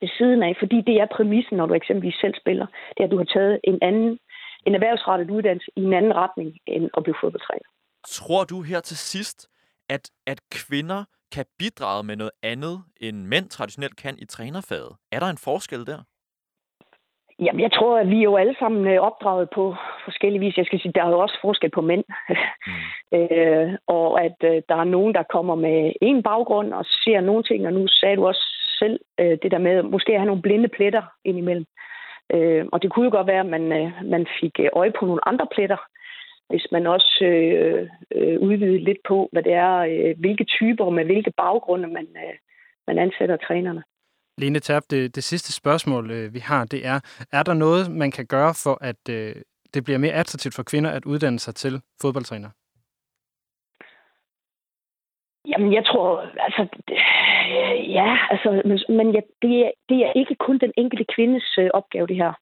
ved 0.00 0.08
siden 0.18 0.42
af, 0.42 0.56
fordi 0.58 0.78
det 0.88 0.96
er 1.02 1.06
præmissen, 1.16 1.56
når 1.56 1.66
du 1.66 1.74
eksempelvis 1.74 2.18
selv 2.20 2.34
spiller, 2.42 2.66
det 2.94 3.00
er, 3.00 3.04
at 3.04 3.10
du 3.10 3.16
har 3.16 3.24
taget 3.24 3.60
en 3.64 3.78
anden, 3.82 4.18
en 4.66 4.74
erhvervsrettet 4.74 5.30
uddannelse 5.30 5.70
i 5.76 5.82
en 5.88 5.92
anden 5.92 6.14
retning 6.14 6.48
end 6.66 6.90
at 6.96 7.02
blive 7.02 7.20
fodboldtræner. 7.20 7.68
Tror 8.08 8.44
du 8.44 8.62
her 8.62 8.80
til 8.80 8.96
sidst, 8.96 9.48
at, 9.88 10.10
at 10.26 10.40
kvinder 10.52 11.04
kan 11.34 11.44
bidrage 11.58 12.02
med 12.04 12.16
noget 12.16 12.30
andet, 12.42 12.76
end 13.00 13.16
mænd 13.26 13.48
traditionelt 13.48 13.96
kan 13.96 14.18
i 14.18 14.24
trænerfaget? 14.24 14.92
Er 15.12 15.20
der 15.20 15.26
en 15.26 15.38
forskel 15.38 15.86
der? 15.86 16.02
Jamen, 17.44 17.60
jeg 17.60 17.72
tror, 17.72 17.98
at 17.98 18.10
vi 18.10 18.18
er 18.18 18.28
jo 18.30 18.36
alle 18.36 18.56
sammen 18.58 18.86
øh, 18.86 19.00
opdraget 19.00 19.48
på 19.54 19.74
forskellige 20.04 20.40
vis. 20.40 20.56
Jeg 20.56 20.66
skal 20.66 20.80
sige, 20.80 20.92
der 20.92 21.04
er 21.04 21.08
jo 21.08 21.18
også 21.18 21.38
forskel 21.40 21.70
på 21.70 21.80
mænd. 21.80 22.04
øh, 23.16 23.68
og 23.86 24.24
at 24.24 24.36
øh, 24.44 24.62
der 24.68 24.76
er 24.76 24.84
nogen, 24.84 25.14
der 25.14 25.22
kommer 25.22 25.54
med 25.54 25.92
en 26.02 26.22
baggrund 26.22 26.72
og 26.72 26.84
ser 26.84 27.20
nogle 27.20 27.42
ting, 27.42 27.66
og 27.66 27.72
nu 27.72 27.86
sagde 27.86 28.16
du 28.16 28.26
også 28.26 28.44
selv 28.78 29.00
øh, 29.20 29.38
det 29.42 29.50
der 29.50 29.58
med, 29.58 29.82
måske 29.82 30.12
at 30.12 30.20
have 30.20 30.26
nogle 30.26 30.42
blinde 30.42 30.68
pletter 30.68 31.02
indimellem. 31.24 31.66
Øh, 32.34 32.64
og 32.72 32.82
det 32.82 32.92
kunne 32.92 33.04
jo 33.04 33.10
godt 33.10 33.26
være, 33.26 33.40
at 33.40 33.52
man, 33.56 33.72
øh, 33.72 33.90
man 34.04 34.26
fik 34.40 34.60
øh, 34.60 34.68
øje 34.72 34.92
på 34.98 35.06
nogle 35.06 35.28
andre 35.28 35.46
pletter, 35.54 35.80
hvis 36.48 36.66
man 36.72 36.86
også 36.86 37.24
øh, 37.24 37.88
øh, 38.14 38.40
udvidede 38.40 38.84
lidt 38.84 39.02
på, 39.08 39.28
hvad 39.32 39.42
det 39.42 39.52
er, 39.52 39.76
øh, 39.76 40.14
hvilke 40.18 40.44
typer 40.44 40.84
og 40.84 40.92
med 40.92 41.04
hvilke 41.04 41.32
baggrunde 41.36 41.88
man, 41.88 42.06
øh, 42.16 42.34
man 42.86 42.98
ansætter 42.98 43.36
trænerne. 43.36 43.82
Lene 44.40 44.60
Terp, 44.60 44.82
det, 44.90 45.14
det 45.16 45.24
sidste 45.24 45.52
spørgsmål, 45.52 46.10
øh, 46.10 46.34
vi 46.34 46.38
har, 46.38 46.64
det 46.64 46.86
er, 46.86 46.98
er 47.32 47.42
der 47.42 47.54
noget, 47.54 47.90
man 47.90 48.10
kan 48.10 48.26
gøre 48.26 48.54
for, 48.64 48.78
at 48.90 49.02
øh, 49.10 49.34
det 49.74 49.84
bliver 49.84 49.98
mere 49.98 50.12
attraktivt 50.12 50.54
for 50.54 50.62
kvinder 50.62 50.90
at 50.90 51.04
uddanne 51.04 51.38
sig 51.38 51.54
til 51.54 51.80
fodboldtræner? 52.02 52.50
Jamen, 55.48 55.72
jeg 55.72 55.84
tror, 55.84 56.08
altså, 56.46 56.62
ja, 57.98 58.18
altså, 58.30 58.62
men, 58.64 58.96
men 58.96 59.14
ja, 59.16 59.20
det, 59.42 59.54
er, 59.66 59.70
det 59.88 59.98
er 60.06 60.12
ikke 60.12 60.34
kun 60.34 60.58
den 60.58 60.72
enkelte 60.76 61.04
kvindes 61.14 61.58
øh, 61.58 61.70
opgave, 61.74 62.06
det 62.06 62.16
her. 62.16 62.32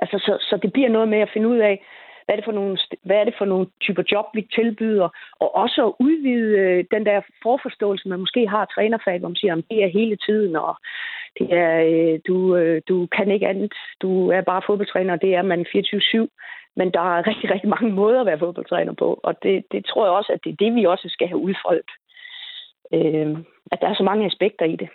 Altså, 0.00 0.18
så, 0.18 0.32
så 0.40 0.58
det 0.62 0.72
bliver 0.72 0.88
noget 0.88 1.08
med 1.08 1.18
at 1.18 1.30
finde 1.32 1.48
ud 1.48 1.58
af, 1.58 1.84
hvad 2.24 2.34
er, 2.34 2.36
det 2.36 2.44
for 2.44 2.52
nogle, 2.52 2.78
hvad 3.02 3.16
er 3.16 3.24
det 3.24 3.34
for 3.38 3.44
nogle 3.44 3.66
typer 3.80 4.02
job, 4.12 4.26
vi 4.34 4.42
tilbyder, 4.42 5.08
og 5.42 5.54
også 5.54 5.86
at 5.86 5.94
udvide 6.06 6.58
øh, 6.58 6.84
den 6.90 7.06
der 7.06 7.20
forforståelse, 7.42 8.08
man 8.08 8.20
måske 8.20 8.48
har 8.48 8.60
af 8.62 8.68
trænerfag, 8.74 9.18
hvor 9.18 9.28
man 9.28 9.36
siger, 9.36 9.56
at 9.56 9.64
det 9.70 9.84
er 9.84 9.96
hele 10.00 10.16
tiden, 10.16 10.56
og 10.56 10.76
det 11.38 11.48
er, 11.52 11.74
øh, 11.92 12.20
du, 12.26 12.56
øh, 12.56 12.82
du 12.88 13.06
kan 13.06 13.30
ikke 13.30 13.48
andet, 13.48 13.74
du 14.02 14.30
er 14.30 14.40
bare 14.40 14.62
fodboldtræner, 14.66 15.12
og 15.12 15.22
det 15.22 15.34
er 15.34 15.42
man 15.42 15.66
24-7. 15.74 16.28
Men 16.76 16.92
der 16.92 17.04
er 17.16 17.26
rigtig, 17.30 17.50
rigtig 17.50 17.68
mange 17.68 17.92
måder 17.92 18.20
at 18.20 18.26
være 18.26 18.38
fodboldtræner 18.38 18.92
på, 18.92 19.20
og 19.22 19.42
det, 19.42 19.64
det 19.72 19.86
tror 19.86 20.06
jeg 20.06 20.12
også, 20.12 20.32
at 20.32 20.40
det 20.44 20.52
er 20.52 20.56
det, 20.64 20.74
vi 20.74 20.84
også 20.84 21.08
skal 21.08 21.28
have 21.28 21.38
udfoldet. 21.38 21.90
Øh, 22.94 23.38
at 23.72 23.78
der 23.80 23.88
er 23.88 23.94
så 23.94 24.02
mange 24.02 24.26
aspekter 24.26 24.66
i 24.66 24.76
det. 24.76 24.88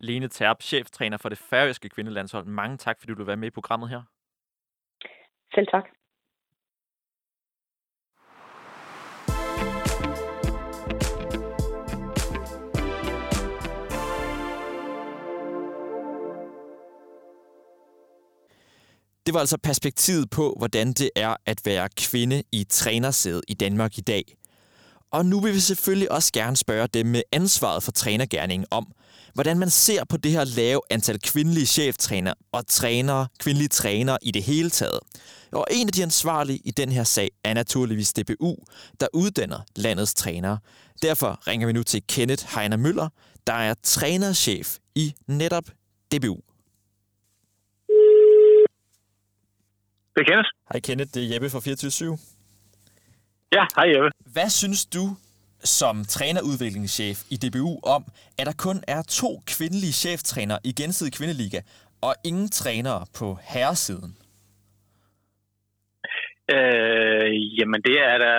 Lene 0.00 0.28
Terp, 0.28 0.62
cheftræner 0.62 1.16
for 1.16 1.28
det 1.28 1.38
færøske 1.38 1.88
kvindelandshold. 1.88 2.46
Mange 2.46 2.76
tak, 2.76 2.96
fordi 2.98 3.12
du 3.12 3.18
vil 3.18 3.26
være 3.26 3.36
med 3.36 3.48
i 3.48 3.50
programmet 3.58 3.88
her. 3.88 4.02
Selv 5.54 5.66
tak. 5.66 5.88
Det 19.26 19.34
var 19.34 19.40
altså 19.40 19.58
perspektivet 19.62 20.30
på, 20.30 20.54
hvordan 20.58 20.92
det 20.92 21.10
er 21.16 21.36
at 21.46 21.60
være 21.64 21.88
kvinde 21.96 22.42
i 22.52 22.64
trænersædet 22.64 23.42
i 23.48 23.54
Danmark 23.54 23.98
i 23.98 24.00
dag. 24.00 24.36
Og 25.12 25.26
nu 25.26 25.40
vil 25.40 25.54
vi 25.54 25.60
selvfølgelig 25.60 26.12
også 26.12 26.32
gerne 26.32 26.56
spørge 26.56 26.86
dem 26.86 27.06
med 27.06 27.22
ansvaret 27.32 27.82
for 27.82 27.92
trænergærningen 27.92 28.66
om, 28.70 28.86
hvordan 29.34 29.58
man 29.58 29.70
ser 29.70 30.04
på 30.04 30.16
det 30.16 30.30
her 30.30 30.44
lave 30.44 30.80
antal 30.90 31.20
kvindelige 31.20 31.66
cheftræner 31.66 32.34
og 32.52 32.66
trænere, 32.66 33.26
kvindelige 33.38 33.68
trænere 33.68 34.18
i 34.22 34.30
det 34.30 34.42
hele 34.42 34.70
taget. 34.70 34.98
Og 35.52 35.66
en 35.70 35.86
af 35.86 35.92
de 35.92 36.02
ansvarlige 36.02 36.60
i 36.64 36.70
den 36.70 36.92
her 36.92 37.04
sag 37.04 37.30
er 37.44 37.54
naturligvis 37.54 38.12
DBU, 38.12 38.56
der 39.00 39.06
uddanner 39.14 39.60
landets 39.76 40.14
trænere. 40.14 40.58
Derfor 41.02 41.46
ringer 41.46 41.66
vi 41.66 41.72
nu 41.72 41.82
til 41.82 42.02
Kenneth 42.08 42.54
Heiner 42.54 42.76
Møller, 42.76 43.08
der 43.46 43.52
er 43.52 43.74
trænerchef 43.82 44.76
i 44.94 45.14
netop 45.26 45.64
DBU. 46.14 46.51
Det 50.14 50.20
er 50.20 50.28
Kenneth. 50.30 50.50
Hej 50.72 50.80
Kenneth, 50.86 51.10
det 51.14 51.20
er 51.22 51.28
Jeppe 51.32 51.48
fra 51.54 51.60
24 51.60 52.18
Ja, 53.56 53.64
hej 53.76 53.86
Jeppe. 53.92 54.10
Hvad 54.36 54.50
synes 54.60 54.82
du 54.96 55.04
som 55.78 55.96
trænerudviklingschef 56.14 57.18
i 57.34 57.36
DBU 57.42 57.72
om, 57.96 58.02
at 58.38 58.44
der 58.48 58.56
kun 58.66 58.78
er 58.94 59.02
to 59.20 59.30
kvindelige 59.54 59.96
cheftrænere 60.02 60.60
i 60.64 60.72
gensidig 60.80 61.12
kvindeliga, 61.18 61.60
og 62.06 62.12
ingen 62.24 62.48
trænere 62.60 63.02
på 63.18 63.26
herresiden? 63.52 64.12
Øh, 66.54 67.28
jamen, 67.58 67.80
det 67.88 67.96
er 68.10 68.16
da 68.26 68.32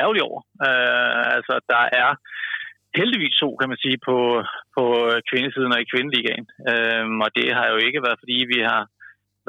ærgerligt 0.00 0.26
over. 0.30 0.40
Øh, 0.66 1.22
altså, 1.36 1.54
der 1.72 1.82
er 2.02 2.10
heldigvis 3.00 3.36
to, 3.42 3.48
kan 3.60 3.68
man 3.72 3.80
sige, 3.84 3.98
på, 4.08 4.16
på 4.76 4.84
kvindesiden 5.30 5.74
og 5.74 5.80
i 5.80 5.90
kvindeligaen. 5.92 6.46
Øh, 6.70 7.06
og 7.24 7.28
det 7.38 7.48
har 7.58 7.66
jo 7.72 7.78
ikke 7.86 8.04
været, 8.06 8.18
fordi 8.22 8.36
vi 8.54 8.60
har 8.70 8.82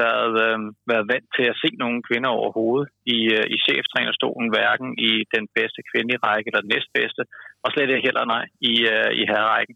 været, 0.04 0.36
øh, 0.46 0.58
været 0.92 1.10
vant 1.14 1.30
til 1.38 1.46
at 1.52 1.60
se 1.64 1.70
nogle 1.84 2.00
kvinder 2.08 2.32
overhovedet 2.40 2.88
i, 3.16 3.20
øh, 3.38 3.46
i 3.56 3.58
cheftrænerstolen, 3.66 4.50
hverken 4.56 4.90
i 5.10 5.12
den 5.36 5.46
bedste 5.58 5.82
kvindelige 5.90 6.24
række 6.28 6.48
eller 6.48 6.64
den 6.64 6.74
næstbedste, 6.74 7.24
og 7.64 7.68
slet 7.70 7.90
ikke 7.90 8.08
heller 8.10 8.26
nej 8.36 8.46
i, 8.72 8.74
øh, 8.94 9.12
i 9.22 9.24
herrerækken. 9.32 9.76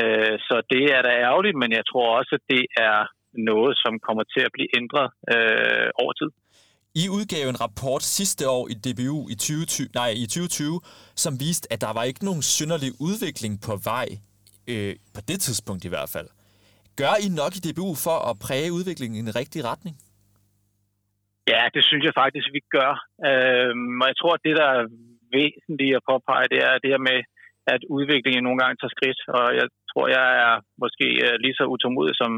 Øh, 0.00 0.34
så 0.48 0.56
det 0.72 0.84
er 0.96 1.02
da 1.02 1.12
ærgerligt, 1.26 1.56
men 1.62 1.70
jeg 1.78 1.84
tror 1.90 2.06
også, 2.18 2.32
at 2.38 2.44
det 2.54 2.64
er 2.88 2.98
noget, 3.50 3.72
som 3.82 3.92
kommer 4.06 4.24
til 4.34 4.42
at 4.46 4.54
blive 4.56 4.70
ændret 4.80 5.08
øh, 5.34 5.88
over 6.02 6.12
tid. 6.20 6.30
I 7.02 7.04
udgav 7.16 7.48
en 7.48 7.60
rapport 7.60 8.02
sidste 8.02 8.48
år 8.48 8.64
i 8.72 8.74
DBU 8.84 9.18
i 9.34 9.34
2020, 9.34 9.88
nej, 9.94 10.10
i 10.24 10.26
2020, 10.26 10.80
som 11.24 11.40
viste, 11.40 11.72
at 11.72 11.80
der 11.80 11.92
var 11.92 12.04
ikke 12.10 12.24
nogen 12.24 12.42
synderlig 12.42 12.92
udvikling 13.00 13.60
på 13.66 13.72
vej, 13.84 14.08
øh, 14.72 14.94
på 15.14 15.20
det 15.28 15.38
tidspunkt 15.40 15.84
i 15.84 15.88
hvert 15.88 16.10
fald. 16.14 16.28
Gør 17.00 17.14
I 17.26 17.28
nok 17.40 17.52
i 17.58 17.64
DBU 17.64 17.90
for 18.06 18.18
at 18.30 18.38
præge 18.44 18.74
udviklingen 18.76 19.16
i 19.16 19.24
en 19.26 19.36
rigtig 19.40 19.60
retning? 19.70 19.96
Ja, 21.52 21.62
det 21.74 21.82
synes 21.88 22.04
jeg 22.08 22.14
faktisk, 22.22 22.48
vi 22.56 22.62
gør. 22.76 22.92
Øhm, 23.28 24.00
og 24.02 24.06
jeg 24.10 24.16
tror, 24.18 24.32
at 24.34 24.44
det, 24.46 24.54
der 24.60 24.68
er 24.76 24.84
væsentligt 25.36 25.96
at 25.98 26.06
påpege, 26.10 26.52
det 26.52 26.60
er 26.68 26.74
det 26.82 26.92
her 26.94 27.02
med, 27.10 27.18
at 27.74 27.82
udviklingen 27.96 28.44
nogle 28.44 28.60
gange 28.60 28.76
tager 28.76 28.96
skridt. 28.96 29.20
Og 29.38 29.46
jeg 29.58 29.66
tror, 29.90 30.04
jeg 30.18 30.26
er 30.46 30.54
måske 30.82 31.06
øh, 31.26 31.36
lige 31.44 31.58
så 31.58 31.64
utålmodig 31.72 32.16
som, 32.22 32.32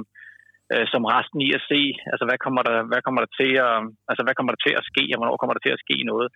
øh, 0.73 0.87
som 0.93 1.03
resten 1.15 1.41
i 1.47 1.49
at 1.59 1.67
se, 1.71 1.81
altså 2.13 2.25
hvad 2.29 2.39
kommer 2.45 2.63
der, 2.69 2.79
hvad 2.91 3.01
kommer 3.07 3.21
der 3.25 3.33
til 3.41 3.53
at, 3.69 3.77
altså 4.11 4.23
hvad 4.25 4.35
kommer 4.37 4.53
der 4.53 4.63
til 4.67 4.75
at 4.81 4.89
ske, 4.91 5.05
og 5.13 5.19
hvornår 5.19 5.41
kommer 5.41 5.55
der 5.57 5.65
til 5.65 5.77
at 5.77 5.83
ske 5.85 5.97
noget. 6.13 6.29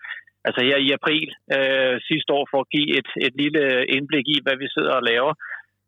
Altså 0.47 0.59
her 0.67 0.77
i 0.87 0.89
april 0.99 1.27
øh, 1.57 1.95
sidste 2.09 2.29
år, 2.37 2.45
for 2.51 2.59
at 2.61 2.71
give 2.75 2.89
et, 2.99 3.09
et 3.27 3.33
lille 3.41 3.63
indblik 3.95 4.27
i, 4.35 4.37
hvad 4.45 4.57
vi 4.61 4.67
sidder 4.75 4.93
og 4.99 5.05
laver, 5.11 5.33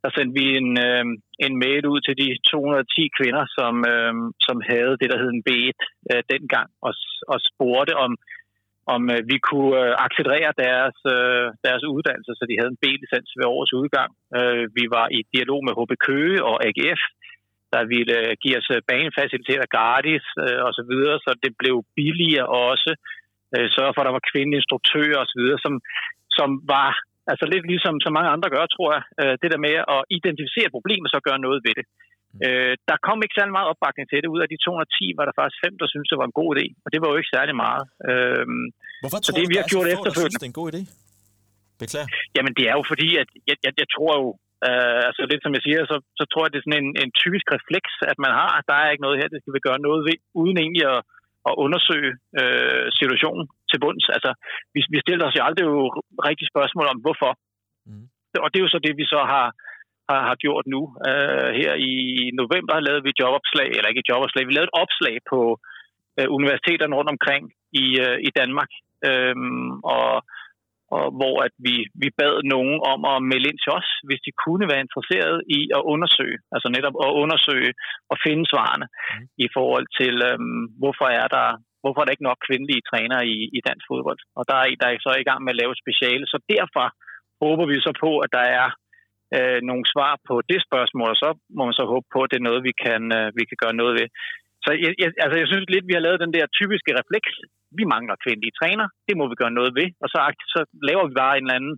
der 0.05 0.11
sendte 0.13 0.37
vi 0.39 0.45
en, 0.61 0.71
øh, 0.87 1.05
en 1.45 1.53
mail 1.63 1.83
ud 1.93 1.99
til 2.03 2.15
de 2.21 2.27
210 2.51 3.09
kvinder, 3.17 3.45
som, 3.57 3.73
øh, 3.93 4.13
som 4.47 4.57
havde 4.71 4.95
det, 5.01 5.07
der 5.11 5.21
hed 5.21 5.31
en 5.33 5.45
B1 5.49 5.79
øh, 6.11 6.21
dengang, 6.33 6.69
og, 6.87 6.93
og 7.31 7.37
spurgte 7.49 7.93
om, 8.05 8.11
om 8.93 9.01
øh, 9.13 9.21
vi 9.31 9.37
kunne 9.49 9.73
øh, 9.83 9.93
accelerere 10.05 10.53
deres, 10.65 10.97
øh, 11.15 11.45
deres 11.67 11.83
uddannelse, 11.95 12.31
så 12.35 12.43
de 12.49 12.57
havde 12.59 12.73
en 12.73 12.81
B-licens 12.83 13.31
ved 13.37 13.45
årets 13.55 13.73
udgang. 13.81 14.09
Øh, 14.37 14.63
vi 14.77 14.85
var 14.95 15.05
i 15.17 15.19
dialog 15.33 15.59
med 15.65 15.73
HB 15.77 15.91
Køge 16.07 16.39
og 16.49 16.55
AGF, 16.67 17.01
der 17.73 17.81
ville 17.93 18.17
øh, 18.23 18.31
give 18.43 18.57
os 18.59 18.69
øh, 18.75 18.81
banefaciliteter 18.91 19.67
gratis 19.75 20.25
øh, 20.45 20.59
osv., 20.67 20.93
så, 21.11 21.17
så 21.25 21.31
det 21.43 21.53
blev 21.61 21.75
billigere 21.97 22.47
også. 22.69 22.91
Øh, 23.55 23.67
sørge 23.75 23.93
for, 23.93 24.01
at 24.01 24.07
der 24.07 24.17
var 24.19 24.29
kvindelige 24.31 24.61
instruktører 24.61 25.19
osv., 25.23 25.43
som, 25.65 25.73
som 26.37 26.49
var 26.75 26.91
altså 27.31 27.45
lidt 27.53 27.65
ligesom 27.73 27.95
så 28.05 28.09
mange 28.15 28.29
andre 28.35 28.49
gør, 28.55 28.65
tror 28.75 28.89
jeg, 28.95 29.03
øh, 29.21 29.33
det 29.41 29.49
der 29.53 29.59
med 29.67 29.75
at 29.95 30.01
identificere 30.17 30.75
problemet, 30.75 31.07
så 31.09 31.25
gøre 31.27 31.43
noget 31.45 31.59
ved 31.65 31.73
det. 31.79 31.85
Mm. 32.33 32.39
Øh, 32.45 32.73
der 32.89 32.97
kom 33.07 33.17
ikke 33.23 33.37
særlig 33.37 33.53
meget 33.57 33.71
opbakning 33.71 34.05
til 34.07 34.19
det. 34.21 34.33
Ud 34.35 34.41
af 34.45 34.49
de 34.51 34.57
210 34.65 35.17
var 35.19 35.25
der 35.27 35.35
faktisk 35.39 35.59
fem, 35.65 35.73
der 35.81 35.87
syntes, 35.91 36.09
det 36.11 36.21
var 36.21 36.27
en 36.29 36.39
god 36.41 36.49
idé, 36.55 36.65
og 36.83 36.89
det 36.93 36.99
var 37.01 37.09
jo 37.11 37.17
ikke 37.19 37.33
særlig 37.37 37.55
meget. 37.65 37.83
Øh, 38.09 38.45
Hvorfor 39.03 39.19
så 39.19 39.23
tror 39.25 39.37
det, 39.37 39.45
du, 39.45 39.51
vi 39.53 39.57
har 39.59 39.67
så 39.67 39.73
gjort 39.73 39.87
efterfølgende... 39.95 40.33
synes, 40.33 40.43
det 40.43 40.47
er 40.49 40.53
en 40.55 40.61
god 40.63 40.69
idé? 40.73 40.81
Beklager. 41.81 42.09
Jamen, 42.35 42.53
det 42.57 42.65
er 42.69 42.75
jo 42.79 42.83
fordi, 42.91 43.09
at 43.21 43.29
jeg, 43.49 43.57
jeg, 43.65 43.73
jeg 43.81 43.87
tror 43.95 44.11
jo, 44.21 44.27
øh, 44.67 45.01
altså 45.09 45.21
lidt 45.31 45.43
som 45.43 45.55
jeg 45.57 45.63
siger, 45.67 45.79
så, 45.91 45.97
så 46.19 46.23
tror 46.31 46.43
jeg, 46.43 46.51
det 46.51 46.59
er 46.59 46.65
sådan 46.67 46.81
en, 46.83 46.91
en 47.03 47.11
typisk 47.21 47.45
refleks, 47.55 47.93
at 48.11 48.17
man 48.25 48.31
har, 48.39 48.51
at 48.59 48.65
der 48.69 48.77
er 48.79 48.87
ikke 48.89 49.05
noget 49.05 49.19
her, 49.19 49.33
det 49.33 49.41
skal 49.41 49.55
vi 49.57 49.67
gøre 49.67 49.85
noget 49.87 50.01
ved, 50.07 50.17
uden 50.41 50.57
egentlig 50.63 50.85
at, 50.93 50.99
at 51.49 51.53
undersøge 51.65 52.11
øh, 52.41 52.85
situationen 52.99 53.45
til 53.69 53.81
bunds. 53.83 54.05
Altså, 54.15 54.31
vi, 54.73 54.79
vi 54.93 54.99
stiller 55.05 55.25
os 55.27 55.37
jo 55.37 55.43
aldrig 55.47 55.65
jo 55.73 55.81
rigtig 56.29 56.47
spørgsmål 56.53 56.87
om, 56.93 56.99
hvorfor. 57.05 57.31
Mm. 57.87 58.05
Og 58.43 58.47
det 58.49 58.57
er 58.57 58.65
jo 58.65 58.75
så 58.75 58.79
det, 58.85 58.93
vi 59.01 59.05
så 59.13 59.21
har, 59.33 59.47
har, 60.09 60.21
har 60.29 60.35
gjort 60.43 60.65
nu. 60.75 60.81
Uh, 61.09 61.49
her 61.61 61.73
i 61.91 61.93
november 62.41 62.75
lavede 62.85 63.05
vi 63.07 63.19
jobopslag, 63.21 63.69
eller 63.75 63.89
ikke 63.89 64.03
et 64.03 64.11
jobopslag, 64.13 64.43
vi 64.47 64.53
lavede 64.55 64.71
et 64.71 64.79
opslag 64.83 65.15
på 65.31 65.39
uh, 66.19 66.27
universiteterne 66.37 66.95
rundt 66.97 67.11
omkring 67.15 67.43
i, 67.83 67.85
uh, 68.05 68.17
i 68.27 68.29
Danmark. 68.39 68.71
Um, 69.09 69.71
og, 69.95 70.11
og 70.95 71.05
hvor 71.19 71.35
at 71.45 71.53
vi, 71.67 71.75
vi 72.01 72.07
bad 72.21 72.35
nogen 72.53 72.77
om 72.93 72.99
at 73.13 73.17
melde 73.31 73.49
ind 73.49 73.59
til 73.61 73.71
os, 73.79 73.89
hvis 74.07 74.21
de 74.27 74.39
kunne 74.43 74.65
være 74.71 74.85
interesseret 74.85 75.37
i 75.57 75.59
at 75.77 75.81
undersøge, 75.93 76.37
altså 76.55 76.67
netop 76.75 76.95
at 77.05 77.11
undersøge 77.23 77.71
og 78.11 78.17
finde 78.25 78.45
svarene 78.51 78.87
mm. 78.91 79.25
i 79.45 79.47
forhold 79.55 79.87
til, 79.99 80.13
um, 80.31 80.63
hvorfor 80.81 81.07
er 81.21 81.27
der 81.37 81.47
hvorfor 81.81 81.99
er 82.01 82.05
der 82.05 82.15
ikke 82.15 82.29
nok 82.29 82.45
kvindelige 82.47 82.85
trænere 82.89 83.23
i, 83.35 83.37
i 83.57 83.59
dansk 83.67 83.85
fodbold. 83.91 84.19
Og 84.37 84.43
der 84.49 84.57
er, 84.61 84.67
der 84.81 84.87
er 84.87 85.05
så 85.07 85.11
i 85.19 85.27
gang 85.29 85.39
med 85.41 85.53
at 85.53 85.59
lave 85.61 85.81
speciale. 85.83 86.25
Så 86.33 86.37
derfra 86.53 86.85
håber 87.43 87.65
vi 87.71 87.75
så 87.87 87.93
på, 88.05 88.11
at 88.25 88.29
der 88.37 88.45
er 88.61 88.67
øh, 89.35 89.59
nogle 89.69 89.85
svar 89.93 90.13
på 90.27 90.35
det 90.51 90.59
spørgsmål, 90.67 91.09
og 91.13 91.19
så 91.23 91.29
må 91.55 91.61
man 91.65 91.79
så 91.79 91.85
håbe 91.93 92.07
på, 92.13 92.19
at 92.23 92.31
det 92.31 92.39
er 92.39 92.49
noget, 92.49 92.61
vi 92.69 92.73
kan, 92.85 93.01
øh, 93.19 93.27
vi 93.37 93.43
kan 93.49 93.57
gøre 93.63 93.79
noget 93.81 93.93
ved. 93.99 94.07
Så 94.65 94.69
jeg, 94.83 94.91
jeg, 95.01 95.09
altså 95.23 95.37
jeg 95.41 95.47
synes 95.49 95.67
lidt, 95.73 95.89
vi 95.89 95.95
har 95.97 96.05
lavet 96.05 96.23
den 96.25 96.35
der 96.37 96.45
typiske 96.59 96.91
refleks. 96.99 97.31
Vi 97.79 97.83
mangler 97.93 98.23
kvindelige 98.25 98.57
træner, 98.59 98.87
det 99.07 99.15
må 99.19 99.23
vi 99.31 99.35
gøre 99.41 99.57
noget 99.59 99.71
ved, 99.79 99.89
og 100.03 100.07
så, 100.13 100.17
så 100.53 100.59
laver 100.89 101.05
vi 101.07 101.13
bare 101.23 101.35
en 101.37 101.45
eller 101.45 101.59
anden 101.59 101.75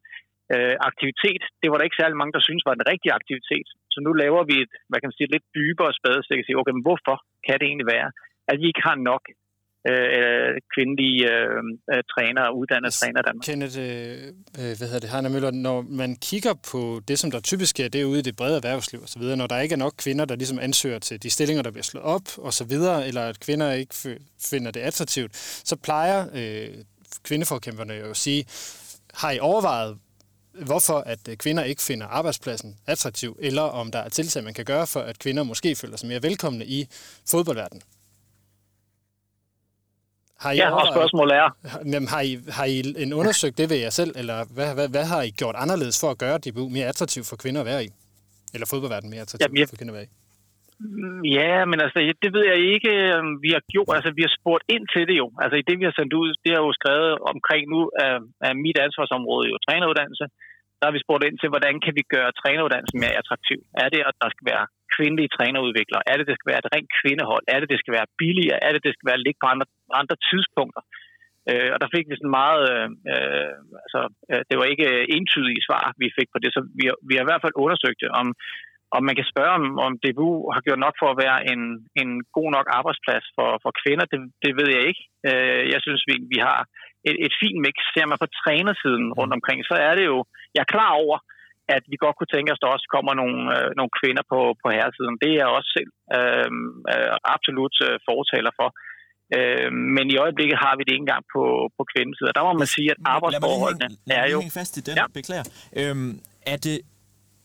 øh, 0.53 0.75
aktivitet. 0.89 1.43
Det 1.61 1.67
var 1.67 1.77
der 1.77 1.87
ikke 1.87 2.01
særlig 2.01 2.17
mange, 2.17 2.35
der 2.37 2.47
synes 2.47 2.67
var 2.67 2.75
den 2.79 2.89
rigtige 2.91 3.17
aktivitet. 3.19 3.67
Så 3.93 3.97
nu 4.05 4.11
laver 4.23 4.41
vi 4.49 4.55
et, 4.63 4.73
hvad 4.87 4.97
kan 4.99 5.07
man 5.09 5.17
sige, 5.17 5.27
et 5.27 5.35
lidt 5.35 5.47
dybere 5.59 5.91
spadestik 5.99 6.39
og 6.41 6.45
sige, 6.45 6.59
okay, 6.59 6.73
men 6.75 6.87
hvorfor 6.87 7.15
kan 7.45 7.55
det 7.59 7.67
egentlig 7.67 7.91
være, 7.95 8.09
at 8.51 8.55
vi 8.61 8.65
ikke 8.67 8.85
har 8.89 8.97
nok 9.11 9.23
øh, 9.91 10.51
kvindelige 10.73 11.21
øh, 11.33 11.61
øh, 11.93 12.03
trænere, 12.11 12.55
uddannede 12.55 12.91
trænere 12.91 13.21
i 13.23 13.27
Danmark. 13.27 13.45
Kenneth, 13.45 13.77
øh, 13.79 14.73
hvad 14.77 14.87
hedder 14.87 14.99
det, 14.99 15.09
Heiner 15.09 15.29
Møller, 15.29 15.51
når 15.51 15.81
man 15.81 16.15
kigger 16.15 16.53
på 16.71 17.01
det, 17.07 17.19
som 17.19 17.31
der 17.31 17.39
typisk 17.39 17.79
er, 17.79 17.87
det 17.87 18.01
er 18.01 18.05
ude 18.05 18.19
i 18.19 18.21
det 18.21 18.35
brede 18.35 18.55
erhvervsliv 18.55 19.03
osv., 19.03 19.21
når 19.21 19.47
der 19.47 19.59
ikke 19.59 19.73
er 19.73 19.77
nok 19.77 19.93
kvinder, 19.97 20.25
der 20.25 20.35
ligesom 20.35 20.59
ansøger 20.59 20.99
til 20.99 21.23
de 21.23 21.29
stillinger, 21.29 21.63
der 21.63 21.71
bliver 21.71 21.83
slået 21.83 22.05
op 22.05 22.27
osv., 22.37 22.71
eller 23.07 23.21
at 23.21 23.39
kvinder 23.39 23.71
ikke 23.71 23.95
finder 24.51 24.71
det 24.71 24.79
attraktivt, 24.79 25.35
så 25.65 25.75
plejer 25.75 26.25
øh, 26.35 26.69
kvindeforkæmperne 27.23 27.93
jo 27.93 28.09
at 28.09 28.17
sige, 28.17 28.45
har 29.13 29.31
I 29.31 29.39
overvejet, 29.39 29.97
hvorfor 30.65 30.97
at 31.05 31.19
kvinder 31.39 31.63
ikke 31.63 31.81
finder 31.81 32.07
arbejdspladsen 32.07 32.77
attraktiv, 32.87 33.37
eller 33.39 33.61
om 33.61 33.91
der 33.91 33.99
er 33.99 34.09
tiltag, 34.09 34.43
man 34.43 34.53
kan 34.53 34.65
gøre 34.65 34.87
for, 34.87 34.99
at 34.99 35.19
kvinder 35.19 35.43
måske 35.43 35.75
føler 35.75 35.97
sig 35.97 36.07
mere 36.07 36.23
velkomne 36.23 36.65
i 36.65 36.87
fodboldverdenen? 37.31 37.81
Har 40.43 40.51
I 40.51 40.57
ja, 40.57 40.67
og 40.81 40.87
spørgsmålet 40.95 41.33
er... 41.41 41.47
Jamen, 41.93 42.07
har, 42.13 42.21
I, 42.29 42.31
har 42.57 42.65
I 42.73 42.75
en 43.05 43.13
undersøgt 43.21 43.57
det 43.59 43.67
ved 43.71 43.79
jer 43.85 43.93
selv, 43.99 44.11
eller 44.21 44.37
hvad, 44.55 44.69
hvad, 44.77 44.87
hvad 44.95 45.05
har 45.13 45.21
I 45.27 45.29
gjort 45.41 45.55
anderledes 45.63 45.97
for 46.03 46.09
at 46.13 46.19
gøre 46.23 46.37
DBU 46.43 46.65
mere 46.77 46.87
attraktivt 46.93 47.27
for 47.29 47.35
kvinder 47.43 47.61
at 47.63 47.69
være 47.71 47.81
i? 47.87 47.89
Eller 48.53 48.67
fodboldverdenen 48.71 49.11
mere 49.13 49.23
attraktivt 49.25 49.43
Jamen, 49.43 49.59
jeg... 49.59 49.69
for 49.69 49.79
kvinder 49.79 49.93
at 49.93 49.99
være 49.99 50.07
i? 50.09 50.13
Ja, 51.37 51.55
men 51.69 51.77
altså, 51.85 51.97
det 52.23 52.29
ved 52.35 52.43
jeg 52.51 52.59
ikke, 52.73 52.91
øhm, 53.07 53.33
vi 53.45 53.49
har 53.55 53.63
gjort. 53.73 53.95
Altså, 53.97 54.11
vi 54.17 54.23
har 54.27 54.33
spurgt 54.39 54.65
ind 54.75 54.85
til 54.93 55.03
det 55.09 55.17
jo. 55.21 55.27
Altså, 55.43 55.55
i 55.61 55.63
det, 55.67 55.75
vi 55.79 55.85
har 55.89 55.95
sendt 55.99 56.13
ud, 56.21 56.29
det 56.43 56.51
er 56.57 56.61
jo 56.65 56.71
skrevet 56.79 57.11
omkring 57.33 57.63
nu 57.73 57.79
af, 58.05 58.15
af 58.47 58.53
mit 58.65 58.77
ansvarsområde, 58.85 59.45
jo 59.51 59.57
træneruddannelse. 59.65 60.25
Der 60.79 60.85
har 60.87 60.95
vi 60.95 61.05
spurgt 61.05 61.27
ind 61.27 61.37
til, 61.39 61.51
hvordan 61.53 61.75
kan 61.85 61.93
vi 61.97 62.03
gøre 62.15 62.37
træneruddannelsen 62.41 62.99
mere 63.03 63.17
attraktiv? 63.21 63.59
Er 63.83 63.89
det, 63.93 64.01
at 64.09 64.15
der 64.23 64.29
skal 64.33 64.45
være 64.53 64.65
kvindelige 64.95 65.33
trænerudviklere? 65.35 66.03
Er 66.11 66.15
det, 66.17 66.25
det 66.29 66.35
skal 66.37 66.51
være 66.51 66.61
et 66.63 66.71
rent 66.75 66.91
kvindehold? 66.99 67.43
Er 67.53 67.59
det, 67.59 67.67
det 67.73 67.79
skal 67.81 67.95
være 67.97 68.11
billigere? 68.21 68.59
Er 68.67 68.71
det, 68.73 68.81
det 68.85 68.93
skal 68.93 69.09
være 69.11 69.23
ligge 69.25 69.39
på 69.41 69.47
andre, 69.53 69.67
andre 70.01 70.17
tidspunkter? 70.29 70.83
Øh, 71.49 71.69
og 71.73 71.77
der 71.81 71.93
fik 71.95 72.05
vi 72.07 72.15
sådan 72.17 72.37
meget, 72.41 72.63
øh, 73.13 73.51
altså, 73.85 74.01
øh, 74.31 74.41
det 74.49 74.55
var 74.59 74.67
ikke 74.73 74.89
entydige 75.17 75.65
svar, 75.67 75.83
vi 76.01 76.07
fik 76.17 76.29
på 76.31 76.39
det, 76.43 76.51
så 76.55 76.61
vi, 76.79 76.83
vi 77.09 77.13
har 77.15 77.23
i 77.23 77.29
hvert 77.29 77.43
fald 77.43 77.61
undersøgt 77.63 78.01
det, 78.03 78.09
om, 78.21 78.27
om 78.97 79.01
man 79.07 79.15
kan 79.19 79.31
spørge, 79.31 79.53
om, 79.59 79.65
om 79.85 79.91
DBU 80.03 80.31
har 80.55 80.61
gjort 80.65 80.83
nok 80.85 80.95
for 81.01 81.09
at 81.11 81.19
være 81.25 81.39
en, 81.51 81.61
en 82.01 82.09
god 82.37 82.49
nok 82.55 82.67
arbejdsplads 82.79 83.25
for, 83.37 83.49
for 83.63 83.71
kvinder, 83.81 84.05
det, 84.11 84.19
det 84.43 84.51
ved 84.59 84.69
jeg 84.75 84.83
ikke. 84.89 85.03
Øh, 85.29 85.63
jeg 85.73 85.79
synes, 85.85 86.01
vi, 86.09 86.15
vi 86.33 86.39
har 86.47 86.59
et, 87.09 87.17
et 87.25 87.33
fint 87.41 87.59
mix. 87.65 87.75
Ser 87.93 88.05
man 88.11 88.21
på 88.23 88.27
trænersiden 88.41 89.07
rundt 89.19 89.33
omkring, 89.37 89.59
så 89.69 89.75
er 89.87 89.93
det 89.99 90.05
jo, 90.11 90.17
jeg 90.55 90.61
er 90.63 90.73
klar 90.75 90.91
over, 91.03 91.17
at 91.75 91.83
vi 91.91 91.95
godt 92.03 92.15
kunne 92.17 92.33
tænke 92.35 92.49
os, 92.51 92.59
at 92.59 92.63
der 92.63 92.75
også 92.75 92.87
kommer 92.95 93.13
nogle, 93.21 93.39
øh, 93.55 93.67
nogle 93.79 93.91
kvinder 93.99 94.23
på, 94.31 94.39
på 94.61 94.67
herresiden. 94.75 95.15
Det 95.21 95.29
er 95.31 95.39
jeg 95.43 95.49
også 95.57 95.69
selv 95.77 95.91
øh, 96.17 96.51
øh, 96.93 97.13
absolut 97.35 97.75
øh, 97.87 97.95
fortaler 98.09 98.53
for. 98.59 98.69
Øh, 99.37 99.69
men 99.95 100.05
i 100.13 100.15
øjeblikket 100.23 100.57
har 100.65 100.73
vi 100.77 100.81
det 100.83 100.93
ikke 100.93 101.05
engang 101.07 101.25
på, 101.35 101.43
på 101.77 101.83
kvindesiden. 101.91 102.33
Der 102.37 102.43
må 102.47 102.53
man 102.63 102.69
sige, 102.75 102.89
at 102.93 102.99
arbejdsforholdene 103.15 103.87
lad 104.09 104.17
mig 104.17 104.23
er 104.23 104.27
jo... 104.35 104.39
fast 104.59 104.73
i 104.79 104.81
den, 104.87 104.95
ja. 105.01 105.05
beklager. 105.19 105.45
Øhm, 105.79 106.11
er 106.53 106.57
det 106.67 106.77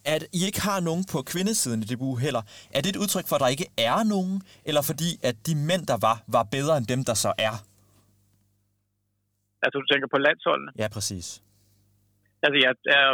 at 0.05 0.23
I 0.39 0.41
ikke 0.49 0.61
har 0.61 0.81
nogen 0.81 1.05
på 1.13 1.23
kvindesiden 1.33 1.81
i 1.83 1.87
det 1.91 1.99
bu 1.99 2.17
heller, 2.17 2.43
er 2.75 2.81
det 2.81 2.91
et 2.91 2.97
udtryk 2.97 3.27
for, 3.29 3.37
at 3.37 3.41
der 3.41 3.47
ikke 3.57 3.67
er 3.79 4.05
nogen, 4.15 4.43
eller 4.65 4.83
fordi, 4.83 5.11
at 5.23 5.37
de 5.47 5.55
mænd, 5.55 5.87
der 5.87 5.99
var, 6.07 6.17
var 6.27 6.43
bedre 6.43 6.77
end 6.79 6.87
dem, 6.87 7.05
der 7.05 7.15
så 7.15 7.33
er? 7.39 7.55
Altså, 9.63 9.77
du 9.83 9.87
tænker 9.89 10.09
på 10.15 10.19
landsholdene? 10.27 10.73
Ja, 10.83 10.89
præcis. 10.97 11.27
Altså, 12.45 12.59
jeg 12.65 12.73
er 12.99 13.09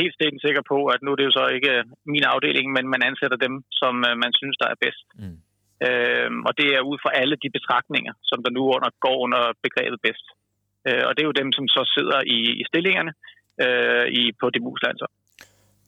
helt 0.00 0.14
sten 0.14 0.38
sikker 0.46 0.62
på, 0.72 0.78
at 0.94 1.00
nu 1.02 1.10
er 1.12 1.18
det 1.18 1.28
jo 1.28 1.38
så 1.40 1.44
ikke 1.56 1.72
min 2.12 2.24
afdeling, 2.32 2.66
men 2.76 2.84
man 2.94 3.02
ansætter 3.08 3.38
dem, 3.46 3.54
som 3.80 3.94
uh, 4.08 4.14
man 4.24 4.32
synes, 4.40 4.56
der 4.62 4.68
er 4.70 4.82
bedst. 4.84 5.06
Mm. 5.22 5.38
Øhm, 5.86 6.40
og 6.48 6.52
det 6.58 6.68
er 6.76 6.88
ud 6.90 6.98
fra 7.02 7.14
alle 7.20 7.36
de 7.44 7.50
betragtninger, 7.56 8.12
som 8.30 8.38
der 8.44 8.50
nu 8.56 8.62
under, 8.76 8.90
går 9.04 9.16
under 9.26 9.42
begrebet 9.66 9.98
bedst. 10.06 10.26
Øh, 10.88 11.02
og 11.06 11.10
det 11.12 11.22
er 11.22 11.30
jo 11.30 11.40
dem, 11.42 11.50
som 11.56 11.66
så 11.76 11.82
sidder 11.96 12.18
i, 12.36 12.38
i 12.60 12.64
stillingerne 12.70 13.12
øh, 13.64 14.06
i, 14.20 14.22
på 14.40 14.46
DBU's 14.54 14.82
landshold 14.86 15.14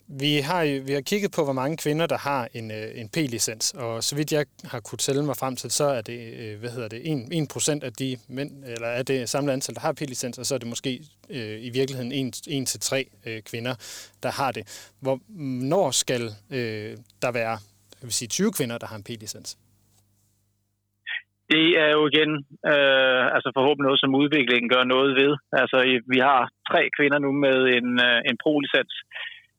vi 0.08 0.32
har, 0.48 0.84
vi 0.86 0.92
har 0.92 1.00
kigget 1.00 1.30
på, 1.36 1.44
hvor 1.44 1.52
mange 1.52 1.76
kvinder, 1.76 2.06
der 2.06 2.18
har 2.18 2.48
en, 2.54 2.70
øh, 2.70 3.00
en 3.00 3.08
P-licens, 3.08 3.74
og 3.84 4.02
så 4.02 4.16
vidt 4.16 4.32
jeg 4.32 4.44
har 4.64 4.80
kunne 4.80 4.98
tælle 4.98 5.24
mig 5.24 5.36
frem 5.36 5.56
til, 5.56 5.70
så 5.70 5.84
er 5.84 6.00
det, 6.00 6.20
øh, 6.40 6.60
hvad 6.60 6.70
hedder 6.70 6.88
det, 6.88 7.00
1, 7.12 7.42
1 7.42 7.48
procent 7.52 7.84
af 7.84 7.92
de 7.92 8.16
mænd, 8.28 8.64
eller 8.64 8.88
af 8.88 9.06
det 9.06 9.28
samlede 9.28 9.52
antal, 9.52 9.74
der 9.74 9.80
har 9.80 9.92
P-licens, 9.92 10.38
og 10.38 10.46
så 10.46 10.54
er 10.54 10.58
det 10.58 10.68
måske 10.68 11.00
øh, 11.30 11.56
i 11.68 11.70
virkeligheden 11.78 12.12
1, 12.12 12.66
til 12.66 12.80
3 12.80 13.04
øh, 13.26 13.42
kvinder, 13.42 13.74
der 14.22 14.30
har 14.30 14.52
det. 14.52 14.90
Hvor, 15.02 15.20
når 15.72 15.90
skal 15.90 16.22
øh, 16.50 16.96
der 17.22 17.32
være 17.32 17.58
jeg 18.00 18.06
vil 18.08 18.20
sige, 18.20 18.28
20 18.28 18.52
kvinder, 18.58 18.76
der 18.78 18.88
har 18.90 18.98
en 18.98 19.06
P-licens? 19.08 19.50
Det 21.54 21.66
er 21.84 21.90
jo 21.96 22.02
igen 22.12 22.30
øh, 22.72 23.24
altså 23.36 23.48
forhåbentlig 23.56 23.88
noget, 23.88 24.02
som 24.02 24.18
udviklingen 24.20 24.68
gør 24.74 24.84
noget 24.94 25.10
ved. 25.20 25.32
Altså, 25.60 25.76
vi 26.12 26.18
har 26.28 26.40
tre 26.70 26.82
kvinder 26.96 27.18
nu 27.26 27.30
med 27.46 27.58
en, 27.78 27.88
øh, 28.08 28.18
en 28.30 28.36
pro-licens. 28.42 28.94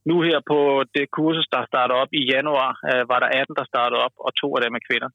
Nu 0.09 0.15
her 0.27 0.39
på 0.51 0.59
det 0.95 1.05
kursus, 1.17 1.47
der 1.55 1.69
startede 1.71 1.99
op 2.01 2.11
i 2.19 2.21
januar, 2.33 2.71
øh, 2.89 3.03
var 3.11 3.19
der 3.21 3.29
18, 3.41 3.59
der 3.59 3.71
startede 3.73 3.99
op, 4.05 4.15
og 4.25 4.31
to 4.41 4.47
af 4.57 4.61
dem 4.65 4.77
er 4.77 4.87
kvinder. 4.89 5.09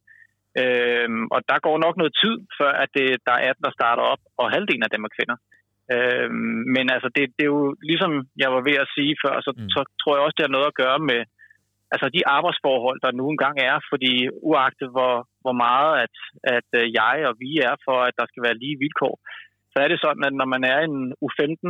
Øh, 0.60 1.08
og 1.34 1.40
der 1.50 1.58
går 1.66 1.76
nok 1.84 1.94
noget 1.96 2.14
tid, 2.22 2.36
før 2.58 2.72
at 2.82 2.90
det, 2.98 3.08
der 3.26 3.32
er 3.34 3.42
18, 3.50 3.66
der 3.66 3.78
starter 3.78 4.04
op, 4.12 4.22
og 4.40 4.46
halvdelen 4.54 4.86
af 4.86 4.92
dem 4.94 5.06
er 5.06 5.14
kvinder. 5.16 5.36
Øh, 5.94 6.30
men 6.74 6.84
altså, 6.94 7.08
det, 7.16 7.24
det 7.36 7.44
er 7.44 7.54
jo 7.58 7.64
ligesom 7.90 8.12
jeg 8.42 8.50
var 8.54 8.62
ved 8.68 8.76
at 8.84 8.92
sige 8.96 9.14
før, 9.24 9.34
så, 9.46 9.50
mm. 9.56 9.70
så 9.74 9.80
tror 10.00 10.14
jeg 10.14 10.24
også, 10.24 10.36
det 10.36 10.46
har 10.46 10.56
noget 10.56 10.70
at 10.72 10.80
gøre 10.84 11.00
med 11.10 11.20
altså 11.94 12.06
de 12.16 12.22
arbejdsforhold, 12.36 12.98
der 13.04 13.18
nu 13.18 13.24
engang 13.28 13.56
er, 13.70 13.76
fordi 13.92 14.12
uagtet 14.50 14.88
hvor, 14.94 15.14
hvor 15.44 15.56
meget 15.66 15.92
at, 16.04 16.14
at 16.56 16.68
øh, 16.80 16.84
jeg 17.00 17.16
og 17.28 17.34
vi 17.44 17.50
er 17.68 17.74
for, 17.86 17.98
at 18.08 18.14
der 18.20 18.26
skal 18.28 18.44
være 18.46 18.60
lige 18.62 18.80
vilkår, 18.84 19.14
så 19.72 19.76
er 19.84 19.88
det 19.88 19.98
sådan, 20.04 20.24
at 20.28 20.34
når 20.40 20.48
man 20.54 20.62
er 20.74 20.78
en 20.88 20.98
U15 21.26 21.60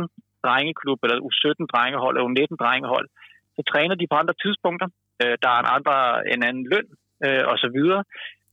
drengeklub, 0.47 0.99
eller 1.03 1.25
U17 1.27 1.65
drengehold, 1.73 2.13
eller 2.15 2.29
U19 2.31 2.53
drengehold, 2.63 3.07
så 3.55 3.61
træner 3.71 3.95
de 3.97 4.11
på 4.11 4.15
andre 4.21 4.35
tidspunkter. 4.43 4.87
Øh, 5.21 5.35
der 5.43 5.49
er 5.55 5.59
en, 5.63 5.69
andre, 5.77 5.95
en 6.33 6.41
anden 6.49 6.65
løn, 6.73 6.87
øh, 7.25 7.43
og 7.51 7.57
så 7.63 7.69
videre. 7.77 8.03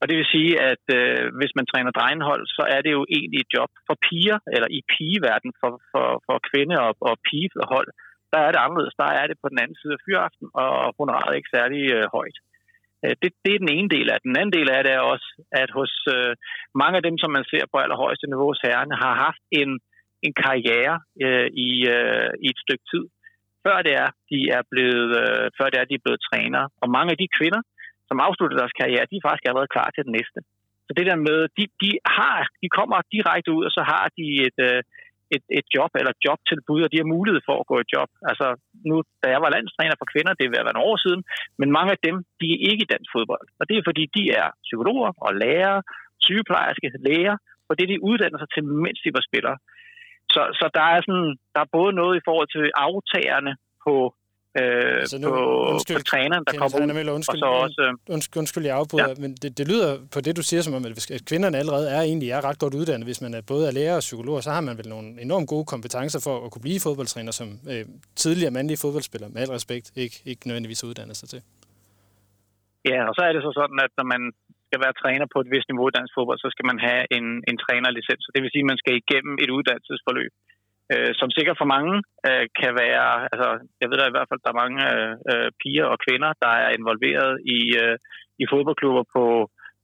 Og 0.01 0.05
det 0.09 0.17
vil 0.19 0.33
sige, 0.37 0.53
at 0.73 0.85
øh, 0.99 1.23
hvis 1.39 1.53
man 1.59 1.67
træner 1.73 1.91
drengehold, 1.99 2.43
så 2.57 2.63
er 2.75 2.81
det 2.83 2.93
jo 2.99 3.03
egentlig 3.17 3.41
et 3.41 3.53
job 3.57 3.71
for 3.87 3.97
piger, 4.07 4.39
eller 4.55 4.69
i 4.79 4.81
pigeverden 4.93 5.53
for, 5.61 5.73
for, 5.91 6.07
for 6.27 6.37
kvinde- 6.51 6.83
og, 6.87 6.93
og 7.11 7.15
pigehold, 7.31 7.89
der 8.33 8.41
er 8.47 8.51
det 8.53 8.61
anderledes. 8.65 8.95
Der 9.03 9.11
er 9.21 9.27
det 9.27 9.37
på 9.43 9.49
den 9.53 9.59
anden 9.63 9.77
side 9.81 9.95
af 9.97 10.03
fyraften, 10.07 10.47
og 10.63 10.71
honoraret 10.99 11.31
er 11.31 11.41
ikke 11.41 11.57
særlig 11.59 11.83
øh, 11.97 12.05
højt. 12.17 12.39
Øh, 13.05 13.15
det, 13.23 13.31
det 13.45 13.53
er 13.53 13.63
den 13.65 13.75
ene 13.77 13.91
del 13.97 14.07
af 14.13 14.17
det. 14.19 14.29
Den 14.31 14.41
anden 14.41 14.57
del 14.59 14.69
af 14.77 14.81
det 14.85 14.93
er 14.93 15.03
også, 15.15 15.29
at 15.63 15.71
hos 15.79 15.93
øh, 16.17 16.33
mange 16.83 16.97
af 16.99 17.05
dem, 17.09 17.17
som 17.23 17.31
man 17.37 17.45
ser 17.53 17.65
på 17.73 17.77
allerhøjeste 17.85 18.27
niveau 18.27 18.49
hos 18.53 18.65
herrene, 18.67 18.97
har 19.05 19.15
haft 19.27 19.43
en, 19.61 19.71
en 20.27 20.35
karriere 20.45 20.97
øh, 21.25 21.49
i, 21.69 21.71
øh, 21.95 22.31
i 22.45 22.47
et 22.55 22.63
stykke 22.65 22.85
tid, 22.93 23.05
før 23.65 23.77
det 23.87 23.95
er, 24.03 24.09
de 24.31 24.39
er 24.57 24.63
blevet, 24.73 25.11
øh, 25.23 25.45
før 25.59 25.67
det 25.71 25.79
er, 25.81 25.87
de 25.91 25.99
er 25.99 26.05
blevet 26.05 26.25
trænere. 26.29 26.67
Og 26.83 26.89
mange 26.97 27.11
af 27.15 27.19
de 27.23 27.35
kvinder, 27.39 27.63
som 28.09 28.25
afslutter 28.27 28.57
deres 28.61 28.79
karriere, 28.81 29.09
de 29.11 29.17
er 29.19 29.27
faktisk 29.27 29.47
allerede 29.47 29.75
klar 29.75 29.89
til 29.91 30.07
den 30.07 30.17
næste. 30.19 30.39
Så 30.87 30.91
det 30.99 31.07
der 31.11 31.19
med, 31.29 31.39
de, 31.57 31.65
de, 31.83 31.91
har, 32.17 32.39
de 32.63 32.69
kommer 32.79 32.99
direkte 33.15 33.51
ud, 33.57 33.65
og 33.69 33.73
så 33.79 33.83
har 33.93 34.05
de 34.19 34.25
et, 34.47 34.59
øh, 34.69 34.81
et, 35.35 35.45
et 35.59 35.67
job 35.77 35.91
eller 36.01 36.21
jobtilbud, 36.25 36.81
og 36.85 36.91
de 36.93 37.01
har 37.03 37.15
mulighed 37.17 37.41
for 37.49 37.57
at 37.59 37.69
gå 37.71 37.77
i 37.81 37.91
job. 37.95 38.11
Altså 38.31 38.47
nu, 38.89 38.97
da 39.23 39.27
jeg 39.35 39.41
var 39.45 39.55
landstræner 39.57 39.97
for 39.99 40.11
kvinder, 40.13 40.33
det 40.35 40.45
er 40.45 40.53
ved 40.53 40.63
at 40.63 40.69
være 40.69 40.79
nogle 40.79 40.91
år 40.93 40.99
siden, 41.05 41.23
men 41.61 41.77
mange 41.77 41.91
af 41.95 42.01
dem, 42.07 42.17
de 42.41 42.47
er 42.55 42.61
ikke 42.71 42.85
i 42.85 42.93
dansk 42.95 43.11
fodbold. 43.15 43.47
Og 43.61 43.65
det 43.69 43.75
er 43.77 43.89
fordi, 43.89 44.05
de 44.19 44.25
er 44.41 44.49
psykologer 44.67 45.13
og 45.27 45.31
lærere, 45.43 45.81
sygeplejerske, 46.27 46.89
læger, 47.07 47.37
og 47.69 47.73
det 47.79 47.87
de 47.93 48.05
uddanner 48.09 48.39
sig 48.41 48.51
til, 48.55 48.63
mens 48.85 48.99
de 49.05 49.11
var 49.17 49.25
spillere. 49.29 49.57
Så, 50.35 50.43
så 50.61 50.67
der 50.75 50.85
er 50.95 51.01
sådan, 51.07 51.29
der 51.55 51.61
er 51.67 51.71
både 51.79 51.93
noget 52.01 52.15
i 52.17 52.23
forhold 52.29 52.49
til 52.57 52.67
aftagerne 52.89 53.53
på 53.85 53.95
øh, 54.61 55.01
altså 55.05 55.19
nu, 55.19 55.29
på, 55.29 55.43
undskyld, 55.73 55.97
på 55.97 56.03
træneren, 56.03 56.45
der 56.49 56.59
kommer 56.59 56.77
ud, 56.83 56.95
Møller, 56.95 57.13
undskyld, 57.13 57.43
og 57.43 57.49
så 57.49 57.65
også... 57.65 57.97
Undskyld, 58.15 58.39
undskyld 58.43 58.65
jeg 58.67 58.77
afbryder, 58.77 59.09
ja. 59.09 59.23
men 59.23 59.31
det, 59.43 59.59
det 59.59 59.69
lyder 59.69 59.91
på 60.15 60.21
det, 60.21 60.37
du 60.37 60.43
siger, 60.43 60.63
som 60.63 60.75
om, 60.75 60.85
at 60.87 61.23
kvinderne 61.31 61.57
allerede 61.59 61.87
er 61.97 62.01
egentlig 62.01 62.31
er 62.31 62.45
ret 62.49 62.59
godt 62.59 62.75
uddannet. 62.75 63.07
Hvis 63.07 63.21
man 63.25 63.35
er 63.35 63.43
både 63.53 63.69
er 63.69 63.73
lærer 63.79 63.97
og 63.97 64.07
psykolog, 64.09 64.43
så 64.43 64.51
har 64.51 64.61
man 64.61 64.79
vel 64.79 64.89
nogle 64.89 65.09
enormt 65.27 65.49
gode 65.49 65.65
kompetencer 65.65 66.21
for 66.27 66.35
at 66.45 66.51
kunne 66.53 66.67
blive 66.67 66.81
fodboldtræner, 66.87 67.33
som 67.33 67.49
øh, 67.73 67.85
tidligere 68.17 68.51
mandlige 68.51 68.79
fodboldspiller, 68.85 69.29
med 69.29 69.43
al 69.43 69.51
respekt, 69.59 69.87
ikke, 69.97 70.17
ikke 70.31 70.43
nødvendigvis 70.49 70.85
uddannet 70.85 71.17
sig 71.17 71.29
til. 71.29 71.41
Ja, 72.91 72.99
og 73.09 73.15
så 73.15 73.23
er 73.29 73.33
det 73.33 73.43
så 73.43 73.53
sådan, 73.61 73.79
at 73.87 73.93
når 73.99 74.05
man 74.15 74.23
skal 74.71 74.83
være 74.85 75.01
træner 75.03 75.27
på 75.33 75.39
et 75.41 75.51
vist 75.53 75.69
niveau 75.71 75.87
i 75.89 75.97
dansk 75.99 76.13
fodbold, 76.17 76.39
så 76.41 76.49
skal 76.55 76.67
man 76.71 76.79
have 76.89 77.03
en, 77.17 77.27
en 77.51 77.57
trænerlicens. 77.65 78.25
Det 78.35 78.41
vil 78.43 78.53
sige, 78.53 78.65
at 78.65 78.71
man 78.73 78.83
skal 78.83 78.95
igennem 79.03 79.35
et 79.45 79.51
uddannelsesforløb 79.57 80.33
øh, 80.93 81.13
som 81.21 81.29
sikkert 81.37 81.59
for 81.61 81.69
mange 81.77 81.95
øh, 82.29 82.47
kan 82.61 82.73
være, 82.83 83.09
altså 83.33 83.49
jeg 83.81 83.89
ved 83.89 83.97
da 83.99 84.07
i 84.11 84.17
hvert 84.17 84.31
fald, 84.31 84.41
der 84.45 84.53
er 84.53 84.63
mange 84.63 84.79
øh, 84.93 85.13
øh 85.31 85.49
piger 85.61 85.87
og 85.93 85.99
kvinder, 86.07 86.31
der 86.45 86.53
er 86.65 86.71
involveret 86.79 87.33
i, 87.57 87.61
øh, 87.83 87.97
i 88.43 88.45
fodboldklubber 88.53 89.05
på, 89.15 89.25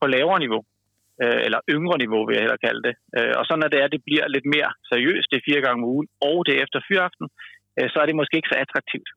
på 0.01 0.05
lavere 0.14 0.41
niveau, 0.45 0.62
øh, 1.22 1.41
eller 1.47 1.61
yngre 1.76 1.99
niveau, 2.05 2.20
vil 2.22 2.34
jeg 2.34 2.45
hellere 2.45 2.66
kalde 2.66 2.82
det. 2.89 2.95
Øh, 3.16 3.34
og 3.39 3.45
så 3.49 3.53
når 3.57 3.68
det 3.72 3.80
er, 3.80 3.89
det 3.95 4.07
bliver 4.09 4.26
lidt 4.34 4.49
mere 4.55 4.70
seriøst, 4.91 5.28
det 5.30 5.39
er 5.39 5.49
fire 5.49 5.62
gange 5.64 5.80
om 5.80 5.91
ugen, 5.93 6.09
og 6.28 6.37
det 6.47 6.53
er 6.55 6.64
efter 6.66 6.87
fyraften, 6.89 7.26
øh, 7.76 7.89
så 7.93 7.97
er 8.01 8.07
det 8.07 8.18
måske 8.20 8.37
ikke 8.39 8.53
så 8.53 8.59
attraktivt. 8.64 9.11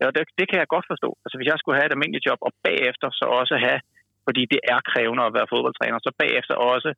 Ja, 0.00 0.06
det, 0.16 0.22
det 0.38 0.46
kan 0.48 0.58
jeg 0.60 0.74
godt 0.74 0.90
forstå. 0.92 1.10
Altså 1.24 1.36
hvis 1.36 1.50
jeg 1.50 1.58
skulle 1.58 1.78
have 1.78 1.88
et 1.88 1.96
almindeligt 1.96 2.26
job, 2.28 2.40
og 2.46 2.52
bagefter 2.68 3.08
så 3.20 3.26
også 3.40 3.54
have, 3.66 3.80
fordi 4.26 4.42
det 4.52 4.60
er 4.72 4.78
krævende 4.92 5.22
at 5.28 5.34
være 5.38 5.50
fodboldtræner, 5.52 5.98
så 6.06 6.10
bagefter 6.22 6.54
også 6.72 6.90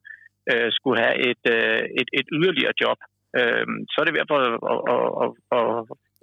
øh, 0.51 0.67
skulle 0.77 0.97
have 1.05 1.15
et, 1.29 1.43
øh, 1.57 1.81
et, 1.99 2.09
et 2.19 2.27
yderligere 2.37 2.73
job, 2.83 2.99
øh, 3.39 3.65
så 3.91 3.95
er 4.01 4.05
det 4.05 4.13
ved 4.15 4.23
at, 4.25 4.29
at, 4.33 4.97
at, 5.23 5.29
at, 5.57 5.65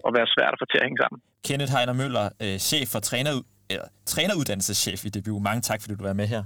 at 0.07 0.11
være 0.19 0.29
svært 0.35 0.53
at 0.55 0.61
få 0.63 0.67
til 0.69 0.81
at 0.81 0.87
hænge 0.87 1.01
sammen. 1.03 1.19
Kenneth 1.49 1.73
Heiner 1.75 1.97
Møller, 2.01 2.27
øh, 2.45 2.57
chef 2.69 2.87
for 2.95 3.01
træner, 3.11 3.33
eller, 3.73 3.89
træneruddannelseschef 4.13 5.01
i 5.09 5.11
DBU. 5.15 5.39
Mange 5.49 5.63
tak, 5.69 5.79
fordi 5.83 5.95
du 6.01 6.05
var 6.11 6.21
med 6.23 6.29
her. 6.35 6.43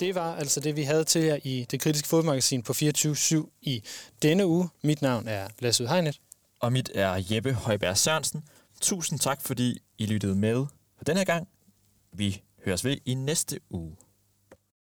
Det 0.00 0.14
var 0.14 0.34
altså 0.34 0.60
det, 0.60 0.76
vi 0.76 0.82
havde 0.82 1.04
til 1.04 1.22
jer 1.22 1.38
i 1.44 1.66
det 1.70 1.80
kritiske 1.80 2.08
fodmagasin 2.08 2.62
på 2.62 2.72
24-7 2.72 3.58
i 3.62 3.82
denne 4.22 4.46
uge. 4.46 4.68
Mit 4.82 5.02
navn 5.02 5.28
er 5.28 5.48
Lasse 5.58 5.82
Udhegnet. 5.84 6.20
Og 6.60 6.72
mit 6.72 6.90
er 6.94 7.22
Jeppe 7.30 7.52
Højberg 7.52 7.96
Sørensen. 7.96 8.44
Tusind 8.80 9.18
tak, 9.18 9.42
fordi 9.42 9.78
I 9.98 10.06
lyttede 10.06 10.34
med 10.34 10.66
på 10.98 11.04
den 11.06 11.16
her 11.16 11.24
gang. 11.24 11.48
Vi 12.12 12.42
høres 12.64 12.84
ved 12.84 12.96
i 13.04 13.14
næste 13.14 13.60
uge. 13.70 13.96